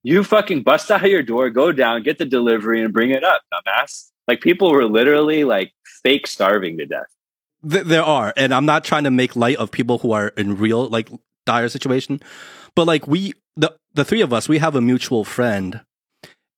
[0.04, 3.24] You fucking bust out of your door, go down, get the delivery, and bring it
[3.24, 4.10] up, dumbass.
[4.28, 5.74] Like people were literally like
[6.04, 7.08] fake starving to death.
[7.64, 10.88] There are, and I'm not trying to make light of people who are in real
[10.88, 11.10] like
[11.46, 12.20] dire situation,
[12.76, 15.82] but like we the the three of us, we have a mutual friend,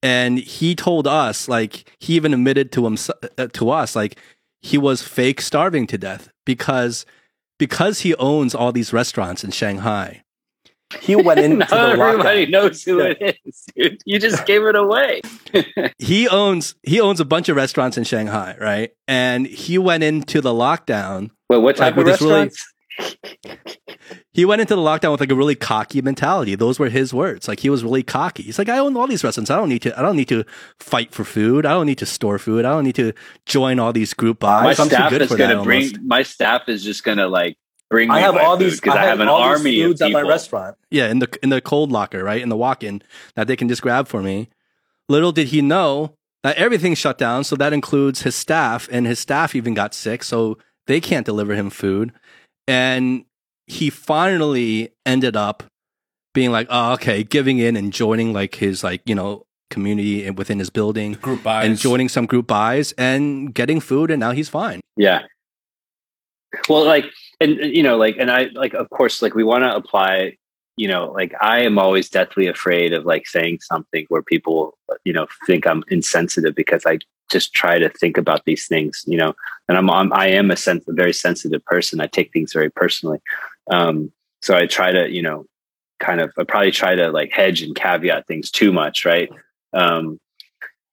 [0.01, 2.97] and he told us like he even admitted to him
[3.37, 4.17] uh, to us like
[4.61, 7.05] he was fake starving to death because
[7.59, 10.23] because he owns all these restaurants in Shanghai.
[11.01, 12.51] He went into the everybody lockdown.
[12.51, 13.13] knows who yeah.
[13.19, 13.65] it is.
[13.75, 14.01] Dude.
[14.05, 15.21] You just gave it away.
[15.97, 18.91] he owns he owns a bunch of restaurants in Shanghai, right?
[19.07, 21.31] And he went into the lockdown.
[21.49, 22.73] Wait, what type like, of restaurants?
[24.33, 26.53] he went into the lockdown with like a really cocky mentality.
[26.55, 27.47] Those were his words.
[27.47, 28.43] Like he was really cocky.
[28.43, 29.49] He's like, I own all these restaurants.
[29.49, 29.97] I don't need to.
[29.97, 30.43] I don't need to
[30.79, 31.65] fight for food.
[31.65, 32.65] I don't need to store food.
[32.65, 33.13] I don't need to
[33.45, 34.77] join all these group buys.
[34.77, 35.83] My I'm staff too good is going to bring.
[35.83, 36.01] almost.
[36.03, 37.57] My staff is just going to like
[37.89, 38.09] bring.
[38.09, 38.81] I have my all food these.
[38.81, 40.21] because I, have an all these army of foods at people.
[40.21, 40.77] my restaurant.
[40.91, 43.01] Yeah, in the in the cold locker, right in the walk-in
[43.35, 44.49] that they can just grab for me.
[45.09, 47.43] Little did he know that everything shut down.
[47.43, 50.57] So that includes his staff, and his staff even got sick, so
[50.87, 52.11] they can't deliver him food.
[52.67, 53.25] And
[53.67, 55.63] he finally ended up
[56.33, 60.37] being like, oh, okay, giving in and joining like his like you know community and
[60.37, 61.65] within his building Group buys.
[61.65, 64.81] and joining some group buys and getting food, and now he's fine.
[64.95, 65.23] Yeah.
[66.69, 67.05] Well, like,
[67.39, 70.37] and you know, like, and I like, of course, like, we want to apply.
[70.75, 75.13] You know, like, I am always deathly afraid of like saying something where people, you
[75.13, 76.97] know, think I'm insensitive because I
[77.29, 79.03] just try to think about these things.
[79.05, 79.35] You know,
[79.67, 82.01] and I'm, I'm I am a, sens- a very sensitive person.
[82.01, 83.19] I take things very personally.
[83.69, 84.11] Um,
[84.41, 85.45] so I try to, you know,
[85.99, 89.31] kind of, I probably try to like hedge and caveat things too much, right?
[89.73, 90.19] Um,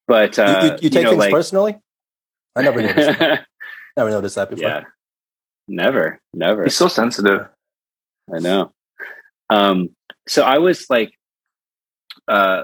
[0.07, 1.77] but uh, you, you, you take know, things like, personally.
[2.55, 3.19] I never noticed.
[3.19, 3.45] that.
[3.97, 4.67] never noticed that before.
[4.67, 4.83] yeah,
[5.71, 6.63] never, never.
[6.63, 7.47] He's so sensitive.
[8.33, 8.71] I know.
[9.49, 9.89] Um,
[10.27, 11.11] so I was like,
[12.27, 12.63] uh,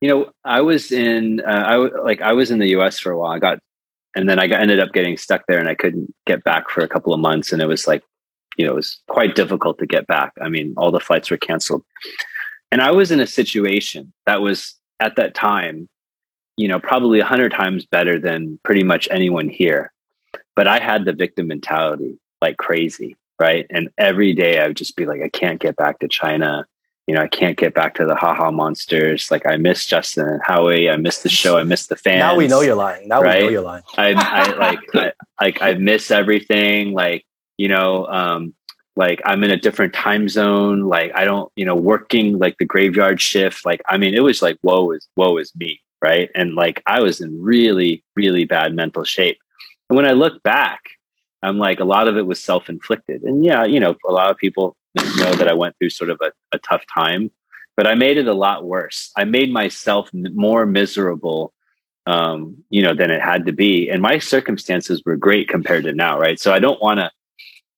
[0.00, 2.98] you know, I was in, uh, I w- like, I was in the U.S.
[2.98, 3.32] for a while.
[3.32, 3.58] I got,
[4.16, 6.80] and then I got, ended up getting stuck there, and I couldn't get back for
[6.80, 8.02] a couple of months, and it was like,
[8.56, 10.32] you know, it was quite difficult to get back.
[10.40, 11.84] I mean, all the flights were canceled,
[12.72, 15.88] and I was in a situation that was at that time,
[16.56, 19.92] you know, probably a hundred times better than pretty much anyone here.
[20.56, 23.66] But I had the victim mentality like crazy, right?
[23.70, 26.66] And every day I would just be like, I can't get back to China.
[27.06, 29.30] You know, I can't get back to the haha monsters.
[29.30, 30.88] Like I miss Justin and Howie.
[30.88, 31.58] I miss the show.
[31.58, 32.20] I miss the fans.
[32.20, 33.08] Now we know you're lying.
[33.08, 33.82] Now we know you're lying.
[33.96, 36.92] I, I like, I, like I miss everything.
[36.92, 37.24] Like,
[37.56, 38.54] you know, um,
[38.96, 40.82] like I'm in a different time zone.
[40.82, 43.64] Like I don't, you know, working like the graveyard shift.
[43.64, 45.80] Like, I mean, it was like, woe is, woe is me.
[46.02, 46.30] Right.
[46.34, 49.38] And like, I was in really, really bad mental shape.
[49.90, 50.80] And when I look back,
[51.42, 53.22] I'm like, a lot of it was self inflicted.
[53.22, 56.20] And yeah, you know, a lot of people know that I went through sort of
[56.22, 57.30] a, a tough time,
[57.76, 59.10] but I made it a lot worse.
[59.16, 61.52] I made myself more miserable
[62.06, 63.88] um, you know, than it had to be.
[63.88, 66.40] And my circumstances were great compared to now, right?
[66.40, 67.10] So I don't want to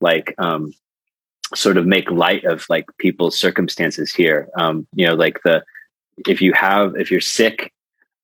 [0.01, 0.73] like um
[1.55, 4.49] sort of make light of like people's circumstances here.
[4.57, 5.65] Um, you know, like the
[6.27, 7.73] if you have if you're sick,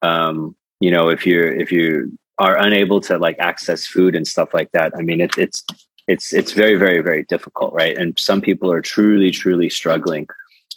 [0.03, 4.55] um, you know, if you're if you are unable to like access food and stuff
[4.55, 5.65] like that, I mean it's it's
[6.07, 7.97] it's it's very very very difficult right?
[7.97, 10.27] And some people are truly truly struggling.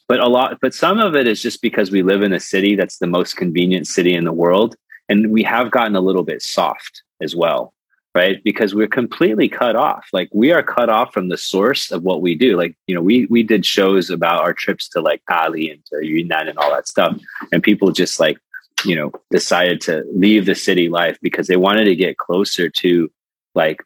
[0.08, 2.76] But a lot but some of it is just because we live in a city
[2.76, 4.76] that's the most convenient city in the world
[5.10, 7.74] and we have gotten a little bit soft as well
[8.14, 8.44] right?
[8.44, 10.08] Because we're completely cut off.
[10.12, 12.58] Like we are cut off from the source of what we do.
[12.58, 16.06] Like you know we we did shows about our trips to like Dali and to
[16.06, 17.18] Yunnan and all that stuff
[17.52, 18.38] and people just like
[18.86, 23.12] you know decided to leave the city life because they wanted to get closer to
[23.56, 23.82] like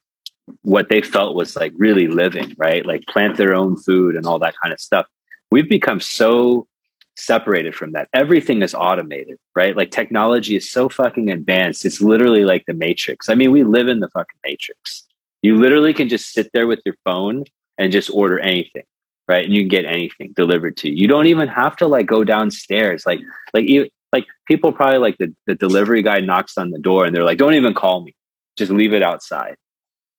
[0.62, 2.86] what they felt was like really living, right?
[2.86, 5.08] Like plant their own food and all that kind of stuff.
[5.52, 6.68] We've become so
[7.16, 8.10] separated from that.
[8.14, 9.76] Everything is automated, right?
[9.76, 11.86] Like technology is so fucking advanced.
[11.86, 13.30] It's literally like the matrix.
[13.30, 15.04] I mean, we live in the fucking matrix.
[15.42, 17.46] You literally can just sit there with your phone
[17.78, 18.84] and just order anything,
[19.28, 19.46] right?
[19.46, 20.96] And you can get anything delivered to you.
[20.96, 23.06] You don't even have to like go downstairs.
[23.06, 23.22] Like,
[23.54, 27.16] like you, like people probably like the, the delivery guy knocks on the door and
[27.16, 28.16] they're like, don't even call me.
[28.58, 29.58] Just leave it outside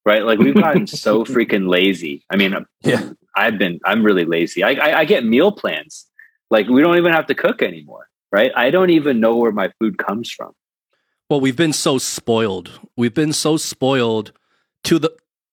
[0.07, 0.24] right?
[0.24, 2.24] Like we've gotten so freaking lazy.
[2.30, 4.62] I mean, uh, yeah, I've been, I'm really lazy.
[4.62, 6.07] I, I, I, get meal plans.
[6.49, 8.53] Like we don't even have to cook anymore, right?
[8.57, 10.53] I don't even know where my food comes from.
[11.28, 12.80] Well, we've been so spoiled.
[12.97, 14.32] We've been so spoiled
[14.84, 15.12] to the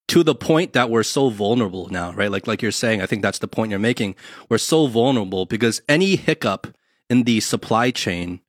[0.09, 2.29] to the point that we're so vulnerable now, right?
[2.29, 4.15] Like like you're saying, I think that's the point you're making.
[4.49, 6.67] We're so vulnerable because any hiccup
[7.13, 8.41] in the supply chain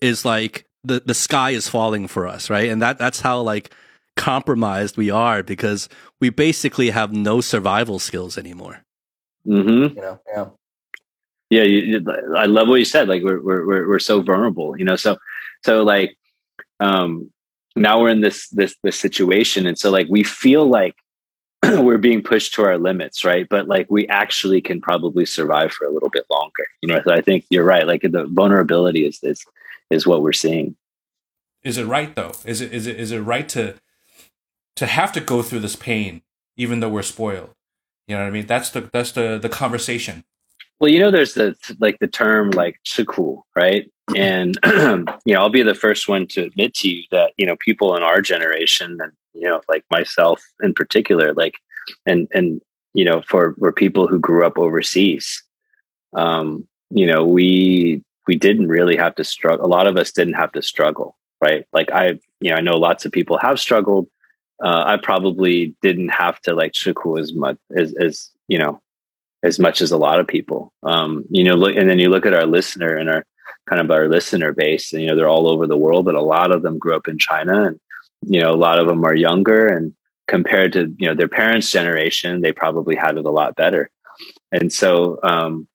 [0.00, 2.70] is like the the sky is falling for us, right?
[2.70, 3.74] And that that's how like
[4.16, 5.88] compromised we are because
[6.20, 8.84] we basically have no survival skills anymore.
[9.44, 9.96] Mm-hmm.
[9.96, 10.46] You know, yeah.
[11.50, 12.06] Yeah, you,
[12.36, 13.08] I love what you said.
[13.08, 14.96] Like we're we're we're so vulnerable, you know.
[14.96, 15.18] So
[15.64, 16.16] so like
[16.78, 17.30] um
[17.74, 20.94] now we're in this this this situation and so like we feel like
[21.80, 23.48] we're being pushed to our limits right?
[23.48, 27.00] But like we actually can probably survive for a little bit longer you know?
[27.04, 29.44] So i think you're right like the vulnerability is is
[29.92, 30.76] is what we're seeing.
[31.62, 32.32] Is it right though?
[32.44, 33.74] Is it is it is it right to
[34.76, 36.22] to have to go through this pain
[36.56, 37.50] even though we're spoiled?
[38.08, 38.46] You know what i mean?
[38.46, 40.24] That's the that's the the conversation.
[40.80, 43.88] Well you know there's the like the term like cool right?
[44.16, 44.58] And
[45.24, 47.94] you know i'll be the first one to admit to you that you know people
[47.96, 51.54] in our generation and you know like myself in particular like
[52.06, 52.60] and and
[52.94, 55.42] you know for for people who grew up overseas
[56.14, 60.34] um you know we we didn't really have to struggle a lot of us didn't
[60.34, 64.06] have to struggle right like i you know i know lots of people have struggled
[64.62, 68.80] uh, I probably didn't have to like shuku as much as, as you know,
[69.42, 70.72] as much as a lot of people.
[70.84, 73.26] Um, you know, look, and then you look at our listener and our
[73.68, 76.22] kind of our listener base, and you know, they're all over the world, but a
[76.22, 77.80] lot of them grew up in China, and
[78.22, 79.92] you know, a lot of them are younger, and
[80.28, 83.90] compared to you know their parents' generation, they probably had it a lot better.
[84.50, 85.66] And so um,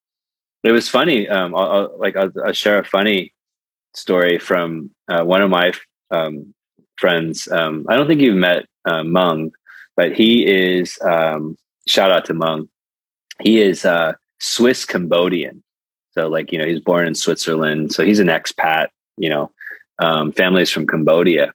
[0.63, 1.27] it was funny.
[1.27, 3.33] Um, I'll, I'll, like I'll, I'll, share a funny
[3.93, 5.73] story from uh, one of my
[6.11, 6.53] um,
[6.97, 7.47] friends.
[7.47, 9.51] Um, I don't think you've met uh, Meng,
[9.95, 12.69] but he is um, shout out to Meng.
[13.41, 15.63] He is uh, Swiss Cambodian,
[16.11, 18.87] so like you know he's born in Switzerland, so he's an expat.
[19.17, 19.51] You know,
[19.99, 21.53] um, families from Cambodia,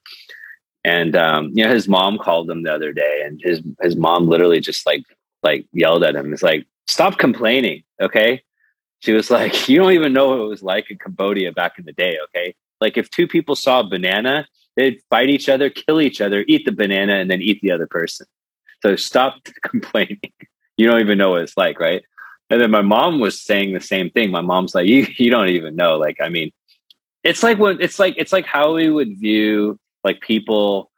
[0.83, 4.27] and um, you know his mom called him the other day, and his his mom
[4.27, 5.03] literally just like
[5.41, 6.33] like yelled at him.
[6.33, 8.41] It's like stop complaining, okay?
[8.99, 11.85] She was like, you don't even know what it was like in Cambodia back in
[11.85, 12.55] the day, okay?
[12.79, 16.65] Like if two people saw a banana They'd fight each other, kill each other, eat
[16.65, 18.25] the banana, and then eat the other person.
[18.81, 20.19] So stop complaining.
[20.77, 22.03] You don't even know what it's like, right?
[22.49, 24.31] And then my mom was saying the same thing.
[24.31, 25.97] My mom's like, you, you don't even know.
[25.97, 26.51] Like, I mean,
[27.23, 30.91] it's like when it's like it's like how we would view like people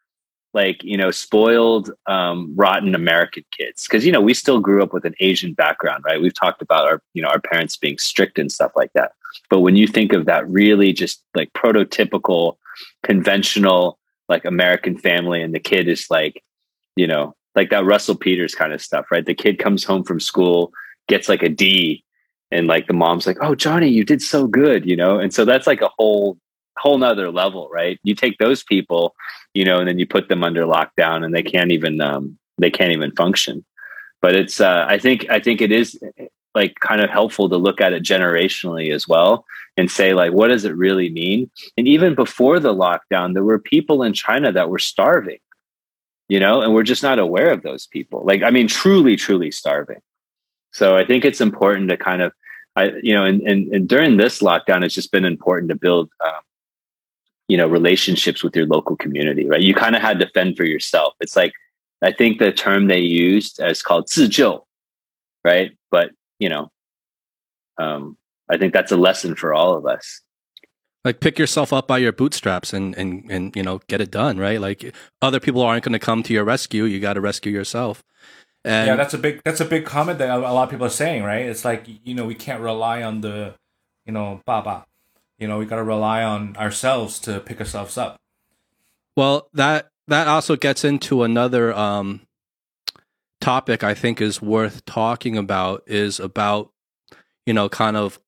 [0.54, 4.94] like you know spoiled um, rotten american kids because you know we still grew up
[4.94, 8.40] with an asian background right we've talked about our you know our parents being strict
[8.40, 9.12] and stuff like that
[9.50, 12.58] but when you think of that really just like prototypical
[13.04, 16.44] conventional like American family and the kid is like,
[16.96, 19.26] you know, like that Russell Peters kind of stuff, right?
[19.26, 20.72] The kid comes home from school,
[21.08, 22.04] gets like a D,
[22.52, 25.20] and like the mom's like, Oh, Johnny, you did so good, you know?
[25.20, 26.38] And so that's like a whole
[26.78, 28.00] whole nother level, right?
[28.04, 29.16] You take those people,
[29.54, 32.72] you know, and then you put them under lockdown and they can't even um they
[32.72, 33.66] can't even function.
[34.22, 36.00] But it's uh I think I think it is
[36.56, 39.46] like kind of helpful to look at it generationally as well
[39.78, 43.60] and say like what does it really mean and even before the lockdown there were
[43.60, 45.38] people in china that were starving
[46.30, 49.52] you know and we're just not aware of those people like i mean truly truly
[49.52, 50.00] starving
[50.72, 52.32] so i think it's important to kind of
[52.76, 56.10] i you know and and, and during this lockdown it's just been important to build
[56.26, 56.42] um,
[57.48, 60.66] you know relationships with your local community right you kind of had to fend for
[60.66, 61.54] yourself it's like
[62.02, 64.66] i think the term they used is called 自救
[65.44, 66.70] right but you know,
[67.78, 68.18] um,
[68.50, 70.22] I think that's a lesson for all of us.
[71.04, 74.38] Like pick yourself up by your bootstraps and and and you know get it done,
[74.40, 74.60] right?
[74.60, 76.86] Like other people aren't going to come to your rescue.
[76.86, 78.04] You got to rescue yourself.
[78.64, 80.90] And yeah, that's a big that's a big comment that a lot of people are
[80.90, 81.46] saying, right?
[81.46, 83.54] It's like you know we can't rely on the,
[84.08, 84.86] you know, baba,
[85.38, 88.18] you know we got to rely on ourselves to pick ourselves up.
[89.16, 92.22] Well, that that also gets into another um,
[93.42, 96.72] topic I think is worth talking about is about
[97.46, 98.20] you know kind of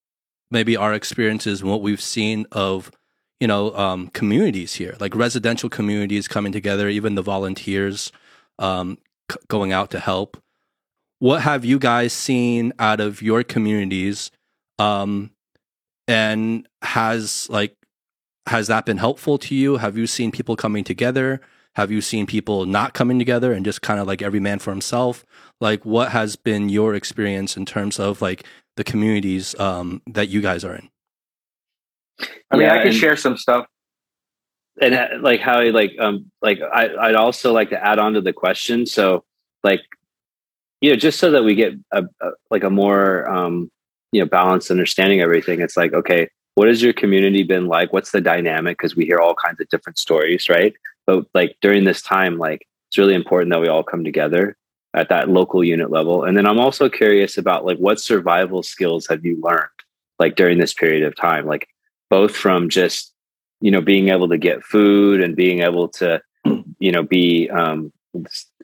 [0.49, 2.91] maybe our experiences and what we've seen of
[3.39, 8.11] you know um, communities here, like residential communities coming together, even the volunteers
[8.59, 8.97] um,
[9.31, 10.41] c- going out to help.
[11.19, 14.29] What have you guys seen out of your communities?
[14.77, 15.31] Um,
[16.07, 17.75] and has like
[18.47, 19.77] has that been helpful to you?
[19.77, 21.41] Have you seen people coming together?
[21.75, 24.71] Have you seen people not coming together and just kind of like every man for
[24.71, 25.25] himself?
[25.59, 28.45] Like, what has been your experience in terms of like
[28.77, 30.89] the communities um, that you guys are in?
[32.49, 33.67] I mean, Yeah, I can and- share some stuff.
[34.81, 38.21] and uh, like how like um like I, I'd also like to add on to
[38.21, 38.85] the question.
[38.85, 39.23] So
[39.63, 39.81] like
[40.81, 43.69] you know just so that we get a, a like a more um
[44.13, 45.61] you know balanced understanding of everything.
[45.61, 47.93] It's like okay, what has your community been like?
[47.93, 48.79] What's the dynamic?
[48.79, 50.73] Because we hear all kinds of different stories, right?
[51.05, 54.57] But like during this time, like it's really important that we all come together
[54.95, 56.23] at that local unit level.
[56.23, 59.69] And then I'm also curious about like what survival skills have you learned
[60.17, 61.67] like during this period of time, like
[62.09, 63.13] both from just
[63.61, 66.19] you know being able to get food and being able to
[66.79, 67.93] you know be um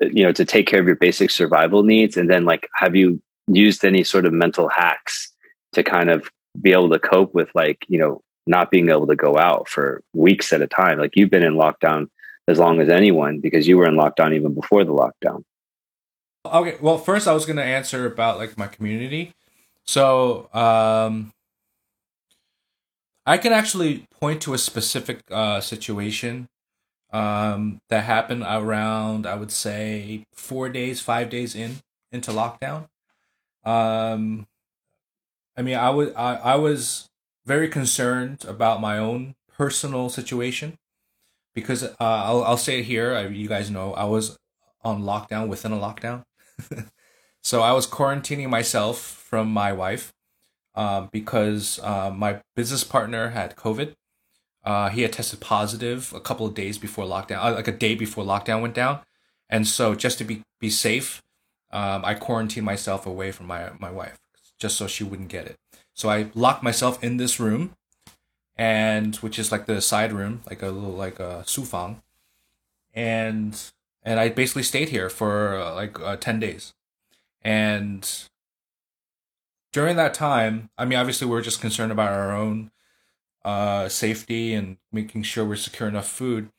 [0.02, 3.22] you know to take care of your basic survival needs and then like have you
[3.48, 5.32] used any sort of mental hacks
[5.74, 6.32] to kind of
[6.62, 10.02] be able to cope with like you know not being able to go out for
[10.14, 12.10] weeks at a time like you've been in lockdown
[12.48, 15.44] as long as anyone because you were in lockdown even before the lockdown
[16.46, 19.34] Okay, well, first I was gonna answer about like my community.
[19.86, 21.32] So, um,
[23.26, 26.50] I can actually point to a specific uh, situation
[27.12, 31.78] um, that happened around, I would say, four days, five days in
[32.12, 32.88] into lockdown.
[33.64, 34.48] Um,
[35.56, 37.10] I mean, I was I, I was
[37.46, 40.78] very concerned about my own personal situation
[41.54, 43.14] because uh, I'll I'll say it here.
[43.14, 44.38] I, you guys know I was
[44.84, 46.24] on lockdown within a lockdown.
[47.44, 50.14] so I was quarantining myself from my wife
[50.76, 53.94] um, because uh, my business partner had COVID.
[54.64, 57.96] Uh, he had tested positive a couple of days before lockdown, uh, like a day
[57.96, 59.02] before lockdown went down,
[59.50, 61.22] and so just to be be safe,
[61.72, 64.23] um, I quarantined myself away from my my wife
[64.64, 65.60] just so she wouldn't get it.
[65.94, 67.76] So I locked myself in this room,
[68.56, 72.02] and which is like the side room, like a little like a shufang,
[72.94, 73.60] and
[74.04, 76.74] and I basically stayed here for uh, like uh, ten days,
[77.42, 78.10] and
[79.74, 82.72] during that time, I mean, obviously, we are just concerned about our own
[83.44, 86.50] uh, safety and making sure we're secure enough food.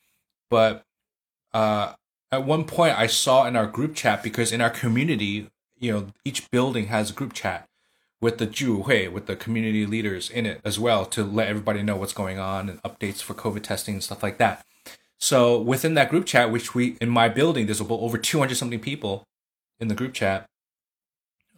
[0.50, 0.84] But
[1.54, 1.94] uh,
[2.30, 5.48] at one point, I saw in our group chat because in our community,
[5.78, 7.66] you know, each building has a group chat
[8.20, 11.96] with the Juhui, with the community leaders in it as well to let everybody know
[11.96, 14.64] what's going on and updates for COVID testing and stuff like that.
[15.18, 19.24] So within that group chat, which we in my building, there's over 200 something people
[19.80, 20.48] in the group chat.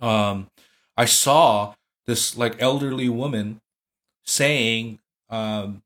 [0.01, 0.49] Um,
[0.97, 1.75] I saw
[2.07, 3.61] this like elderly woman
[4.25, 5.01] saying,
[5.31, 5.83] um,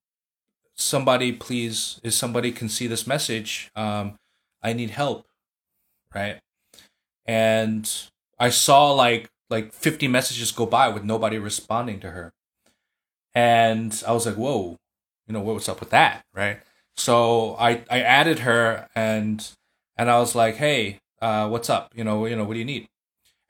[0.74, 4.18] "Somebody, please, if somebody can see this message, um,
[4.62, 5.26] I need help."
[6.14, 6.40] Right,
[7.24, 7.90] and
[8.38, 12.32] I saw like like 50 messages go by with nobody responding to her,
[13.34, 14.76] and I was like, "Whoa,
[15.26, 16.60] you know what's up with that?" Right.
[16.96, 19.46] So I I added her and
[19.96, 21.92] and I was like, "Hey, uh, what's up?
[21.94, 22.88] You know, you know, what do you need?"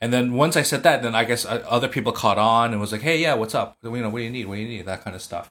[0.00, 2.80] And then once I said that, then I guess uh, other people caught on and
[2.80, 3.76] was like, "Hey, yeah, what's up?
[3.82, 4.46] You know, what do you need?
[4.46, 5.50] What do you need?" That kind of stuff.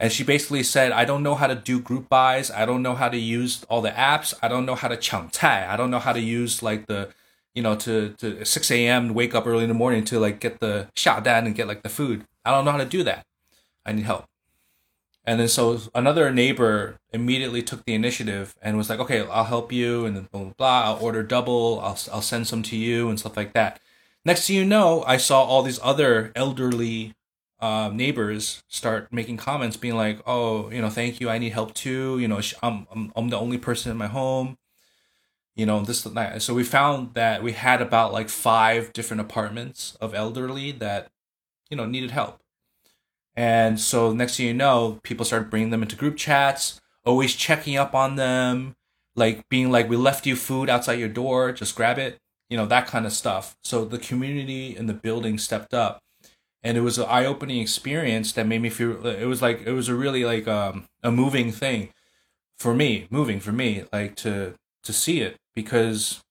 [0.00, 2.50] And she basically said, "I don't know how to do group buys.
[2.50, 4.34] I don't know how to use all the apps.
[4.42, 5.66] I don't know how to chang tai.
[5.72, 7.10] I don't know how to use like the,
[7.54, 9.14] you know, to to six a.m.
[9.14, 11.82] wake up early in the morning to like get the shot dan and get like
[11.82, 12.26] the food.
[12.44, 13.26] I don't know how to do that.
[13.86, 14.26] I need help."
[15.24, 19.70] And then so another neighbor immediately took the initiative and was like, "Okay, I'll help
[19.72, 20.82] you," and then blah blah blah.
[20.86, 21.80] I'll order double.
[21.80, 23.80] I'll I'll send some to you and stuff like that.
[24.24, 27.14] Next thing you know, I saw all these other elderly
[27.60, 31.30] uh, neighbors start making comments, being like, "Oh, you know, thank you.
[31.30, 32.18] I need help too.
[32.18, 34.58] You know, I'm I'm, I'm the only person in my home.
[35.56, 39.20] You know, this and that." So we found that we had about like five different
[39.20, 41.10] apartments of elderly that,
[41.70, 42.40] you know, needed help.
[43.34, 47.76] And so next thing you know, people started bringing them into group chats, always checking
[47.76, 48.74] up on them,
[49.16, 51.52] like being like, "We left you food outside your door.
[51.52, 52.18] Just grab it."
[52.50, 53.56] You know that kind of stuff.
[53.64, 56.00] So the community in the building stepped up,
[56.62, 59.06] and it was an eye-opening experience that made me feel.
[59.06, 61.90] It was like it was a really like um, a moving thing
[62.58, 66.22] for me, moving for me, like to to see it because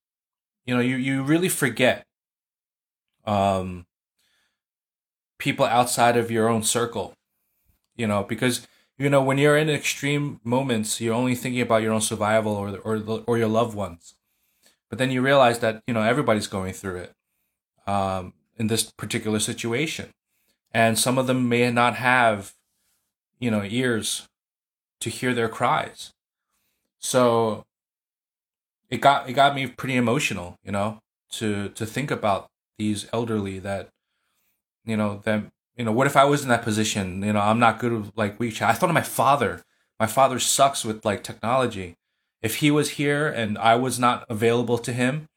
[0.65, 2.05] you know, you you really forget
[3.25, 3.85] um
[5.37, 7.13] people outside of your own circle.
[7.95, 11.93] You know, because you know when you're in extreme moments, you're only thinking about your
[11.93, 14.15] own survival or or or your loved ones.
[14.89, 17.13] But then you realize that you know everybody's going through it
[17.87, 20.11] um, in this particular situation,
[20.73, 22.53] and some of them may not have
[23.39, 24.27] you know ears
[24.99, 26.11] to hear their cries.
[26.99, 27.65] So
[28.91, 30.99] it got it got me pretty emotional, you know,
[31.31, 33.89] to to think about these elderly that
[34.85, 37.23] you know them you know what if I was in that position?
[37.23, 38.67] You know, I'm not good with like WeChat.
[38.67, 39.63] I thought of my father.
[39.99, 41.95] My father sucks with like technology.
[42.41, 45.27] If he was here and I was not available to him,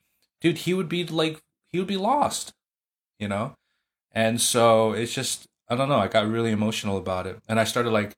[0.40, 1.40] dude, he would be like
[1.70, 2.52] he would be lost,
[3.18, 3.54] you know?
[4.12, 7.38] And so it's just I don't know, I got really emotional about it.
[7.48, 8.16] And I started like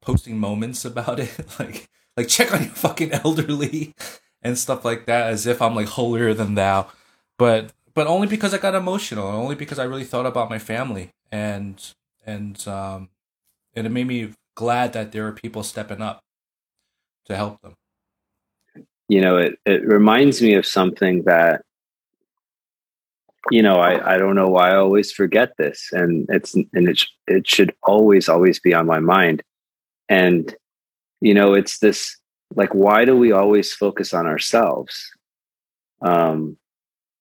[0.00, 3.94] posting moments about it, like like check on your fucking elderly
[4.46, 6.88] and stuff like that, as if I'm like holier than thou.
[7.36, 11.10] But but only because I got emotional, only because I really thought about my family
[11.32, 11.82] and
[12.24, 13.08] and um
[13.74, 16.20] and it made me glad that there are people stepping up
[17.26, 17.74] to help them.
[19.08, 21.62] You know, it it reminds me of something that
[23.50, 27.04] you know, I, I don't know why I always forget this and it's and it
[27.26, 29.42] it should always always be on my mind.
[30.08, 30.54] And
[31.20, 32.16] you know, it's this
[32.54, 35.10] like why do we always focus on ourselves?
[36.02, 36.56] Um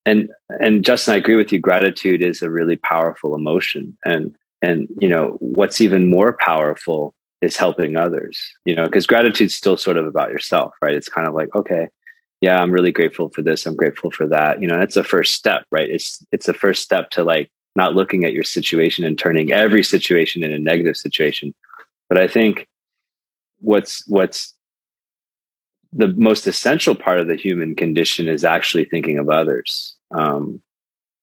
[0.06, 1.60] and and Justin, I agree with you.
[1.60, 7.58] Gratitude is a really powerful emotion, and and you know what's even more powerful is
[7.58, 8.54] helping others.
[8.66, 10.94] You know, because gratitude's still sort of about yourself, right?
[10.94, 11.90] It's kind of like, okay,
[12.42, 13.66] yeah, I'm really grateful for this.
[13.66, 14.62] I'm grateful for that.
[14.62, 15.90] You know, that's the first step, right?
[15.90, 19.84] It's it's the first step to like not looking at your situation and turning every
[19.84, 21.54] situation in a negative situation.
[22.10, 22.68] But I think
[23.60, 24.55] what's what's
[25.96, 30.62] the most essential part of the human condition is actually thinking of others um,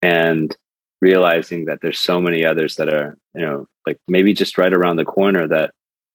[0.00, 0.56] and
[1.00, 4.96] realizing that there's so many others that are you know like maybe just right around
[4.96, 5.72] the corner that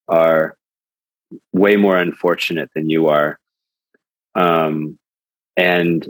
[0.08, 0.58] are
[1.54, 3.40] way more unfortunate than you are
[4.36, 4.98] um,
[5.56, 6.08] and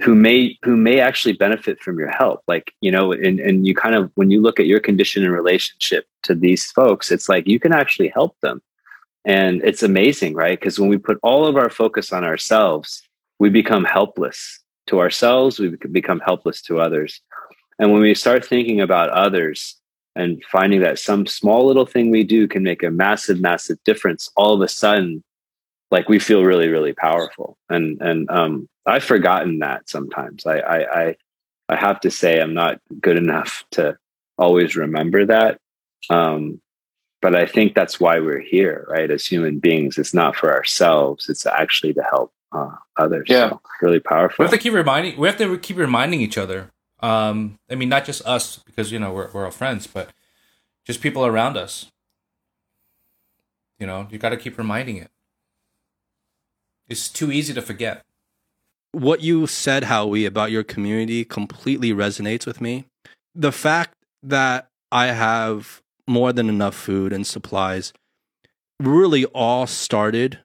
[0.00, 2.42] who may who may actually benefit from your help.
[2.46, 5.32] Like you know and and you kind of when you look at your condition and
[5.32, 8.62] relationship to these folks it's like you can actually help them
[9.24, 13.02] and it's amazing right because when we put all of our focus on ourselves
[13.38, 17.20] we become helpless to ourselves, we become helpless to others.
[17.78, 19.76] And when we start thinking about others
[20.14, 24.30] and finding that some small little thing we do can make a massive, massive difference,
[24.36, 25.24] all of a sudden,
[25.90, 27.56] like we feel really, really powerful.
[27.68, 30.46] And and um, I've forgotten that sometimes.
[30.46, 31.16] I, I I
[31.68, 33.96] I have to say I'm not good enough to
[34.38, 35.58] always remember that.
[36.10, 36.60] Um,
[37.24, 39.10] but I think that's why we're here, right?
[39.10, 43.28] As human beings, it's not for ourselves; it's actually to help uh, others.
[43.30, 44.42] Yeah, so, really powerful.
[44.42, 45.18] We have to keep reminding.
[45.18, 46.70] We have to keep reminding each other.
[47.00, 50.10] Um, I mean, not just us because you know we're we're all friends, but
[50.84, 51.90] just people around us.
[53.78, 55.10] You know, you got to keep reminding it.
[56.90, 58.02] It's too easy to forget.
[58.92, 62.84] What you said, Howie, about your community completely resonates with me.
[63.34, 67.92] The fact that I have more than enough food and supplies
[68.80, 70.40] really all started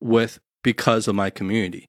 [0.00, 1.88] with because of my community.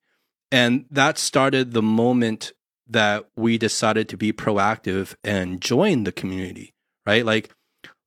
[0.52, 2.54] And that started the moment
[2.88, 6.74] that we decided to be proactive and join the community,
[7.06, 7.26] right?
[7.26, 7.52] Like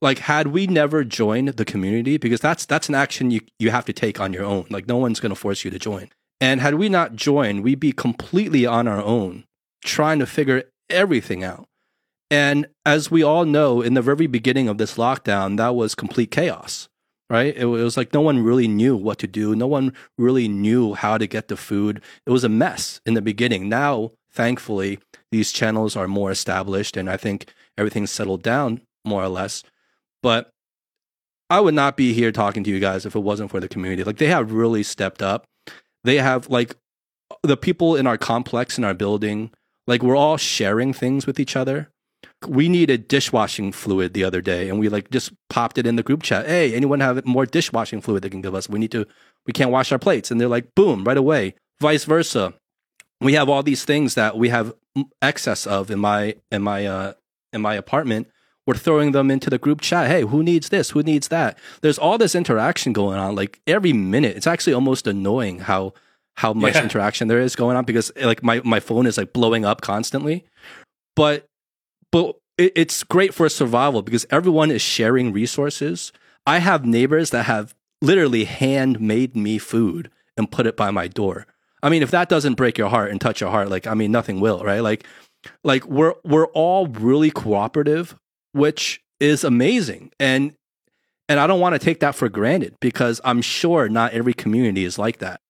[0.01, 3.85] like had we never joined the community because that's that's an action you you have
[3.87, 4.67] to take on your own.
[4.71, 6.11] Like no one's going to force you to join.
[6.41, 9.45] And had we not joined, we'd be completely on our own
[9.85, 11.69] trying to figure everything out.
[12.31, 16.31] And as we all know, in the very beginning of this lockdown, that was complete
[16.31, 16.89] chaos
[17.31, 17.57] right?
[17.57, 19.55] It, was like no one really knew what to do.
[19.55, 22.03] No one really knew how to get the food.
[22.27, 23.69] It was a mess in the beginning.
[23.69, 24.99] Now, thankfully,
[25.31, 29.63] these channels are more established and I think everything's settled down more or less.
[30.23, 30.51] But
[31.51, 34.05] I would not be here talking to you guys if it wasn't for the community.
[34.05, 35.45] Like they have really stepped up.
[36.05, 36.77] They have like
[37.43, 39.51] the people in our complex in our building,
[39.87, 41.91] like we're all sharing things with each other
[42.47, 46.03] we needed dishwashing fluid the other day and we like just popped it in the
[46.03, 46.47] group chat.
[46.47, 48.69] Hey anyone have more dishwashing fluid they can give us?
[48.69, 49.07] We need to
[49.47, 50.31] we can't wash our plates.
[50.31, 51.55] And they're like boom right away.
[51.81, 52.55] Vice versa.
[53.21, 54.73] We have all these things that we have
[55.21, 57.13] excess of in my in my uh
[57.53, 58.29] in my apartment.
[58.67, 60.09] We're throwing them into the group chat.
[60.09, 60.91] Hey who needs this?
[60.91, 61.59] Who needs that?
[61.83, 64.37] There's all this interaction going on like every minute.
[64.37, 65.95] It's actually almost annoying how
[66.37, 66.85] how much yeah.
[66.85, 70.45] interaction there is going on because like my my phone is like blowing up constantly.
[71.17, 71.49] But
[72.13, 76.13] but it, it's great for survival because everyone is sharing resources.
[76.47, 81.47] I have neighbors that have literally handmade me food and put it by my door.
[81.83, 84.11] I mean, if that doesn't break your heart and touch your heart, like I mean,
[84.11, 84.81] nothing will, right?
[84.81, 85.07] Like,
[85.63, 88.17] like we're we're all really cooperative,
[88.53, 90.55] which is amazing, and
[91.29, 94.85] and I don't want to take that for granted because I'm sure not every community
[94.85, 95.41] is like that.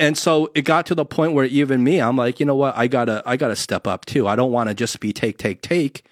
[0.00, 2.76] And so it got to the point where even me, I'm like, you know what,
[2.76, 4.26] I gotta I gotta step up too.
[4.26, 6.04] I don't want to just be take take take.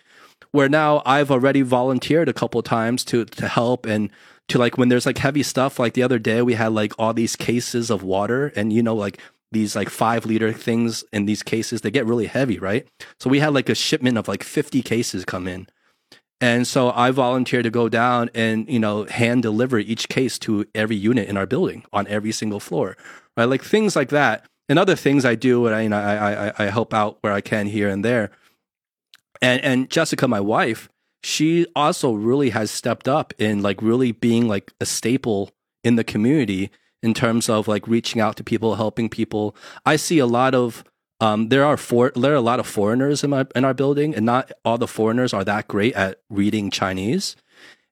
[0.53, 4.11] Where now I've already volunteered a couple times to to help and
[4.49, 7.15] to like when there's like heavy stuff like the other day we had like all
[7.15, 9.19] these cases of water and you know like
[9.51, 12.87] these like five liter things in these cases they get really heavy right
[13.19, 15.67] so we had like a shipment of like 50 cases come in
[16.41, 20.67] and so i volunteered to go down and you know hand deliver each case to
[20.75, 22.97] every unit in our building on every single floor
[23.37, 26.49] right like things like that and other things i do and i you know, I,
[26.49, 28.31] I i help out where i can here and there
[29.41, 30.89] and and jessica my wife
[31.25, 35.51] she also really has stepped up in like really being like a staple
[35.85, 36.71] in the community
[37.03, 39.57] in terms of like reaching out to people, helping people.
[39.85, 40.85] I see a lot of
[41.21, 44.15] um, there are for there are a lot of foreigners in my in our building,
[44.15, 47.37] and not all the foreigners are that great at reading Chinese.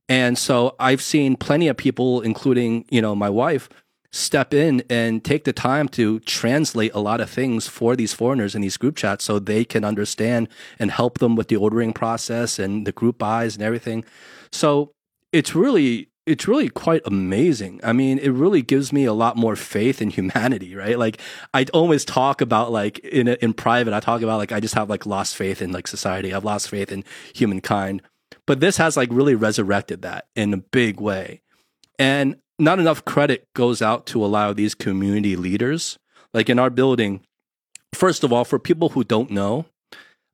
[0.09, 3.69] And so I've seen plenty of people, including you know my wife,
[4.13, 8.55] step in and take the time to translate a lot of things for these foreigners
[8.55, 12.59] in these group chats so they can understand and help them with the ordering process
[12.59, 14.05] and the group buys and everything.
[14.53, 14.93] So
[15.33, 17.81] it's really it's really quite amazing.
[17.83, 20.99] I mean, it really gives me a lot more faith in humanity, right?
[20.99, 21.21] Like
[21.55, 24.91] I always talk about like in in private, I talk about like I just have
[24.91, 26.35] like lost faith in like society.
[26.35, 27.05] I've lost faith in
[27.35, 28.03] humankind.
[28.47, 31.43] But this has like really resurrected that in a big way.
[31.99, 35.99] And not enough credit goes out to allow these community leaders.
[36.33, 37.23] Like in our building,
[37.93, 39.67] first of all, for people who don't know,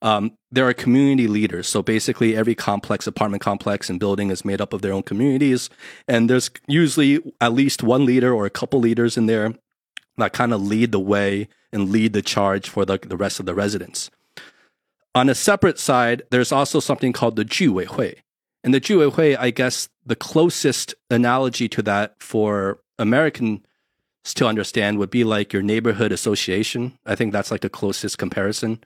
[0.02, 1.68] um, there are community leaders.
[1.68, 5.70] So basically, every complex, apartment complex, and building is made up of their own communities.
[6.06, 9.54] And there's usually at least one leader or a couple leaders in there
[10.18, 13.46] that kind of lead the way and lead the charge for the, the rest of
[13.46, 14.10] the residents.
[15.14, 18.14] On a separate side, there's also something called the Juwei Hui,
[18.66, 23.60] and the Juwei Hui, I guess, the closest analogy to that for Americans
[24.34, 26.98] to understand would be like your neighborhood association.
[27.06, 28.82] I think that's like the closest comparison.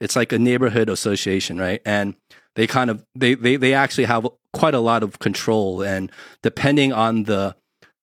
[0.00, 1.80] It's like a neighborhood association, right?
[1.86, 2.16] And
[2.56, 6.10] they kind of they they they actually have quite a lot of control, and
[6.42, 7.54] depending on the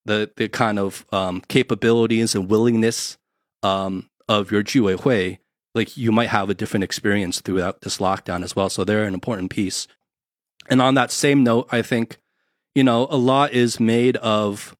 [0.06, 3.18] the the kind of um, capabilities and willingness
[3.62, 5.36] um, of your Juwei Hui,
[5.74, 8.70] like you might have a different experience throughout this lockdown as well.
[8.70, 9.86] So they're an important piece
[10.68, 12.18] and on that same note, I think,
[12.74, 14.76] you know, a lot is made of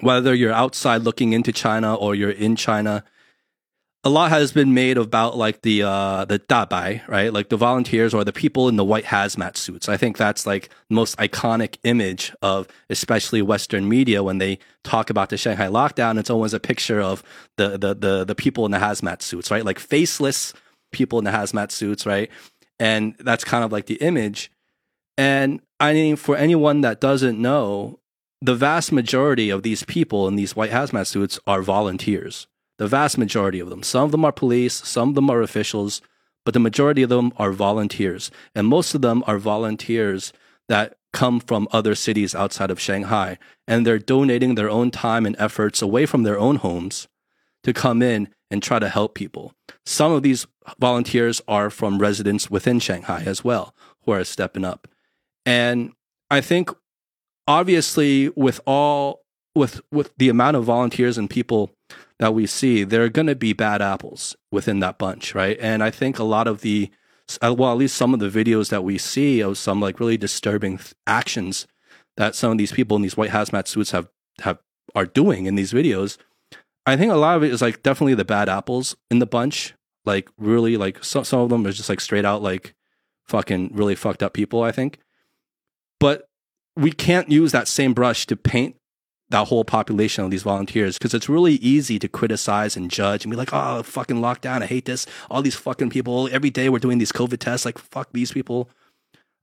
[0.00, 3.04] whether you're outside looking into China or you're in China.
[4.04, 7.32] A lot has been made about like the uh the dabai, right?
[7.32, 9.88] Like the volunteers or the people in the white hazmat suits.
[9.88, 15.08] I think that's like the most iconic image of especially Western media when they talk
[15.08, 16.18] about the Shanghai lockdown.
[16.18, 17.22] It's always a picture of
[17.56, 19.64] the the the, the people in the hazmat suits, right?
[19.64, 20.52] Like faceless
[20.90, 22.28] people in the hazmat suits, right?
[22.80, 24.50] And that's kind of like the image.
[25.16, 27.98] And I mean, for anyone that doesn't know,
[28.40, 32.46] the vast majority of these people in these white hazmat suits are volunteers.
[32.78, 33.82] The vast majority of them.
[33.82, 36.02] Some of them are police, some of them are officials,
[36.44, 38.30] but the majority of them are volunteers.
[38.54, 40.32] And most of them are volunteers
[40.68, 43.38] that come from other cities outside of Shanghai.
[43.68, 47.06] And they're donating their own time and efforts away from their own homes
[47.62, 49.54] to come in and try to help people.
[49.86, 50.46] Some of these
[50.80, 53.74] volunteers are from residents within Shanghai as well,
[54.04, 54.88] who are stepping up.
[55.44, 55.92] And
[56.30, 56.70] I think
[57.46, 59.20] obviously with all
[59.54, 61.70] with with the amount of volunteers and people
[62.18, 65.58] that we see, there are going to be bad apples within that bunch, right?
[65.60, 66.90] And I think a lot of the
[67.42, 70.16] uh, well, at least some of the videos that we see of some like really
[70.16, 71.66] disturbing actions
[72.16, 74.08] that some of these people in these white hazmat suits have
[74.40, 74.58] have
[74.94, 76.18] are doing in these videos.
[76.84, 79.74] I think a lot of it is like definitely the bad apples in the bunch.
[80.04, 82.74] Like really, like some some of them are just like straight out like
[83.24, 84.62] fucking really fucked up people.
[84.62, 84.98] I think,
[86.02, 86.28] but
[86.76, 88.74] we can't use that same brush to paint
[89.30, 93.30] that whole population of these volunteers because it's really easy to criticize and judge and
[93.30, 94.62] be like, oh, fucking lockdown.
[94.62, 95.06] I hate this.
[95.30, 96.28] All these fucking people.
[96.32, 97.64] Every day we're doing these COVID tests.
[97.64, 98.68] Like, fuck these people.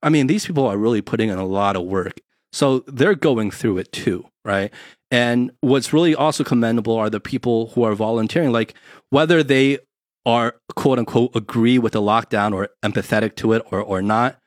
[0.03, 2.19] I mean, these people are really putting in a lot of work.
[2.51, 4.69] So they're going through it too, right?
[5.11, 8.73] And what's really also commendable are the people who are volunteering, like
[9.11, 9.79] whether they
[10.25, 14.39] are quote unquote agree with the lockdown or empathetic to it or, or not.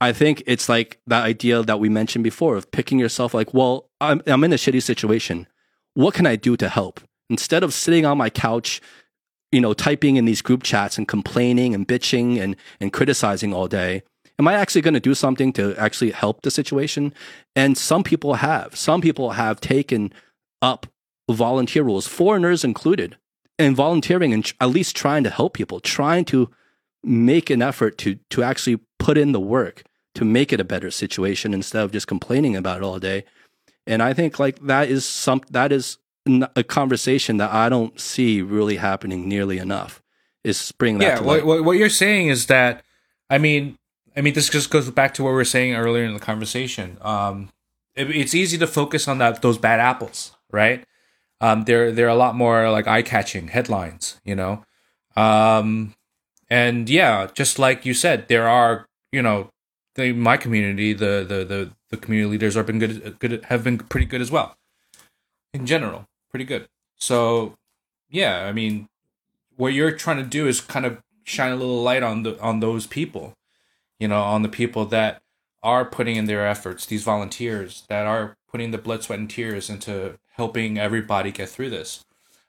[0.00, 3.90] I think it's like that idea that we mentioned before of picking yourself like, well,
[4.00, 5.46] I'm, I'm in a shitty situation.
[5.94, 7.00] What can I do to help?
[7.28, 8.80] Instead of sitting on my couch,
[9.50, 13.66] you know, typing in these group chats and complaining and bitching and, and criticizing all
[13.66, 14.02] day,
[14.38, 17.12] am I actually going to do something to actually help the situation?
[17.56, 18.76] And some people have.
[18.76, 20.12] Some people have taken
[20.62, 20.86] up
[21.28, 23.16] volunteer roles, foreigners included,
[23.58, 26.50] and volunteering and at least trying to help people, trying to
[27.02, 29.84] make an effort to to actually put in the work
[30.14, 33.24] to make it a better situation instead of just complaining about it all day.
[33.86, 35.98] And I think like that is some that is
[36.56, 40.02] a conversation that I don't see really happening nearly enough.
[40.44, 42.84] Is bring that yeah what, what, what you're saying is that
[43.28, 43.76] i mean
[44.16, 46.96] i mean this just goes back to what we were saying earlier in the conversation
[47.02, 47.50] um
[47.96, 50.84] it, it's easy to focus on that those bad apples right
[51.40, 54.64] um they're they're a lot more like eye-catching headlines you know
[55.16, 55.92] um
[56.50, 59.50] and yeah just like you said there are you know
[59.94, 63.78] the, my community the, the the the community leaders have been good good have been
[63.78, 64.56] pretty good as well.
[65.52, 66.68] In general pretty good.
[66.96, 67.54] So
[68.10, 68.88] yeah i mean
[69.56, 72.60] what you're trying to do is kind of shine a little light on the on
[72.60, 73.34] those people
[73.98, 75.20] you know on the people that
[75.62, 79.68] are putting in their efforts these volunteers that are putting the blood sweat and tears
[79.68, 82.04] into helping everybody get through this.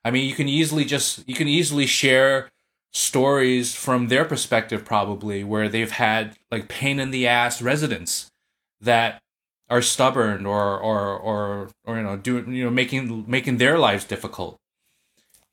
[0.05, 2.49] I mean you can easily just you can easily share
[2.91, 8.29] stories from their perspective probably where they've had like pain in the ass residents
[8.81, 9.21] that
[9.69, 14.05] are stubborn or or or or you know doing you know making making their lives
[14.05, 14.57] difficult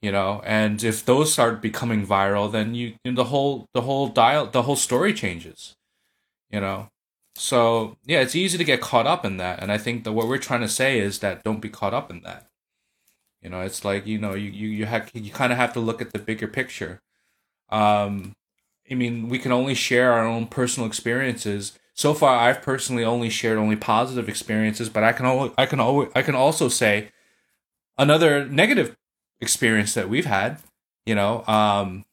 [0.02, 0.42] you know?
[0.44, 4.62] And if those start becoming viral then you, know, the whole the whole dial the
[4.62, 5.74] whole story changes
[6.50, 6.88] you know?
[7.36, 9.62] So yeah it's easy to get caught up in that.
[9.62, 12.10] And i think that what we're trying to say is that don't be caught up
[12.10, 12.46] in that.
[13.42, 15.80] You know it's like you know you you you, have, you kind of have to
[15.80, 17.00] look at the bigger picture
[17.70, 18.34] um
[18.90, 23.28] i mean we can only share our own personal experiences so far i've personally only
[23.28, 27.08] shared only positive experiences but i can always i can always i can also say
[27.98, 28.96] another negative
[29.40, 30.58] experience that we've had
[31.04, 32.04] you know um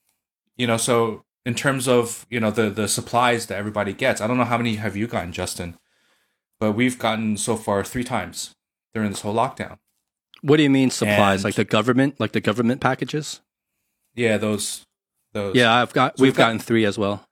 [0.58, 4.28] you know so in terms of you know the the supplies that everybody gets i
[4.28, 5.78] don't know how many have you gotten justin
[6.60, 8.56] but we've gotten so far three times
[8.94, 9.78] during this whole lockdown
[10.44, 11.40] what do you mean supplies?
[11.40, 13.40] And- like the government, like the government packages?
[14.14, 14.86] yeah those
[15.34, 16.18] those Yeah, I've got.
[16.18, 17.27] So we've we've got- gotten three as well.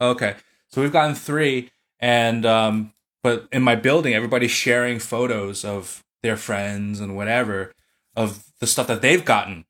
[0.00, 0.36] Okay.
[0.68, 6.36] So we've gotten three and um but in my building everybody's sharing photos of their
[6.36, 7.72] friends and whatever
[8.14, 9.64] of the stuff that they've gotten.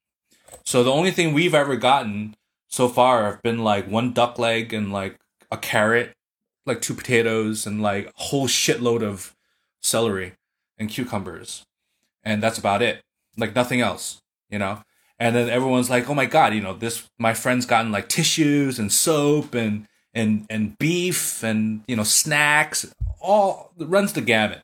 [0.64, 2.34] So the only thing we've ever gotten
[2.68, 5.18] so far have been like one duck leg and like
[5.50, 6.14] a carrot,
[6.64, 9.34] like two potatoes and like a whole shitload of
[9.80, 10.32] celery
[10.78, 11.64] and cucumbers.
[12.24, 13.02] And that's about it.
[13.36, 14.20] Like nothing else,
[14.50, 14.82] you know?
[15.18, 18.78] And then everyone's like, "Oh my god, you know, this my friend's gotten like tissues
[18.78, 24.62] and soap and and and beef and you know snacks, all runs the gamut."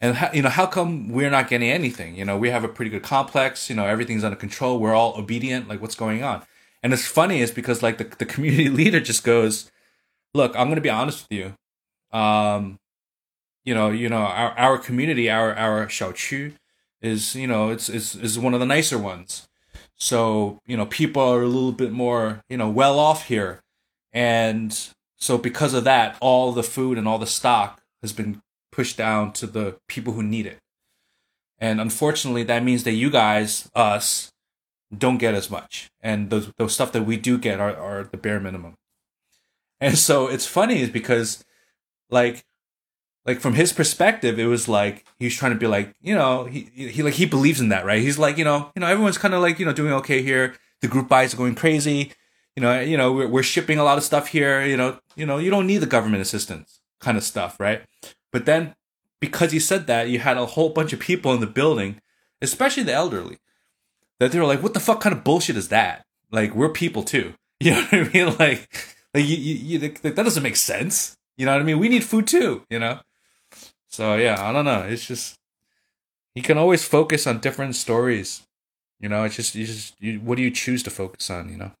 [0.00, 2.14] And how, you know, how come we're not getting anything?
[2.14, 3.68] You know, we have a pretty good complex.
[3.68, 4.78] You know, everything's under control.
[4.78, 5.68] We're all obedient.
[5.68, 6.44] Like, what's going on?
[6.82, 9.70] And it's funny is because like the the community leader just goes,
[10.34, 12.18] "Look, I'm going to be honest with you.
[12.18, 12.78] Um,
[13.64, 16.54] you know, you know, our our community, our our 小区
[17.00, 19.47] is you know it's it's is one of the nicer ones.
[19.98, 23.60] So you know, people are a little bit more you know well off here,
[24.12, 24.76] and
[25.16, 29.32] so because of that, all the food and all the stock has been pushed down
[29.32, 30.58] to the people who need it.
[31.58, 34.30] And unfortunately, that means that you guys, us,
[34.96, 35.88] don't get as much.
[36.00, 38.74] And those those stuff that we do get are, are the bare minimum.
[39.80, 41.44] And so it's funny is because
[42.10, 42.44] like
[43.28, 46.44] like from his perspective, it was like he was trying to be like, you know,
[46.44, 48.00] he he like he believes in that, right?
[48.00, 50.54] He's like, you know, you know, everyone's kind of like, you know, doing okay here.
[50.80, 52.12] The group buys are going crazy.
[52.56, 54.64] You know, you know, we're we're shipping a lot of stuff here.
[54.64, 57.82] You know, you know, you don't need the government assistance kind of stuff, right?
[58.32, 58.74] But then
[59.20, 62.00] because he said that, you had a whole bunch of people in the building,
[62.40, 63.36] especially the elderly,
[64.20, 67.02] that they were like, "What the fuck kind of bullshit is that?" Like we're people
[67.02, 67.34] too.
[67.60, 68.36] You know what I mean?
[68.38, 68.68] Like,
[69.12, 71.18] like you, you, you like, that doesn't make sense.
[71.36, 71.80] You know what I mean?
[71.80, 72.62] We need food too.
[72.70, 73.00] You know.
[73.88, 74.82] So yeah, I don't know.
[74.82, 75.36] It's just
[76.34, 78.42] you can always focus on different stories.
[79.00, 81.48] You know, it's just you just you, what do you choose to focus on?
[81.48, 81.72] You know.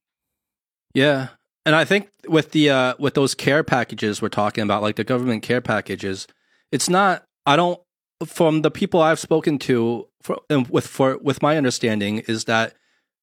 [0.94, 1.28] Yeah.
[1.66, 5.04] And I think with the uh with those care packages we're talking about, like the
[5.04, 6.26] government care packages,
[6.72, 7.80] it's not I don't
[8.26, 10.38] from the people I've spoken to for
[10.70, 12.74] with for with my understanding is that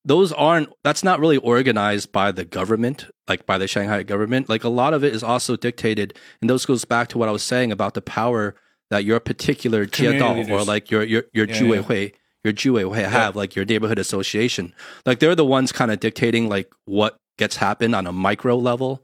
[0.04, 4.48] those aren't that's not really organized by the government, like by the Shanghai government.
[4.48, 7.32] Like a lot of it is also dictated and those goes back to what I
[7.32, 8.56] was saying about the power
[8.90, 11.82] that your particular jiedao or like your your your Yeah, Juwei yeah.
[11.82, 12.12] Hui
[12.46, 14.74] your Juwei Hui have, like your neighborhood association.
[15.06, 19.04] Like they're the ones kind of dictating like what gets happened on a micro level.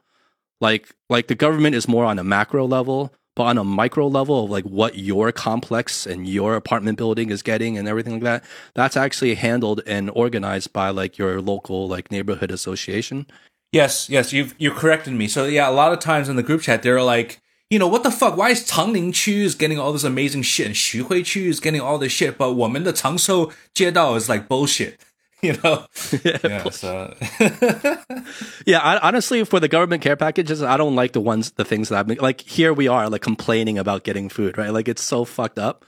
[0.62, 4.46] Like like the government is more on a macro level, but on a micro level
[4.46, 8.44] of like what your complex and your apartment building is getting and everything like that,
[8.76, 13.26] that's actually handled and organized by like your local like neighborhood association.
[13.72, 15.28] Yes, yes, you you corrected me.
[15.28, 17.41] So yeah, a lot of times in the group chat, they're like,
[17.71, 18.37] you know, what the fuck?
[18.37, 21.81] Why is Changning Chu is getting all this amazing shit and Xuhui Chu is getting
[21.81, 24.95] all this shit, but 我们的长寿街道 is like bullshit.
[25.43, 25.87] you know.
[26.25, 26.71] yeah, Yeah.
[26.71, 27.15] So
[28.67, 31.89] Yeah, I, honestly, for the government care packages, I don't like the ones, the things
[31.89, 32.41] that I've been like.
[32.41, 34.71] Here we are, like complaining about getting food, right?
[34.71, 35.85] Like it's so fucked up.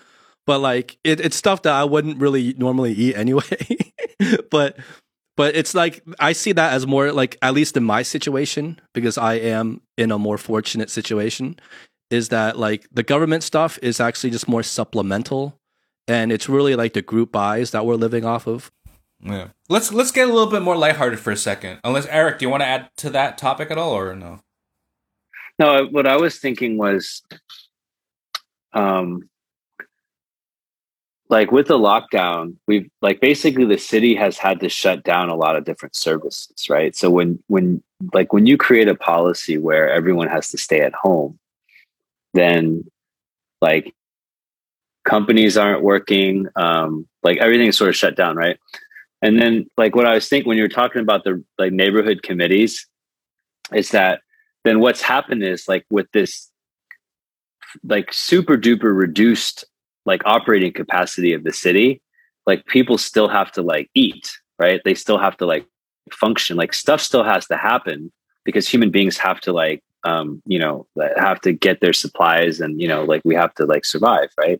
[0.46, 3.42] But like it, it's stuff that I wouldn't really normally eat anyway.
[4.50, 4.76] but
[5.35, 9.17] but it's like I see that as more like at least in my situation because
[9.17, 11.59] I am in a more fortunate situation.
[12.09, 15.57] Is that like the government stuff is actually just more supplemental,
[16.07, 18.71] and it's really like the group buys that we're living off of.
[19.23, 19.47] yeah.
[19.69, 21.79] Let's let's get a little bit more lighthearted for a second.
[21.83, 24.41] Unless Eric, do you want to add to that topic at all, or no?
[25.57, 27.23] No, what I was thinking was,
[28.73, 29.29] um,
[31.33, 35.35] like with the lockdown, we've like basically the city has had to shut down a
[35.35, 36.95] lot of different services, right?
[36.95, 37.81] So when when
[38.13, 41.39] like when you create a policy where everyone has to stay at home,
[42.35, 42.83] then
[43.63, 43.95] like
[45.05, 48.59] companies aren't working, um, like everything's sort of shut down, right?
[49.23, 52.21] And then like what I was thinking when you were talking about the like neighborhood
[52.21, 52.85] committees,
[53.73, 54.21] is that
[54.65, 56.51] then what's happened is like with this
[57.83, 59.65] like super duper reduced
[60.05, 62.01] like operating capacity of the city
[62.45, 64.81] like people still have to like eat right?
[64.83, 65.65] They still have to like
[66.11, 66.57] function.
[66.57, 68.11] Like stuff still has to happen
[68.43, 70.85] because human beings have to like um you know
[71.15, 74.59] have to get their supplies and you know like we have to like survive right?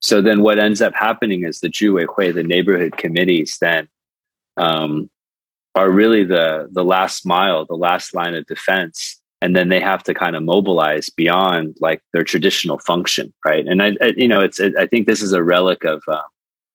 [0.00, 3.88] So then what ends up happening is the Juwei Hui, the neighborhood committees then
[4.56, 5.10] um
[5.74, 10.02] are really the the last mile the last line of defense and then they have
[10.02, 13.64] to kind of mobilize beyond like their traditional function right?
[13.66, 16.28] And i, I you know it's i think this is a relic of uh,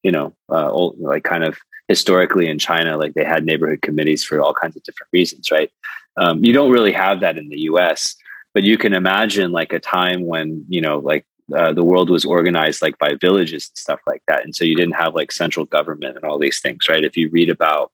[0.03, 1.57] you know uh, old, like kind of
[1.89, 5.71] historically in china like they had neighborhood committees for all kinds of different reasons right?
[6.17, 8.15] Um, you don't really have that in the us
[8.53, 11.25] but you can imagine like a time when you know like
[11.55, 14.45] uh, the world was organized like by villages and stuff like that.
[14.45, 17.03] And so you didn't have like central government and all these things right?
[17.03, 17.91] If you read about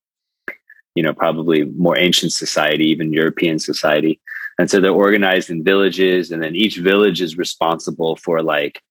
[0.97, 4.19] you know probably more ancient society even european society
[4.57, 8.81] and so they're organized in villages and then each village is responsible for like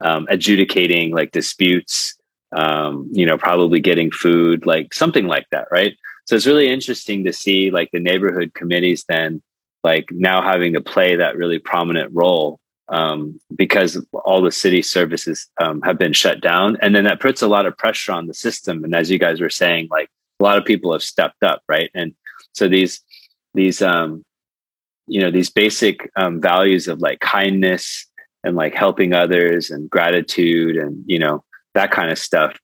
[0.00, 2.16] um, adjudicating like disputes
[2.52, 5.96] um, you know probably getting food like something like that right?
[6.26, 9.42] So it's really interesting to see like the neighborhood committees then
[9.84, 12.58] like now having to play that really prominent role
[12.88, 16.76] um, because all the city services um, have been shut down.
[16.80, 18.84] And then that puts a lot of pressure on the system.
[18.84, 20.08] And as you guys were saying like
[20.40, 21.90] a lot of people have stepped up right?
[21.94, 22.14] And
[22.52, 23.00] so these
[23.54, 24.24] these um
[25.06, 28.06] you know these basic um, values of like kindness
[28.44, 32.56] and like helping others and gratitude and you know that kind of stuff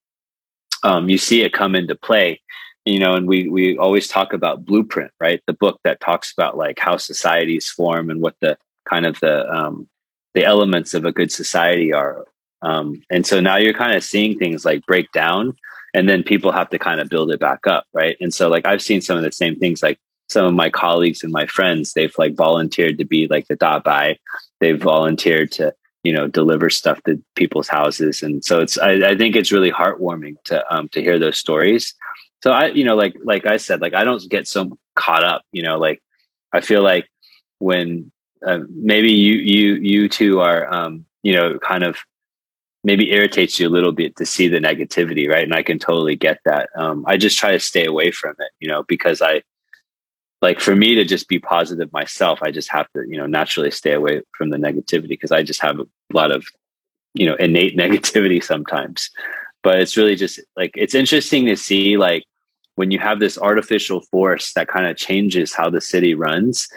[0.83, 2.41] um, you see it come into play
[2.85, 5.41] you know and we we always talk about blueprint right?
[5.47, 8.59] The book that talks about like how societies form and what the
[8.89, 9.89] kind of the um,
[10.35, 12.25] the elements of a good society are
[12.63, 15.55] um, and so now you're kind of seeing things like break down
[15.95, 18.17] and then people have to kind of build it back up right?
[18.21, 19.99] And so like i've seen some of the same things like
[20.33, 24.17] some of my colleagues and my friends they've like volunteered to be like the dabai
[24.61, 25.73] they've volunteered to
[26.03, 28.23] you know deliver stuff to people's houses.
[28.23, 31.95] And so it's i, I think it's really heartwarming to um to hear those stories.
[32.43, 35.43] So i you know like like i said like i don't get so caught up
[35.53, 36.03] you know like
[36.53, 37.09] i feel like
[37.59, 38.11] when
[38.47, 41.99] uh, maybe you you you two are um you know kind of
[42.85, 45.45] maybe irritates you a little bit to see the negativity right?
[45.45, 46.69] And i can totally get that.
[46.75, 49.43] Um i just try to stay away from it you know because i
[50.43, 53.71] like for me to just be positive myself i just have to you know naturally
[53.71, 56.45] stay away from the negativity because i just have a lot of
[57.15, 59.11] you know innate negativity sometimes.
[59.63, 62.25] But it's really just like it's interesting to see like
[62.75, 66.69] when you have this artificial force that kind of changes how the city runs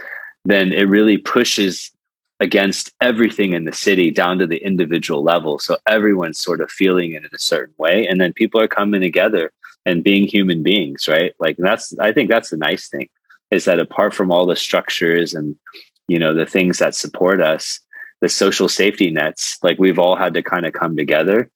[0.48, 1.92] then it really pushes
[2.40, 5.58] against everything in the city down to the individual level.
[5.58, 9.02] So everyone's sort of feeling it in a certain way and then people are coming
[9.02, 9.52] together
[9.88, 11.34] and being human beings right?
[11.40, 13.10] Like that's i think that's the nice thing
[13.52, 15.56] is that apart from all the structures and
[16.08, 17.80] you know the things that support us
[18.22, 21.50] the social safety nets like we've all had to kind of come together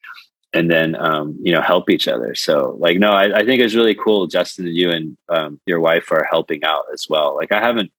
[0.53, 2.33] and then um, you know help each other.
[2.35, 5.79] So like no I, I think it's really cool justin and you and um, your
[5.79, 7.35] wife are helping out as well.
[7.35, 7.91] Like i haven't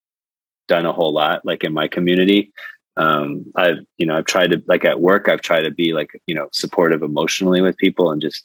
[0.69, 2.53] done a whole lot like in my community.
[2.97, 6.11] Um, i've you know i've tried to like at work i've tried to be like
[6.27, 8.45] you know supportive emotionally with people and just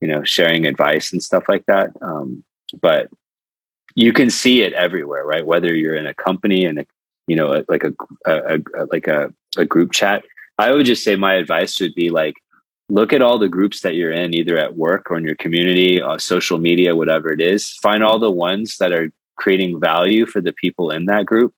[0.00, 1.90] you know sharing advice and stuff like that.
[2.02, 2.44] Um,
[2.82, 3.08] but
[3.98, 5.44] you can see it everywhere, right?
[5.44, 6.86] Whether you're in a company and a,
[7.26, 7.92] you know, like a,
[8.26, 10.24] a, a like a, a group chat.
[10.56, 12.36] I would just say my advice would be like,
[12.88, 16.00] look at all the groups that you're in, either at work or in your community,
[16.00, 17.72] or social media, whatever it is.
[17.82, 21.52] Find all the ones that are creating value for the people in that group,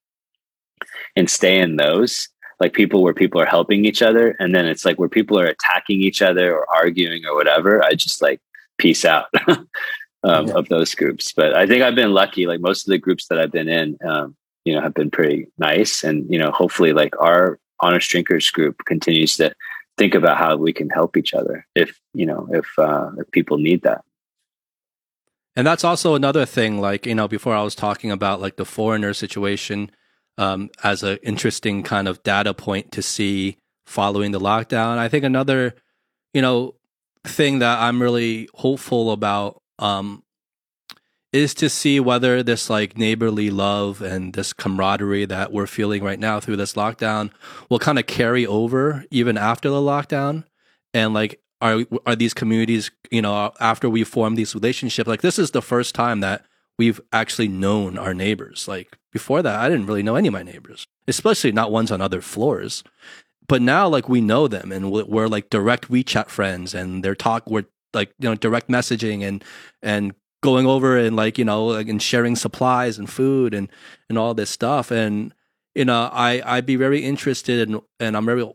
[1.17, 2.27] and stay in those.
[2.59, 5.45] Like people where people are helping each other, and then it's like where people are
[5.47, 7.85] attacking each other or arguing or whatever.
[7.85, 8.41] I just like
[8.79, 9.27] peace out.
[10.23, 10.55] um, Yeah.
[10.55, 11.33] of those groups.
[11.33, 12.47] But I think I've been lucky.
[12.47, 15.47] Like most of the groups that I've been in, um, you know, have been pretty
[15.59, 19.55] nice, and you know, hopefully, like our honest drinkers group continues to
[19.97, 23.59] think about how we can help each other if you know if uh, if people
[23.59, 24.03] need that.
[25.57, 28.65] And that's also another thing, like, you know, before I was talking about like the
[28.65, 29.91] foreigner situation
[30.39, 34.97] um, as an interesting kind of data point to see following the lockdown.
[34.99, 35.75] I think another,
[36.33, 36.77] you know,
[37.27, 40.23] thing that I'm really hopeful about um,
[41.33, 46.19] is to see whether this like neighborly love and this camaraderie that we're feeling right
[46.19, 47.31] now through this lockdown
[47.69, 50.45] will kind of carry over even after the lockdown.
[50.93, 55.39] And like, are are these communities, you know, after we form these relationships, like this
[55.39, 56.45] is the first time that
[56.79, 58.67] we've actually known our neighbors.
[58.67, 62.01] Like before that, I didn't really know any of my neighbors, especially not ones on
[62.01, 62.83] other floors.
[63.47, 67.51] But now, like we know them, and we're, like direct WeChat friends, and they're talk.
[67.51, 69.45] We're like you know direct messaging and
[69.83, 73.69] and going over and like you know like, and sharing supplies and food and
[74.09, 74.91] and all this stuff.
[74.91, 75.35] And
[75.75, 78.49] you know, I I'd be very interested in, and I'm very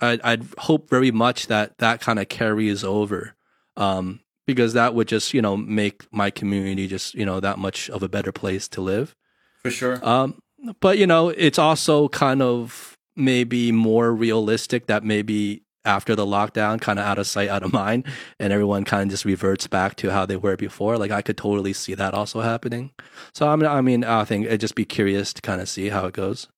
[0.00, 3.34] I'd, I'd hope very much that that kind of carries over
[3.76, 7.90] um, because that would just you know make my community just you know that much
[7.90, 9.14] of a better place to live.
[9.62, 10.06] For sure.
[10.06, 10.38] Um,
[10.80, 16.80] but you know, it's also kind of maybe more realistic that maybe after the lockdown,
[16.80, 18.06] kind of out of sight, out of mind,
[18.38, 20.98] and everyone kind of just reverts back to how they were before.
[20.98, 22.90] Like I could totally see that also happening.
[23.32, 25.88] So I mean, I mean, I think I'd just be curious to kind of see
[25.88, 26.48] how it goes.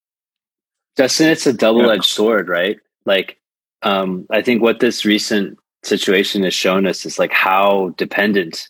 [0.96, 2.78] Justin, it's a double edged sword, right?
[3.04, 3.38] Like,
[3.82, 8.68] um, I think what this recent situation has shown us is like how dependent,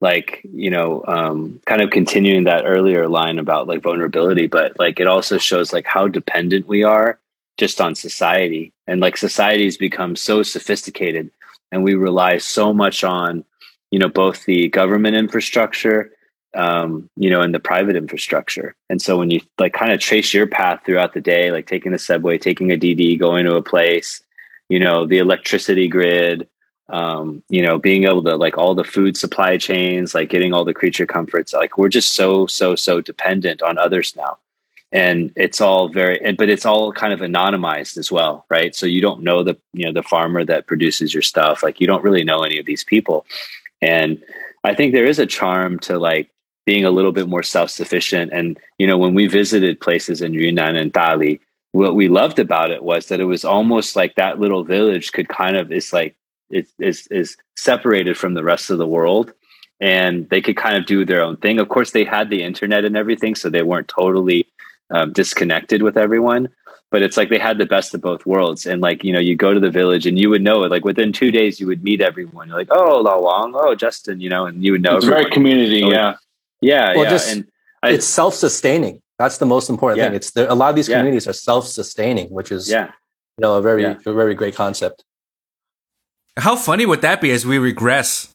[0.00, 4.98] like, you know, um, kind of continuing that earlier line about like vulnerability, but like
[4.98, 7.20] it also shows like how dependent we are
[7.56, 8.72] just on society.
[8.86, 11.30] And like society's become so sophisticated
[11.72, 13.44] and we rely so much on,
[13.90, 16.12] you know, both the government infrastructure
[16.56, 18.74] um, you know, and the private infrastructure.
[18.88, 21.92] And so when you like kind of trace your path throughout the day, like taking
[21.92, 24.22] the subway, taking a DD, going to a place,
[24.68, 26.48] you know, the electricity grid,
[26.88, 30.64] um, you know, being able to like all the food supply chains, like getting all
[30.64, 34.38] the creature comforts, like we're just so, so, so dependent on others now.
[34.92, 38.74] And it's all very, and- but it's all kind of anonymized as well, right?
[38.74, 41.62] So you don't know the, you know, the farmer that produces your stuff.
[41.62, 43.26] Like you don't really know any of these people.
[43.82, 44.22] And
[44.64, 46.30] I think there is a charm to like
[46.66, 48.32] being a little bit more self-sufficient.
[48.32, 51.40] And you know, when we visited places in Yunnan and Dali,
[51.72, 55.28] what we loved about it was that it was almost like that little village could
[55.28, 56.16] kind of is like
[56.50, 59.32] it is is separated from the rest of the world,
[59.80, 61.58] and they could kind of do their own thing.
[61.58, 64.46] Of course, they had the internet and everything, so they weren't totally
[64.90, 66.48] um, disconnected with everyone.
[66.92, 69.34] But it's like they had the best of both worlds, and like you know, you
[69.36, 70.70] go to the village and you would know it.
[70.70, 72.48] Like within two days, you would meet everyone.
[72.48, 74.96] You're like, oh, Lao Wang, oh, Justin, you know, and you would know.
[74.96, 76.14] It's very community, Oh, yeah.
[76.60, 77.46] Yeah, Well, yeah, just- and
[77.82, 79.02] I- it's self-sustaining.
[79.18, 80.06] That's the most important Yeah.
[80.06, 80.14] thing.
[80.14, 80.98] It's there, a lot of these Yeah.
[80.98, 83.96] communities are self-sustaining, which is yeah, you know a very Yeah.
[84.06, 85.02] a very great concept.
[86.38, 88.28] How funny would that be as we regress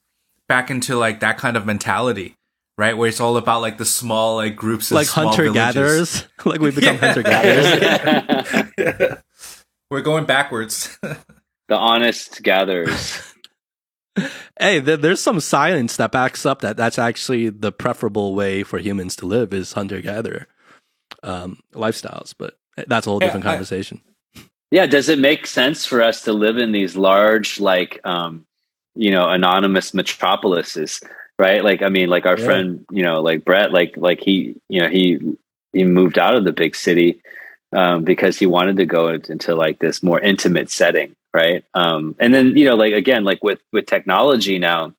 [0.49, 2.35] back into like that kind of mentality,
[2.81, 2.97] right?
[2.97, 5.53] Where it's all about like the small like groups of like hunter villages.
[5.53, 7.13] gatherers, like we become Yeah.
[7.13, 9.17] hunter gatherers.
[9.91, 10.97] We're going backwards.
[11.67, 13.21] the honest gatherers.
[14.59, 18.79] hey, there, there's some science that backs up that that's actually the preferable way for
[18.79, 20.47] humans to live is hunter gatherer
[21.23, 22.33] um, lifestyles.
[22.37, 22.55] But
[22.87, 24.01] that's a whole Yeah, different I- conversation.
[24.71, 28.45] Yeah, does it make sense for us to live in these large, like, um,
[28.95, 31.01] you know, anonymous metropolises,
[31.41, 31.63] right?
[31.63, 32.45] Like, I mean, like our Yeah.
[32.45, 35.19] friend, you know, like Brett, like, like he, you know, he
[35.73, 37.19] he moved out of the big city
[37.73, 41.63] um, because he wanted to go into like this more intimate setting, right?
[41.73, 44.93] Um, and then, you know, like again, like with with technology now,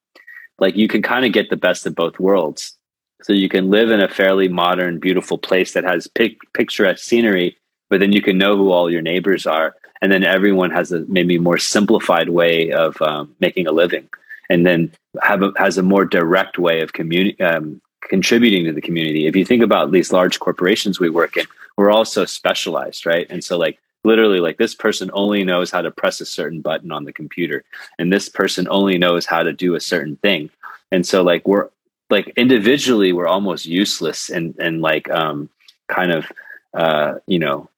[0.58, 2.76] like you can kind of get the best of both worlds.
[3.22, 7.56] So you can live in a fairly modern, beautiful place that has pic- picturesque scenery,
[7.88, 11.04] but then you can know who all your neighbors are, and then everyone has a
[11.06, 14.08] maybe more simplified way of um, making a living,
[14.52, 14.92] and then
[15.22, 19.26] have a, has a more direct way of communi- um, contributing to the community.
[19.26, 21.46] If you think about these large corporations we work in,
[21.78, 23.26] we're all so specialized, right?
[23.30, 26.92] And so, like literally, like this person only knows how to press a certain button
[26.92, 27.64] on the computer,
[27.98, 30.50] and this person only knows how to do a certain thing,
[30.90, 31.70] and so like we're
[32.10, 35.48] like individually we're almost useless and and like um
[35.88, 36.30] kind of
[36.74, 37.70] uh you know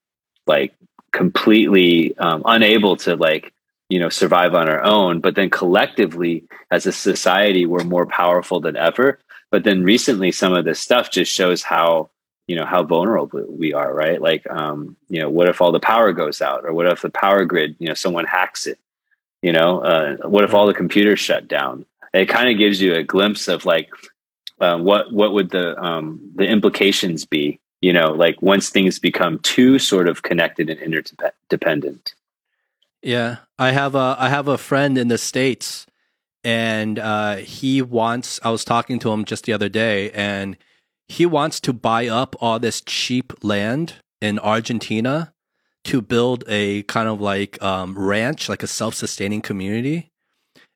[0.49, 0.75] like
[1.13, 3.54] completely um, unable to like
[3.89, 8.61] you know survive on our own but then collectively as a society we're more powerful
[8.61, 9.19] than ever.
[9.51, 12.11] But then recently some of this stuff just shows how
[12.47, 14.21] you know how vulnerable we are right?
[14.21, 16.65] Like um you know what if all the power goes out?
[16.65, 18.79] Or what if the power grid you know someone hacks it?
[19.43, 21.87] You know uh, what if all the computers shut down?
[22.13, 23.91] It kind of gives you a glimpse of like
[24.61, 29.39] uh, what what would the um, the implications be you know like once things become
[29.41, 32.15] too sort of connected and interdependent
[33.05, 35.87] yeah i have a i have a friend in the states
[36.43, 40.57] and uh, he wants i was talking to him just the other day and
[41.09, 45.33] he wants to buy up all this cheap land in argentina
[45.85, 50.11] to build a kind of like um, ranch like a self-sustaining community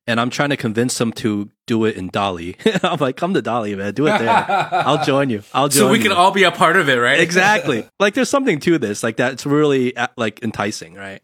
[0.09, 2.55] and I'm trying to convince him to do it in Dali.
[2.83, 4.29] I'm like, come to Dali, man, do it there.
[4.71, 5.43] I'll join you.
[5.53, 5.81] I'll join.
[5.81, 6.03] So we you.
[6.03, 7.19] can all be a part of it, right?
[7.19, 7.87] exactly.
[7.99, 9.03] Like, there's something to this.
[9.03, 11.21] Like that's really uh, like enticing, right?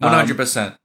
[0.00, 0.76] Um, one hundred percent.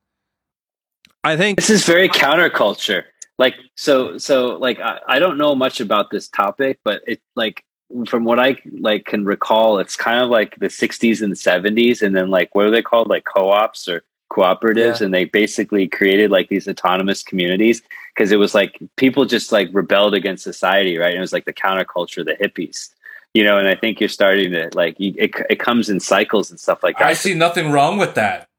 [1.24, 3.04] I think this is very counterculture.
[3.38, 7.66] Like, so, so, like, I, I don't know much about this topic, but it, like,
[8.08, 12.16] from what I like can recall, it's kind of like the '60s and '70s, and
[12.16, 15.06] then like, what are they called, like co-ops or cooperatives yeah.
[15.06, 17.82] and they basically created like these autonomous communities
[18.14, 21.46] because it was like people just like rebelled against society right and it was like
[21.46, 22.90] the counterculture the hippies
[23.36, 26.50] you know and i think you're starting to like you, it, it comes in cycles
[26.50, 28.50] and stuff like that i see nothing wrong with that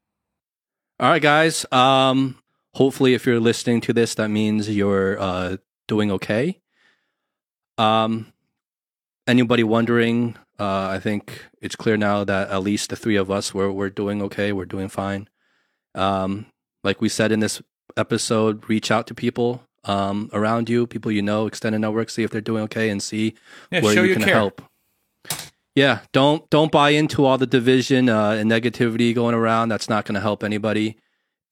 [0.98, 2.38] all right guys um
[2.74, 5.56] hopefully if you're listening to this that means you're uh
[5.88, 6.58] doing okay
[7.78, 8.32] um
[9.26, 13.52] anybody wondering uh, I think it's clear now that at least the three of us
[13.52, 14.52] we're we're doing okay.
[14.52, 15.28] We're doing fine.
[15.94, 16.46] Um,
[16.82, 17.60] like we said in this
[17.96, 22.30] episode, reach out to people um, around you, people you know, extended network, see if
[22.30, 23.34] they're doing okay, and see
[23.70, 24.34] yeah, where you can care.
[24.34, 24.62] help.
[25.76, 29.68] Yeah, don't don't buy into all the division uh, and negativity going around.
[29.68, 30.96] That's not going to help anybody.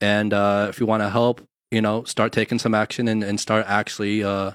[0.01, 3.39] And uh, if you want to help, you know, start taking some action and, and
[3.39, 4.53] start actually uh,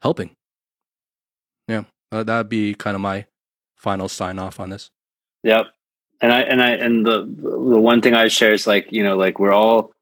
[0.00, 0.30] helping.
[1.66, 3.26] Yeah, uh, that'd be kind of my
[3.76, 4.90] final sign off on this.
[5.42, 5.66] Yep
[6.20, 9.16] and I and I and the the one thing I share is like you know
[9.16, 9.92] like we're all,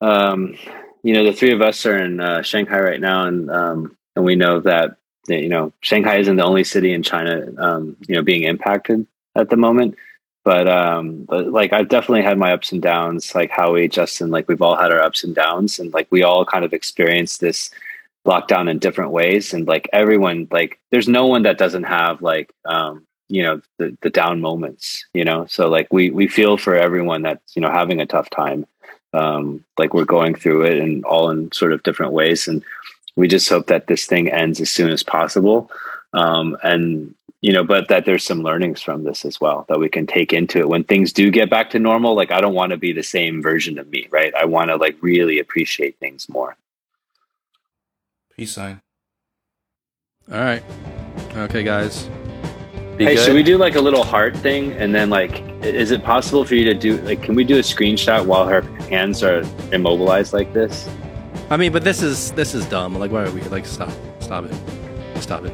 [0.00, 0.56] um,
[1.02, 4.24] you know the three of us are in uh, Shanghai right now, and um, and
[4.24, 4.96] we know that
[5.28, 9.50] you know Shanghai isn't the only city in China, um, you know, being impacted at
[9.50, 9.96] the moment.
[10.44, 14.46] But um, but like I've definitely had my ups and downs, like Howie, Justin, like
[14.48, 17.70] we've all had our ups and downs, and like we all kind of experienced this
[18.26, 22.52] lockdown in different ways, and like everyone, like there's no one that doesn't have like
[22.66, 25.46] um you know the the down moments you know?
[25.46, 28.66] So like we we feel for everyone that's you know having a tough time.
[29.12, 32.46] Um like we're going through it and all in sort of different ways.
[32.48, 32.62] And
[33.16, 35.70] we just hope that this thing ends as soon as possible
[36.12, 39.88] um and you know but that there's some learnings from this as well that we
[39.88, 40.68] can take into it.
[40.68, 43.42] When things do get back to normal like i don't want to be the same
[43.42, 44.34] version of me right?
[44.34, 46.56] I want to like really appreciate things more.
[48.36, 48.80] Peace sign.
[50.32, 50.62] All right
[51.36, 52.08] okay guys.
[52.96, 53.24] Be hey, good.
[53.24, 56.54] should we do like a little heart thing and then like is it possible for
[56.54, 59.42] you to do like can we do a screenshot while her hands are
[59.72, 60.88] immobilized like this?
[61.50, 62.94] I mean, but this is this is dumb.
[62.98, 64.54] Like why are we like stop stop it.
[65.20, 65.52] Stop it.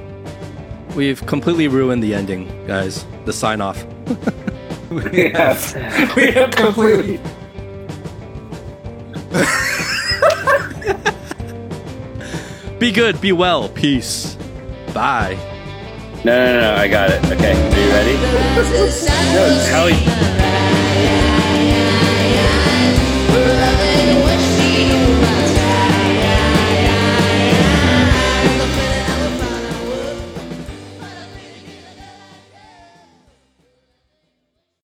[0.94, 3.06] We've completely ruined the ending, guys.
[3.24, 3.84] The sign off.
[4.90, 7.20] we have we have completely
[12.80, 14.38] Be good, be well, peace.
[14.94, 15.36] Bye.
[16.24, 17.22] No, no, no, I got it.
[17.26, 18.14] Okay, are you ready?
[19.34, 20.49] no, Howie.